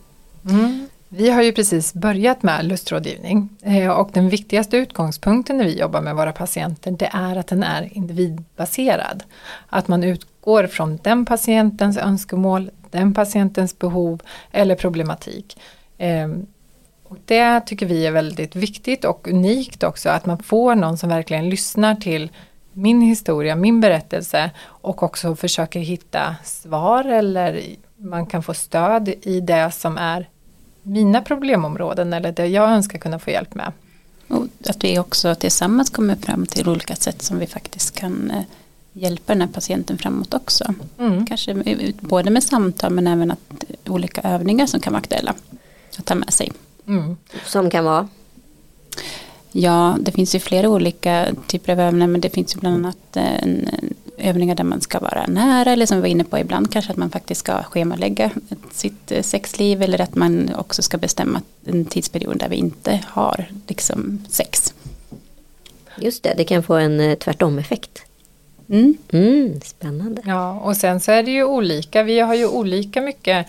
Mm. 0.51 0.89
Vi 1.09 1.31
har 1.31 1.43
ju 1.43 1.53
precis 1.53 1.95
börjat 1.95 2.43
med 2.43 2.65
lustrådgivning 2.65 3.49
eh, 3.63 3.91
och 3.91 4.11
den 4.13 4.29
viktigaste 4.29 4.77
utgångspunkten 4.77 5.59
när 5.59 5.65
vi 5.65 5.79
jobbar 5.79 6.01
med 6.01 6.17
våra 6.17 6.33
patienter 6.33 6.91
det 6.91 7.11
är 7.13 7.37
att 7.37 7.47
den 7.47 7.63
är 7.63 7.97
individbaserad. 7.97 9.23
Att 9.69 9.89
man 9.89 10.05
utgår 10.05 10.67
från 10.67 10.99
den 11.03 11.25
patientens 11.25 11.97
önskemål, 11.97 12.71
den 12.91 13.15
patientens 13.15 13.79
behov 13.79 14.23
eller 14.53 14.75
problematik. 14.75 15.57
Ehm, 15.99 16.47
och 17.03 17.17
det 17.25 17.61
tycker 17.61 17.87
vi 17.87 18.07
är 18.07 18.13
väldigt 18.13 18.57
viktigt 18.57 19.05
och 19.05 19.29
unikt 19.29 19.83
också 19.83 20.09
att 20.09 20.27
man 20.27 20.39
får 20.39 20.75
någon 20.75 20.99
som 20.99 21.09
verkligen 21.09 21.49
lyssnar 21.49 21.95
till 21.95 22.31
min 22.73 23.01
historia, 23.01 23.57
min 23.57 23.81
berättelse 23.81 24.51
och 24.65 25.03
också 25.03 25.37
försöker 25.37 25.81
hitta 25.81 26.37
svar 26.45 27.05
eller 27.05 27.63
man 27.97 28.27
kan 28.27 28.43
få 28.43 28.55
stöd 28.55 29.09
i 29.09 29.41
det 29.41 29.71
som 29.75 29.99
är 29.99 30.29
mina 30.83 31.23
problemområden 31.23 32.13
eller 32.13 32.33
det 32.33 32.47
jag 32.47 32.71
önskar 32.71 32.99
kunna 32.99 33.19
få 33.19 33.31
hjälp 33.31 33.55
med. 33.55 33.73
Och 34.29 34.47
att 34.69 34.85
vi 34.85 34.99
också 34.99 35.35
tillsammans 35.35 35.91
kommer 35.91 36.17
fram 36.17 36.47
till 36.47 36.69
olika 36.69 36.97
sätt 36.97 37.23
som 37.23 37.39
vi 37.39 37.47
faktiskt 37.47 37.95
kan 37.95 38.31
eh, 38.31 38.43
hjälpa 38.93 39.33
den 39.33 39.41
här 39.41 39.49
patienten 39.49 39.99
framåt 39.99 40.35
också. 40.35 40.75
Mm. 40.99 41.27
Kanske 41.27 41.65
både 42.01 42.31
med 42.31 42.43
samtal 42.43 42.93
men 42.93 43.07
även 43.07 43.31
att 43.31 43.65
olika 43.87 44.21
övningar 44.21 44.67
som 44.67 44.81
kan 44.81 44.93
vara 44.93 45.01
aktuella 45.01 45.35
att 45.99 46.05
ta 46.05 46.15
med 46.15 46.33
sig. 46.33 46.53
Mm. 46.87 47.17
Som 47.47 47.71
kan 47.71 47.85
vara? 47.85 48.09
Ja, 49.53 49.97
det 50.01 50.13
finns 50.13 50.35
ju 50.35 50.39
flera 50.39 50.69
olika 50.69 51.27
typer 51.47 51.73
av 51.73 51.81
övningar 51.81 52.07
men 52.07 52.21
det 52.21 52.31
finns 52.31 52.57
ju 52.57 52.61
bland 52.61 52.77
annat 52.77 53.17
eh, 53.17 53.43
en, 53.43 53.69
övningar 54.19 54.55
där 54.55 54.65
man 54.65 54.81
ska 54.81 54.99
vara 54.99 55.27
nära 55.27 55.73
eller 55.73 55.87
som 55.87 55.97
vi 55.97 56.01
var 56.01 56.09
inne 56.09 56.25
på 56.25 56.39
ibland 56.39 56.73
kanske 56.73 56.93
att 56.93 56.97
man 56.97 57.11
faktiskt 57.11 57.39
ska 57.39 57.63
schemalägga 57.63 58.31
sitt 58.73 59.13
eh, 59.13 59.23
sexliv 59.23 59.83
eller 59.83 60.01
att 60.01 60.15
man 60.15 60.55
också 60.55 60.83
ska 60.83 60.99
bestämma 60.99 61.43
en 61.65 61.85
tidsperiod 61.85 62.39
där 62.39 62.49
vi 62.49 62.57
inte 62.57 63.01
har 63.07 63.47
liksom 63.67 64.25
sex. 64.29 64.75
Just 65.97 66.23
det, 66.23 66.35
det 66.37 66.45
kan 66.45 66.63
få 66.63 66.75
en 66.75 67.01
eh, 67.01 67.15
tvärtom 67.15 67.59
effekt. 67.59 68.03
Mm. 68.69 68.97
Mm, 69.13 69.61
spännande. 69.61 70.23
Ja, 70.25 70.61
och 70.61 70.77
sen 70.77 71.01
så 71.01 71.13
är 71.13 71.23
det 71.23 71.31
ju 71.31 71.45
olika. 71.45 72.03
Vi 72.03 72.21
har 72.21 72.35
ju 72.35 72.47
olika 72.47 73.01
mycket 73.01 73.47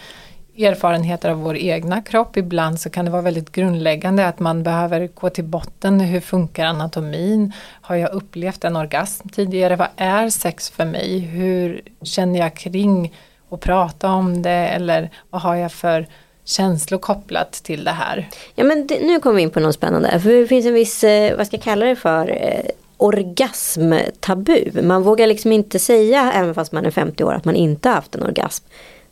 erfarenheter 0.58 1.30
av 1.30 1.38
vår 1.38 1.58
egna 1.58 2.02
kropp. 2.02 2.38
Ibland 2.38 2.80
så 2.80 2.90
kan 2.90 3.06
det 3.06 3.12
vara 3.12 3.22
väldigt 3.22 3.52
grundläggande 3.52 4.28
att 4.28 4.40
man 4.40 4.64
behöver 4.64 5.08
gå 5.08 5.30
till 5.30 5.44
botten. 5.44 6.00
Hur 6.00 6.20
funkar 6.20 6.66
anatomin? 6.66 7.54
Har 7.82 7.96
jag 7.96 8.12
upplevt 8.12 8.64
en 8.64 8.76
orgasm 8.76 9.30
tidigare? 9.30 9.76
Vad 9.76 9.88
är 9.96 10.30
sex 10.30 10.70
för 10.70 10.86
mig? 10.86 11.20
Hur 11.20 11.82
känner 12.02 12.40
jag 12.40 12.56
kring 12.56 13.14
att 13.50 13.60
prata 13.60 14.10
om 14.10 14.42
det? 14.42 14.50
Eller 14.50 15.10
vad 15.30 15.42
har 15.42 15.56
jag 15.56 15.72
för 15.72 16.08
känslor 16.46 17.00
kopplat 17.00 17.52
till 17.52 17.84
det 17.84 17.92
här? 17.92 18.30
Ja 18.56 18.64
men 18.64 18.88
det, 18.88 19.00
nu 19.00 19.20
kommer 19.20 19.36
vi 19.36 19.42
in 19.42 19.50
på 19.50 19.60
något 19.60 19.76
spännande. 19.76 20.20
För 20.20 20.30
det 20.30 20.48
finns 20.48 20.66
en 20.66 20.74
viss, 20.74 21.04
eh, 21.04 21.38
vad 21.38 21.48
ska 21.48 21.56
jag 21.56 21.64
kalla 21.64 21.86
det 21.86 21.96
för? 21.96 22.30
Eh, 22.30 22.66
orgasmtabu. 22.98 24.82
Man 24.84 25.04
vågar 25.04 25.28
liksom 25.28 25.52
inte 25.52 25.80
säga, 25.80 26.32
även 26.36 26.56
fast 26.56 26.72
man 26.72 26.86
är 26.86 26.92
50 26.92 27.24
år, 27.24 27.34
att 27.34 27.46
man 27.46 27.56
inte 27.56 27.90
haft 27.90 28.16
en 28.16 28.24
orgasm 28.24 28.66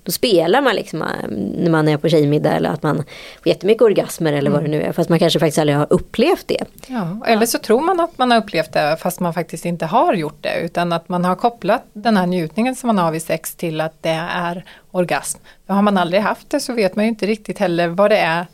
då 0.03 0.11
spelar 0.11 0.61
man 0.61 0.75
liksom 0.75 1.01
eh, 1.01 1.07
när 1.29 1.69
man 1.69 1.87
är 1.87 1.97
på 1.97 2.09
tjejmiddag 2.09 2.51
eller 2.53 2.69
att 2.69 2.83
man 2.83 2.95
får 2.95 3.47
jättemycket 3.47 3.81
orgasmer 3.81 4.33
eller 4.33 4.51
vad 4.51 4.63
det 4.63 4.67
nu 4.67 4.81
är. 4.81 4.91
Fast 4.91 5.09
man 5.09 5.19
kanske 5.19 5.39
faktiskt 5.39 5.57
aldrig 5.57 5.77
har 5.77 5.87
upplevt 5.89 6.47
det. 6.47 6.65
Ja, 6.87 7.25
eller 7.27 7.45
så 7.45 7.57
tror 7.57 7.81
man 7.81 7.99
att 7.99 8.17
man 8.17 8.31
har 8.31 8.37
upplevt 8.37 8.73
det 8.73 8.97
fast 8.99 9.19
man 9.19 9.33
faktiskt 9.33 9.65
inte 9.65 9.85
har 9.85 10.13
gjort 10.13 10.37
det. 10.41 10.61
Utan 10.61 10.93
att 10.93 11.09
man 11.09 11.25
har 11.25 11.35
kopplat 11.35 11.83
den 11.93 12.17
här 12.17 12.27
njutningen 12.27 12.75
som 12.75 12.87
man 12.87 12.97
har 12.97 13.11
vid 13.11 13.21
sex 13.21 13.55
till 13.55 13.81
att 13.81 14.03
det 14.03 14.19
är 14.31 14.65
orgasm. 14.91 15.39
För 15.67 15.73
har 15.73 15.81
man 15.81 15.97
aldrig 15.97 16.21
haft 16.21 16.49
det 16.49 16.59
så 16.59 16.73
vet 16.73 16.95
man 16.95 17.05
ju 17.05 17.09
inte 17.09 17.25
riktigt 17.25 17.59
heller 17.59 17.87
vad 17.87 18.11
det 18.11 18.17
är, 18.17 18.45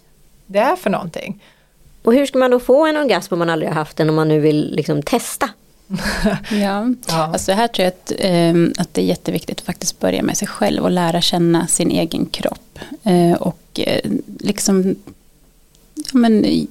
det 0.45 0.59
är 0.59 0.75
för 0.75 0.89
någonting. 0.89 1.43
Och 2.03 2.13
hur 2.13 2.25
ska 2.25 2.39
man 2.39 2.51
då 2.51 2.59
få 2.59 2.85
en 2.85 2.97
orgasm 2.97 3.33
om 3.33 3.39
man 3.39 3.49
aldrig 3.49 3.69
har 3.69 3.75
haft 3.75 3.97
den 3.97 4.09
om 4.09 4.15
man 4.15 4.27
nu 4.27 4.39
vill 4.39 4.71
liksom 4.75 5.03
testa? 5.03 5.49
ja, 6.51 6.93
ja. 7.07 7.29
Alltså 7.33 7.51
här 7.51 7.67
tror 7.67 7.83
jag 7.83 7.93
att, 7.93 8.11
um, 8.55 8.73
att 8.77 8.93
det 8.93 9.01
är 9.01 9.05
jätteviktigt 9.05 9.59
att 9.59 9.65
faktiskt 9.65 9.99
börja 9.99 10.23
med 10.23 10.37
sig 10.37 10.47
själv 10.47 10.83
och 10.83 10.91
lära 10.91 11.21
känna 11.21 11.67
sin 11.67 11.91
egen 11.91 12.25
kropp. 12.25 12.79
Uh, 13.07 13.33
och 13.33 13.79
uh, 13.79 14.11
liksom 14.39 14.95
ja, 15.95 16.17
men, 16.19 16.67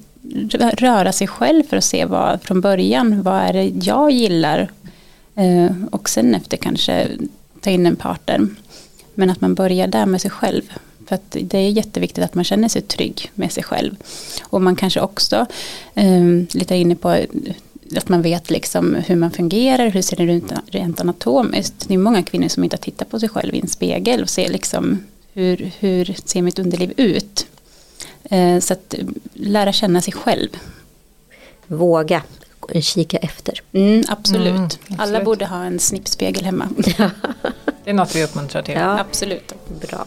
röra 0.73 1.11
sig 1.11 1.27
själv 1.27 1.63
för 1.63 1.77
att 1.77 1.83
se 1.83 2.05
vad 2.05 2.41
från 2.41 2.61
början, 2.61 3.23
vad 3.23 3.41
är 3.41 3.53
det 3.53 3.71
jag 3.85 4.11
gillar? 4.11 4.71
Uh, 5.39 5.71
och 5.91 6.09
sen 6.09 6.35
efter 6.35 6.57
kanske 6.57 7.07
ta 7.61 7.69
in 7.69 7.85
en 7.85 7.95
partner. 7.95 8.47
Men 9.13 9.29
att 9.29 9.41
man 9.41 9.55
börjar 9.55 9.87
där 9.87 10.05
med 10.05 10.21
sig 10.21 10.31
själv. 10.31 10.61
För 11.07 11.15
att 11.15 11.37
det 11.41 11.57
är 11.57 11.69
jätteviktigt 11.69 12.23
att 12.23 12.35
man 12.35 12.43
känner 12.43 12.67
sig 12.67 12.81
trygg 12.81 13.31
med 13.33 13.51
sig 13.51 13.63
själv. 13.63 13.95
Och 14.43 14.61
man 14.61 14.75
kanske 14.75 15.01
också, 15.01 15.45
um, 15.95 16.47
lite 16.51 16.75
inne 16.75 16.95
på 16.95 17.25
att 17.95 18.09
man 18.09 18.21
vet 18.21 18.49
liksom 18.49 18.95
hur 18.95 19.15
man 19.15 19.31
fungerar, 19.31 19.89
hur 19.89 20.01
ser 20.01 20.17
det 20.17 20.33
ut 20.33 20.51
rent 20.67 21.01
anatomiskt. 21.01 21.87
Det 21.87 21.93
är 21.93 21.97
många 21.97 22.23
kvinnor 22.23 22.47
som 22.47 22.63
inte 22.63 22.75
har 22.75 22.81
tittat 22.81 23.09
på 23.09 23.19
sig 23.19 23.29
själv 23.29 23.55
i 23.55 23.59
en 23.59 23.67
spegel 23.67 24.21
och 24.21 24.29
ser 24.29 24.49
liksom 24.49 25.03
hur, 25.33 25.71
hur 25.79 26.15
ser 26.25 26.41
mitt 26.41 26.59
underliv 26.59 26.93
ut. 26.97 27.47
Eh, 28.23 28.59
så 28.59 28.73
att 28.73 28.95
lära 29.33 29.73
känna 29.73 30.01
sig 30.01 30.13
själv. 30.13 30.49
Våga 31.67 32.21
kika 32.81 33.17
efter. 33.17 33.61
Mm, 33.71 34.03
absolut. 34.07 34.47
Mm, 34.47 34.63
absolut. 34.63 34.99
Alla 34.99 35.23
borde 35.23 35.45
ha 35.45 35.63
en 35.63 35.79
snippspegel 35.79 36.45
hemma. 36.45 36.69
det 37.83 37.89
är 37.89 37.93
något 37.93 38.15
vi 38.15 38.23
uppmuntrar 38.23 38.61
till. 38.61 38.73
Ja, 38.73 38.99
absolut. 38.99 39.53
Bra. 39.81 40.05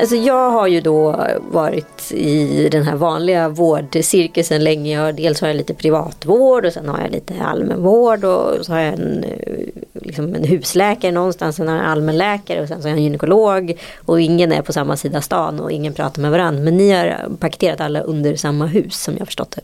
Alltså 0.00 0.16
jag 0.16 0.50
har 0.50 0.66
ju 0.66 0.80
då 0.80 1.26
varit 1.50 2.12
i 2.12 2.68
den 2.68 2.82
här 2.82 2.96
vanliga 2.96 3.48
vårdcirkusen 3.48 4.64
länge. 4.64 4.92
Jag, 4.92 5.14
dels 5.14 5.40
har 5.40 5.48
jag 5.48 5.56
lite 5.56 5.74
privatvård 5.74 6.64
och 6.64 6.72
sen 6.72 6.88
har 6.88 7.00
jag 7.00 7.10
lite 7.10 7.34
allmänvård 7.42 8.24
och 8.24 8.66
så 8.66 8.72
har 8.72 8.80
jag 8.80 8.94
en, 8.94 9.24
eh, 9.24 9.58
liksom 9.92 10.34
en 10.34 10.44
husläkare 10.44 11.12
någonstans, 11.12 11.56
sen 11.56 11.68
har 11.68 11.74
jag 11.74 11.84
en 11.84 11.90
allmänläkare 11.90 12.62
och 12.62 12.68
sen 12.68 12.82
så 12.82 12.88
har 12.88 12.90
jag 12.90 12.98
en 12.98 13.04
gynekolog. 13.04 13.78
Och 14.04 14.20
ingen 14.20 14.52
är 14.52 14.62
på 14.62 14.72
samma 14.72 14.96
sida 14.96 15.20
stan 15.20 15.60
och 15.60 15.72
ingen 15.72 15.94
pratar 15.94 16.22
med 16.22 16.30
varandra. 16.30 16.62
Men 16.62 16.76
ni 16.76 16.92
har 16.92 17.36
paketerat 17.38 17.80
alla 17.80 18.00
under 18.00 18.36
samma 18.36 18.66
hus 18.66 19.02
som 19.02 19.14
jag 19.18 19.26
förstått 19.26 19.50
det. 19.50 19.62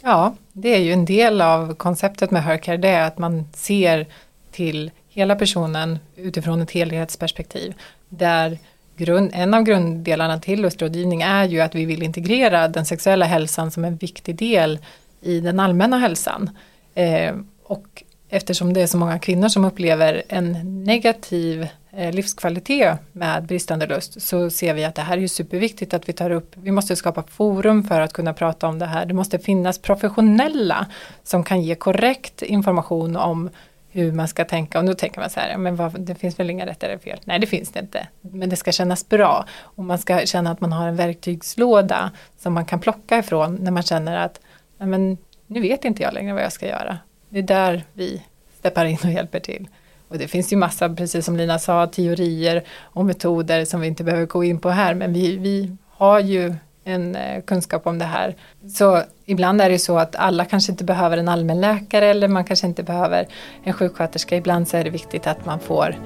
Ja, 0.00 0.34
det 0.52 0.74
är 0.74 0.80
ju 0.80 0.92
en 0.92 1.04
del 1.04 1.40
av 1.40 1.74
konceptet 1.74 2.30
med 2.30 2.42
Hercare, 2.42 2.76
det 2.76 2.88
är 2.88 3.06
att 3.06 3.18
man 3.18 3.48
ser 3.54 4.06
till 4.52 4.90
hela 5.08 5.36
personen 5.36 5.98
utifrån 6.16 6.60
ett 6.60 6.70
helhetsperspektiv. 6.70 7.74
Där 8.08 8.58
grund, 8.96 9.30
en 9.34 9.54
av 9.54 9.62
grunddelarna 9.62 10.38
till 10.38 10.62
lustrådgivning 10.62 11.22
är 11.22 11.44
ju 11.44 11.60
att 11.60 11.74
vi 11.74 11.84
vill 11.84 12.02
integrera 12.02 12.68
den 12.68 12.86
sexuella 12.86 13.24
hälsan 13.24 13.70
som 13.70 13.84
en 13.84 13.96
viktig 13.96 14.36
del 14.36 14.78
i 15.20 15.40
den 15.40 15.60
allmänna 15.60 15.98
hälsan. 15.98 16.50
Eh, 16.94 17.34
och 17.62 18.02
eftersom 18.28 18.72
det 18.72 18.82
är 18.82 18.86
så 18.86 18.98
många 18.98 19.18
kvinnor 19.18 19.48
som 19.48 19.64
upplever 19.64 20.22
en 20.28 20.84
negativ 20.84 21.68
eh, 21.96 22.12
livskvalitet 22.12 22.98
med 23.12 23.46
bristande 23.46 23.86
lust 23.86 24.22
så 24.22 24.50
ser 24.50 24.74
vi 24.74 24.84
att 24.84 24.94
det 24.94 25.02
här 25.02 25.18
är 25.18 25.26
superviktigt 25.26 25.94
att 25.94 26.08
vi 26.08 26.12
tar 26.12 26.30
upp, 26.30 26.52
vi 26.54 26.70
måste 26.70 26.96
skapa 26.96 27.22
forum 27.22 27.84
för 27.84 28.00
att 28.00 28.12
kunna 28.12 28.34
prata 28.34 28.66
om 28.68 28.78
det 28.78 28.86
här. 28.86 29.06
Det 29.06 29.14
måste 29.14 29.38
finnas 29.38 29.78
professionella 29.78 30.86
som 31.22 31.44
kan 31.44 31.62
ge 31.62 31.74
korrekt 31.74 32.42
information 32.42 33.16
om 33.16 33.50
hur 33.96 34.12
man 34.12 34.28
ska 34.28 34.44
tänka. 34.44 34.78
Och 34.78 34.84
nu 34.84 34.94
tänker 34.94 35.20
man 35.20 35.30
så 35.30 35.40
här, 35.40 35.56
men 35.56 35.76
vad, 35.76 36.00
det 36.00 36.14
finns 36.14 36.38
väl 36.38 36.50
inga 36.50 36.66
rätt 36.66 36.82
eller 36.82 36.98
fel? 36.98 37.18
Nej, 37.24 37.38
det 37.38 37.46
finns 37.46 37.72
det 37.72 37.80
inte. 37.80 38.08
Men 38.20 38.48
det 38.48 38.56
ska 38.56 38.72
kännas 38.72 39.08
bra. 39.08 39.46
Och 39.60 39.84
man 39.84 39.98
ska 39.98 40.20
känna 40.26 40.50
att 40.50 40.60
man 40.60 40.72
har 40.72 40.88
en 40.88 40.96
verktygslåda 40.96 42.10
som 42.38 42.52
man 42.52 42.64
kan 42.64 42.80
plocka 42.80 43.18
ifrån 43.18 43.54
när 43.54 43.70
man 43.70 43.82
känner 43.82 44.16
att 44.16 44.40
men, 44.78 45.18
nu 45.46 45.60
vet 45.60 45.84
inte 45.84 46.02
jag 46.02 46.14
längre 46.14 46.34
vad 46.34 46.42
jag 46.42 46.52
ska 46.52 46.66
göra. 46.66 46.98
Det 47.28 47.38
är 47.38 47.42
där 47.42 47.84
vi 47.92 48.22
steppar 48.58 48.84
in 48.84 48.98
och 49.04 49.10
hjälper 49.10 49.40
till. 49.40 49.68
Och 50.08 50.18
det 50.18 50.28
finns 50.28 50.52
ju 50.52 50.56
massa, 50.56 50.88
precis 50.88 51.24
som 51.24 51.36
Lina 51.36 51.58
sa, 51.58 51.86
teorier 51.86 52.64
och 52.80 53.04
metoder 53.04 53.64
som 53.64 53.80
vi 53.80 53.86
inte 53.86 54.04
behöver 54.04 54.26
gå 54.26 54.44
in 54.44 54.60
på 54.60 54.70
här, 54.70 54.94
men 54.94 55.12
vi, 55.12 55.36
vi 55.36 55.76
har 55.88 56.20
ju 56.20 56.54
en 56.86 57.16
eh, 57.16 57.42
kunskap 57.42 57.86
om 57.86 57.98
det 57.98 58.04
här. 58.04 58.34
Så 58.74 59.02
ibland 59.24 59.60
är 59.60 59.70
det 59.70 59.78
så 59.78 59.98
att 59.98 60.16
alla 60.16 60.44
kanske 60.44 60.72
inte 60.72 60.84
behöver 60.84 61.18
en 61.18 61.28
allmänläkare 61.28 62.06
eller 62.06 62.28
man 62.28 62.44
kanske 62.44 62.66
inte 62.66 62.82
behöver 62.82 63.26
en 63.64 63.72
sjuksköterska. 63.72 64.36
Ibland 64.36 64.68
så 64.68 64.76
är 64.76 64.84
det 64.84 64.90
viktigt 64.90 65.26
att 65.26 65.46
man 65.46 65.60
får 65.60 65.96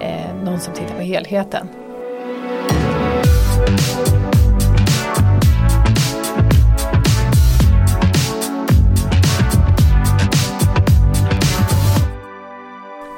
eh, 0.00 0.34
någon 0.44 0.60
som 0.60 0.74
tittar 0.74 0.94
på 0.94 1.02
helheten. 1.02 1.68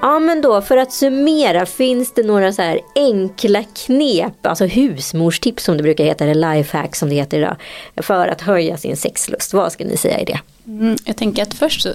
Ja 0.02 0.18
men 0.18 0.42
då 0.42 0.60
för 0.60 0.76
att 0.76 0.92
summera, 0.92 1.66
finns 1.66 2.14
det 2.14 2.22
några 2.22 2.52
så 2.52 2.62
här 2.62 2.80
enkla 2.94 3.64
knep, 3.86 4.46
alltså 4.46 4.66
husmorstips 4.66 5.64
som 5.64 5.76
det 5.76 5.82
brukar 5.82 6.04
heta, 6.04 6.24
eller 6.24 6.54
lifehack 6.54 6.96
som 6.96 7.08
det 7.08 7.14
heter 7.14 7.38
idag, 7.38 7.56
för 7.96 8.28
att 8.28 8.40
höja 8.40 8.76
sin 8.76 8.96
sexlust? 8.96 9.52
Vad 9.52 9.72
ska 9.72 9.84
ni 9.84 9.96
säga 9.96 10.20
i 10.20 10.24
det? 10.24 10.40
Mm, 10.66 10.96
jag 11.04 11.16
tänker 11.16 11.42
att 11.42 11.54
först 11.54 11.82
så 11.82 11.92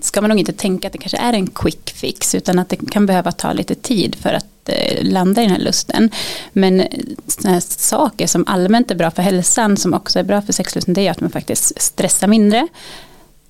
ska 0.00 0.20
man 0.20 0.30
nog 0.30 0.38
inte 0.38 0.52
tänka 0.52 0.88
att 0.88 0.92
det 0.92 0.98
kanske 0.98 1.18
är 1.18 1.32
en 1.32 1.46
quick 1.46 1.90
fix 1.90 2.34
utan 2.34 2.58
att 2.58 2.68
det 2.68 2.76
kan 2.90 3.06
behöva 3.06 3.32
ta 3.32 3.52
lite 3.52 3.74
tid 3.74 4.14
för 4.14 4.32
att 4.32 4.68
eh, 4.68 4.98
landa 5.02 5.42
i 5.42 5.44
den 5.44 5.54
här 5.56 5.62
lusten. 5.62 6.10
Men 6.52 6.80
eh, 6.80 6.86
sådana 7.26 7.54
här 7.54 7.60
saker 7.60 8.26
som 8.26 8.44
allmänt 8.46 8.90
är 8.90 8.94
bra 8.94 9.10
för 9.10 9.22
hälsan 9.22 9.76
som 9.76 9.94
också 9.94 10.18
är 10.18 10.24
bra 10.24 10.42
för 10.42 10.52
sexlusten 10.52 10.94
det 10.94 11.06
är 11.06 11.10
att 11.10 11.20
man 11.20 11.30
faktiskt 11.30 11.82
stressar 11.82 12.26
mindre, 12.26 12.68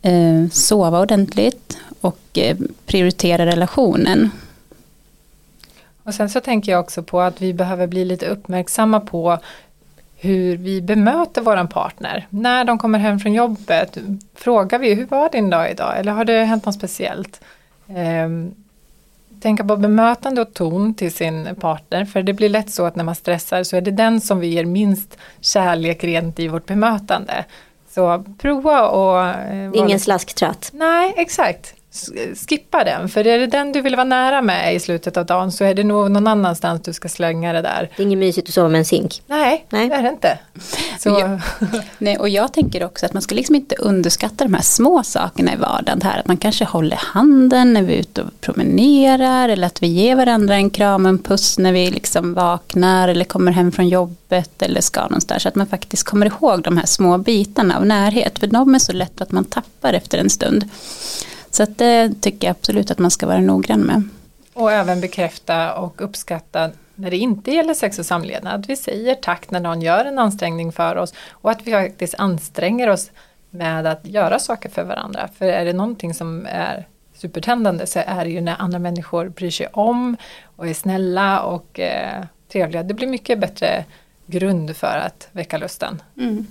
eh, 0.02 0.48
sova 0.52 1.00
ordentligt 1.00 1.78
och 2.06 2.38
eh, 2.38 2.56
prioritera 2.86 3.46
relationen. 3.46 4.30
Och 6.02 6.14
sen 6.14 6.30
så 6.30 6.40
tänker 6.40 6.72
jag 6.72 6.80
också 6.80 7.02
på 7.02 7.20
att 7.20 7.42
vi 7.42 7.54
behöver 7.54 7.86
bli 7.86 8.04
lite 8.04 8.26
uppmärksamma 8.26 9.00
på 9.00 9.38
hur 10.16 10.56
vi 10.56 10.82
bemöter 10.82 11.42
våran 11.42 11.68
partner. 11.68 12.26
När 12.30 12.64
de 12.64 12.78
kommer 12.78 12.98
hem 12.98 13.18
från 13.20 13.32
jobbet 13.32 13.98
frågar 14.34 14.78
vi 14.78 14.94
hur 14.94 15.06
var 15.06 15.30
din 15.30 15.50
dag 15.50 15.70
idag 15.70 15.98
eller 15.98 16.12
har 16.12 16.24
det 16.24 16.44
hänt 16.44 16.66
något 16.66 16.74
speciellt? 16.74 17.40
Ehm, 17.88 18.54
tänka 19.40 19.64
på 19.64 19.76
bemötande 19.76 20.40
och 20.40 20.54
ton 20.54 20.94
till 20.94 21.12
sin 21.12 21.48
partner 21.60 22.04
för 22.04 22.22
det 22.22 22.32
blir 22.32 22.48
lätt 22.48 22.70
så 22.70 22.84
att 22.84 22.96
när 22.96 23.04
man 23.04 23.14
stressar 23.14 23.62
så 23.62 23.76
är 23.76 23.80
det 23.80 23.90
den 23.90 24.20
som 24.20 24.40
vi 24.40 24.46
ger 24.46 24.64
minst 24.64 25.18
kärlek 25.40 26.04
rent 26.04 26.38
i 26.38 26.48
vårt 26.48 26.66
bemötande. 26.66 27.44
Så 27.90 28.24
prova 28.38 28.88
och... 28.88 29.28
Eh, 29.28 29.70
Ingen 29.74 30.00
slasktratt. 30.00 30.70
Nej, 30.72 31.14
exakt 31.16 31.74
skippa 32.48 32.84
den. 32.84 33.08
För 33.08 33.26
är 33.26 33.38
det 33.38 33.46
den 33.46 33.72
du 33.72 33.80
vill 33.80 33.96
vara 33.96 34.04
nära 34.04 34.42
med 34.42 34.74
i 34.74 34.80
slutet 34.80 35.16
av 35.16 35.26
dagen 35.26 35.52
så 35.52 35.64
är 35.64 35.74
det 35.74 35.84
nog 35.84 36.10
någon 36.10 36.26
annanstans 36.26 36.82
du 36.82 36.92
ska 36.92 37.08
slänga 37.08 37.52
det 37.52 37.62
där. 37.62 37.90
Det 37.96 38.02
är 38.02 38.06
inget 38.06 38.18
mysigt 38.18 38.48
att 38.48 38.54
sova 38.54 38.68
med 38.68 38.78
en 38.78 38.84
zink. 38.84 39.22
Nej, 39.26 39.66
Nej. 39.70 39.88
det 39.88 39.94
är 39.94 40.02
det 40.02 40.08
inte. 40.08 40.38
Så. 40.98 41.08
Jag, 41.08 41.40
nej, 41.98 42.18
och 42.18 42.28
jag 42.28 42.52
tänker 42.52 42.84
också 42.84 43.06
att 43.06 43.12
man 43.12 43.22
ska 43.22 43.34
liksom 43.34 43.54
inte 43.54 43.74
underskatta 43.74 44.44
de 44.44 44.54
här 44.54 44.62
små 44.62 45.02
sakerna 45.02 45.52
i 45.52 45.56
vardagen. 45.56 46.02
Här, 46.02 46.20
att 46.20 46.26
man 46.26 46.36
kanske 46.36 46.64
håller 46.64 46.96
handen 46.96 47.72
när 47.72 47.82
vi 47.82 47.94
är 47.94 47.98
ute 47.98 48.22
och 48.22 48.40
promenerar 48.40 49.48
eller 49.48 49.66
att 49.66 49.82
vi 49.82 49.86
ger 49.86 50.16
varandra 50.16 50.54
en 50.54 50.70
kram 50.70 51.04
och 51.04 51.08
en 51.08 51.18
puss 51.18 51.58
när 51.58 51.72
vi 51.72 51.90
liksom 51.90 52.34
vaknar 52.34 53.08
eller 53.08 53.24
kommer 53.24 53.52
hem 53.52 53.72
från 53.72 53.88
jobbet 53.88 54.62
eller 54.62 54.80
ska 54.80 55.02
någonstans. 55.02 55.42
Så 55.42 55.48
att 55.48 55.54
man 55.54 55.66
faktiskt 55.66 56.04
kommer 56.04 56.26
ihåg 56.26 56.62
de 56.62 56.76
här 56.76 56.86
små 56.86 57.18
bitarna 57.18 57.76
av 57.76 57.86
närhet. 57.86 58.38
För 58.38 58.46
de 58.46 58.74
är 58.74 58.78
så 58.78 58.92
lätt 58.92 59.20
att 59.20 59.32
man 59.32 59.44
tappar 59.44 59.92
efter 59.92 60.18
en 60.18 60.30
stund. 60.30 60.64
Så 61.56 61.62
att 61.62 61.78
det 61.78 62.14
tycker 62.20 62.46
jag 62.46 62.56
absolut 62.56 62.90
att 62.90 62.98
man 62.98 63.10
ska 63.10 63.26
vara 63.26 63.40
noggrann 63.40 63.80
med. 63.80 64.08
Och 64.52 64.72
även 64.72 65.00
bekräfta 65.00 65.74
och 65.74 66.00
uppskatta 66.00 66.70
när 66.94 67.10
det 67.10 67.16
inte 67.16 67.50
gäller 67.50 67.74
sex 67.74 67.98
och 67.98 68.06
samlevnad. 68.06 68.60
Att 68.60 68.68
vi 68.68 68.76
säger 68.76 69.14
tack 69.14 69.50
när 69.50 69.60
någon 69.60 69.82
gör 69.82 70.04
en 70.04 70.18
ansträngning 70.18 70.72
för 70.72 70.96
oss 70.96 71.14
och 71.30 71.50
att 71.50 71.66
vi 71.66 71.72
faktiskt 71.72 72.14
anstränger 72.18 72.88
oss 72.88 73.10
med 73.50 73.86
att 73.86 74.06
göra 74.06 74.38
saker 74.38 74.68
för 74.68 74.84
varandra. 74.84 75.28
För 75.38 75.46
är 75.46 75.64
det 75.64 75.72
någonting 75.72 76.14
som 76.14 76.46
är 76.46 76.86
supertändande 77.14 77.86
så 77.86 78.02
är 78.06 78.24
det 78.24 78.30
ju 78.30 78.40
när 78.40 78.56
andra 78.58 78.78
människor 78.78 79.28
bryr 79.28 79.50
sig 79.50 79.66
om 79.66 80.16
och 80.56 80.68
är 80.68 80.74
snälla 80.74 81.42
och 81.42 81.80
eh, 81.80 82.24
trevliga. 82.52 82.82
Det 82.82 82.94
blir 82.94 83.08
mycket 83.08 83.38
bättre 83.38 83.84
grund 84.26 84.76
för 84.76 85.02
att 85.06 85.28
väcka 85.32 85.58
lusten. 85.58 86.02
Mm. 86.16 86.46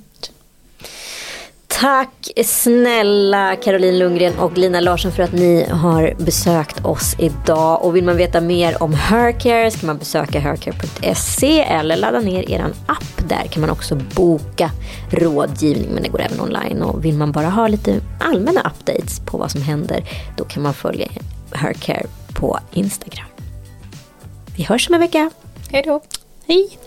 Tack 1.79 2.31
snälla 2.45 3.55
Caroline 3.55 3.99
Lundgren 3.99 4.39
och 4.39 4.57
Lina 4.57 4.79
Larsson 4.79 5.11
för 5.11 5.23
att 5.23 5.33
ni 5.33 5.65
har 5.69 6.13
besökt 6.17 6.85
oss 6.85 7.15
idag. 7.19 7.83
Och 7.85 7.95
vill 7.95 8.03
man 8.03 8.17
veta 8.17 8.41
mer 8.41 8.83
om 8.83 8.93
Hercare 8.93 9.71
ska 9.71 9.87
man 9.87 9.97
besöka 9.97 10.39
hercare.se 10.39 11.61
eller 11.61 11.95
ladda 11.95 12.19
ner 12.19 12.51
er 12.51 12.65
app. 12.87 13.29
Där 13.29 13.47
kan 13.49 13.61
man 13.61 13.69
också 13.69 13.95
boka 13.95 14.71
rådgivning 15.11 15.89
men 15.93 16.03
det 16.03 16.09
går 16.09 16.21
även 16.21 16.41
online. 16.41 16.81
Och 16.81 17.05
vill 17.05 17.15
man 17.15 17.31
bara 17.31 17.49
ha 17.49 17.67
lite 17.67 17.99
allmänna 18.19 18.61
updates 18.61 19.19
på 19.19 19.37
vad 19.37 19.51
som 19.51 19.61
händer 19.61 20.03
då 20.37 20.43
kan 20.43 20.63
man 20.63 20.73
följa 20.73 21.07
Hercare 21.51 22.05
på 22.33 22.59
Instagram. 22.73 23.27
Vi 24.57 24.63
hörs 24.63 24.89
om 24.89 24.93
en 24.93 25.01
vecka. 25.01 25.29
Hej 25.71 25.83
då. 25.85 26.01
Hej. 26.47 26.77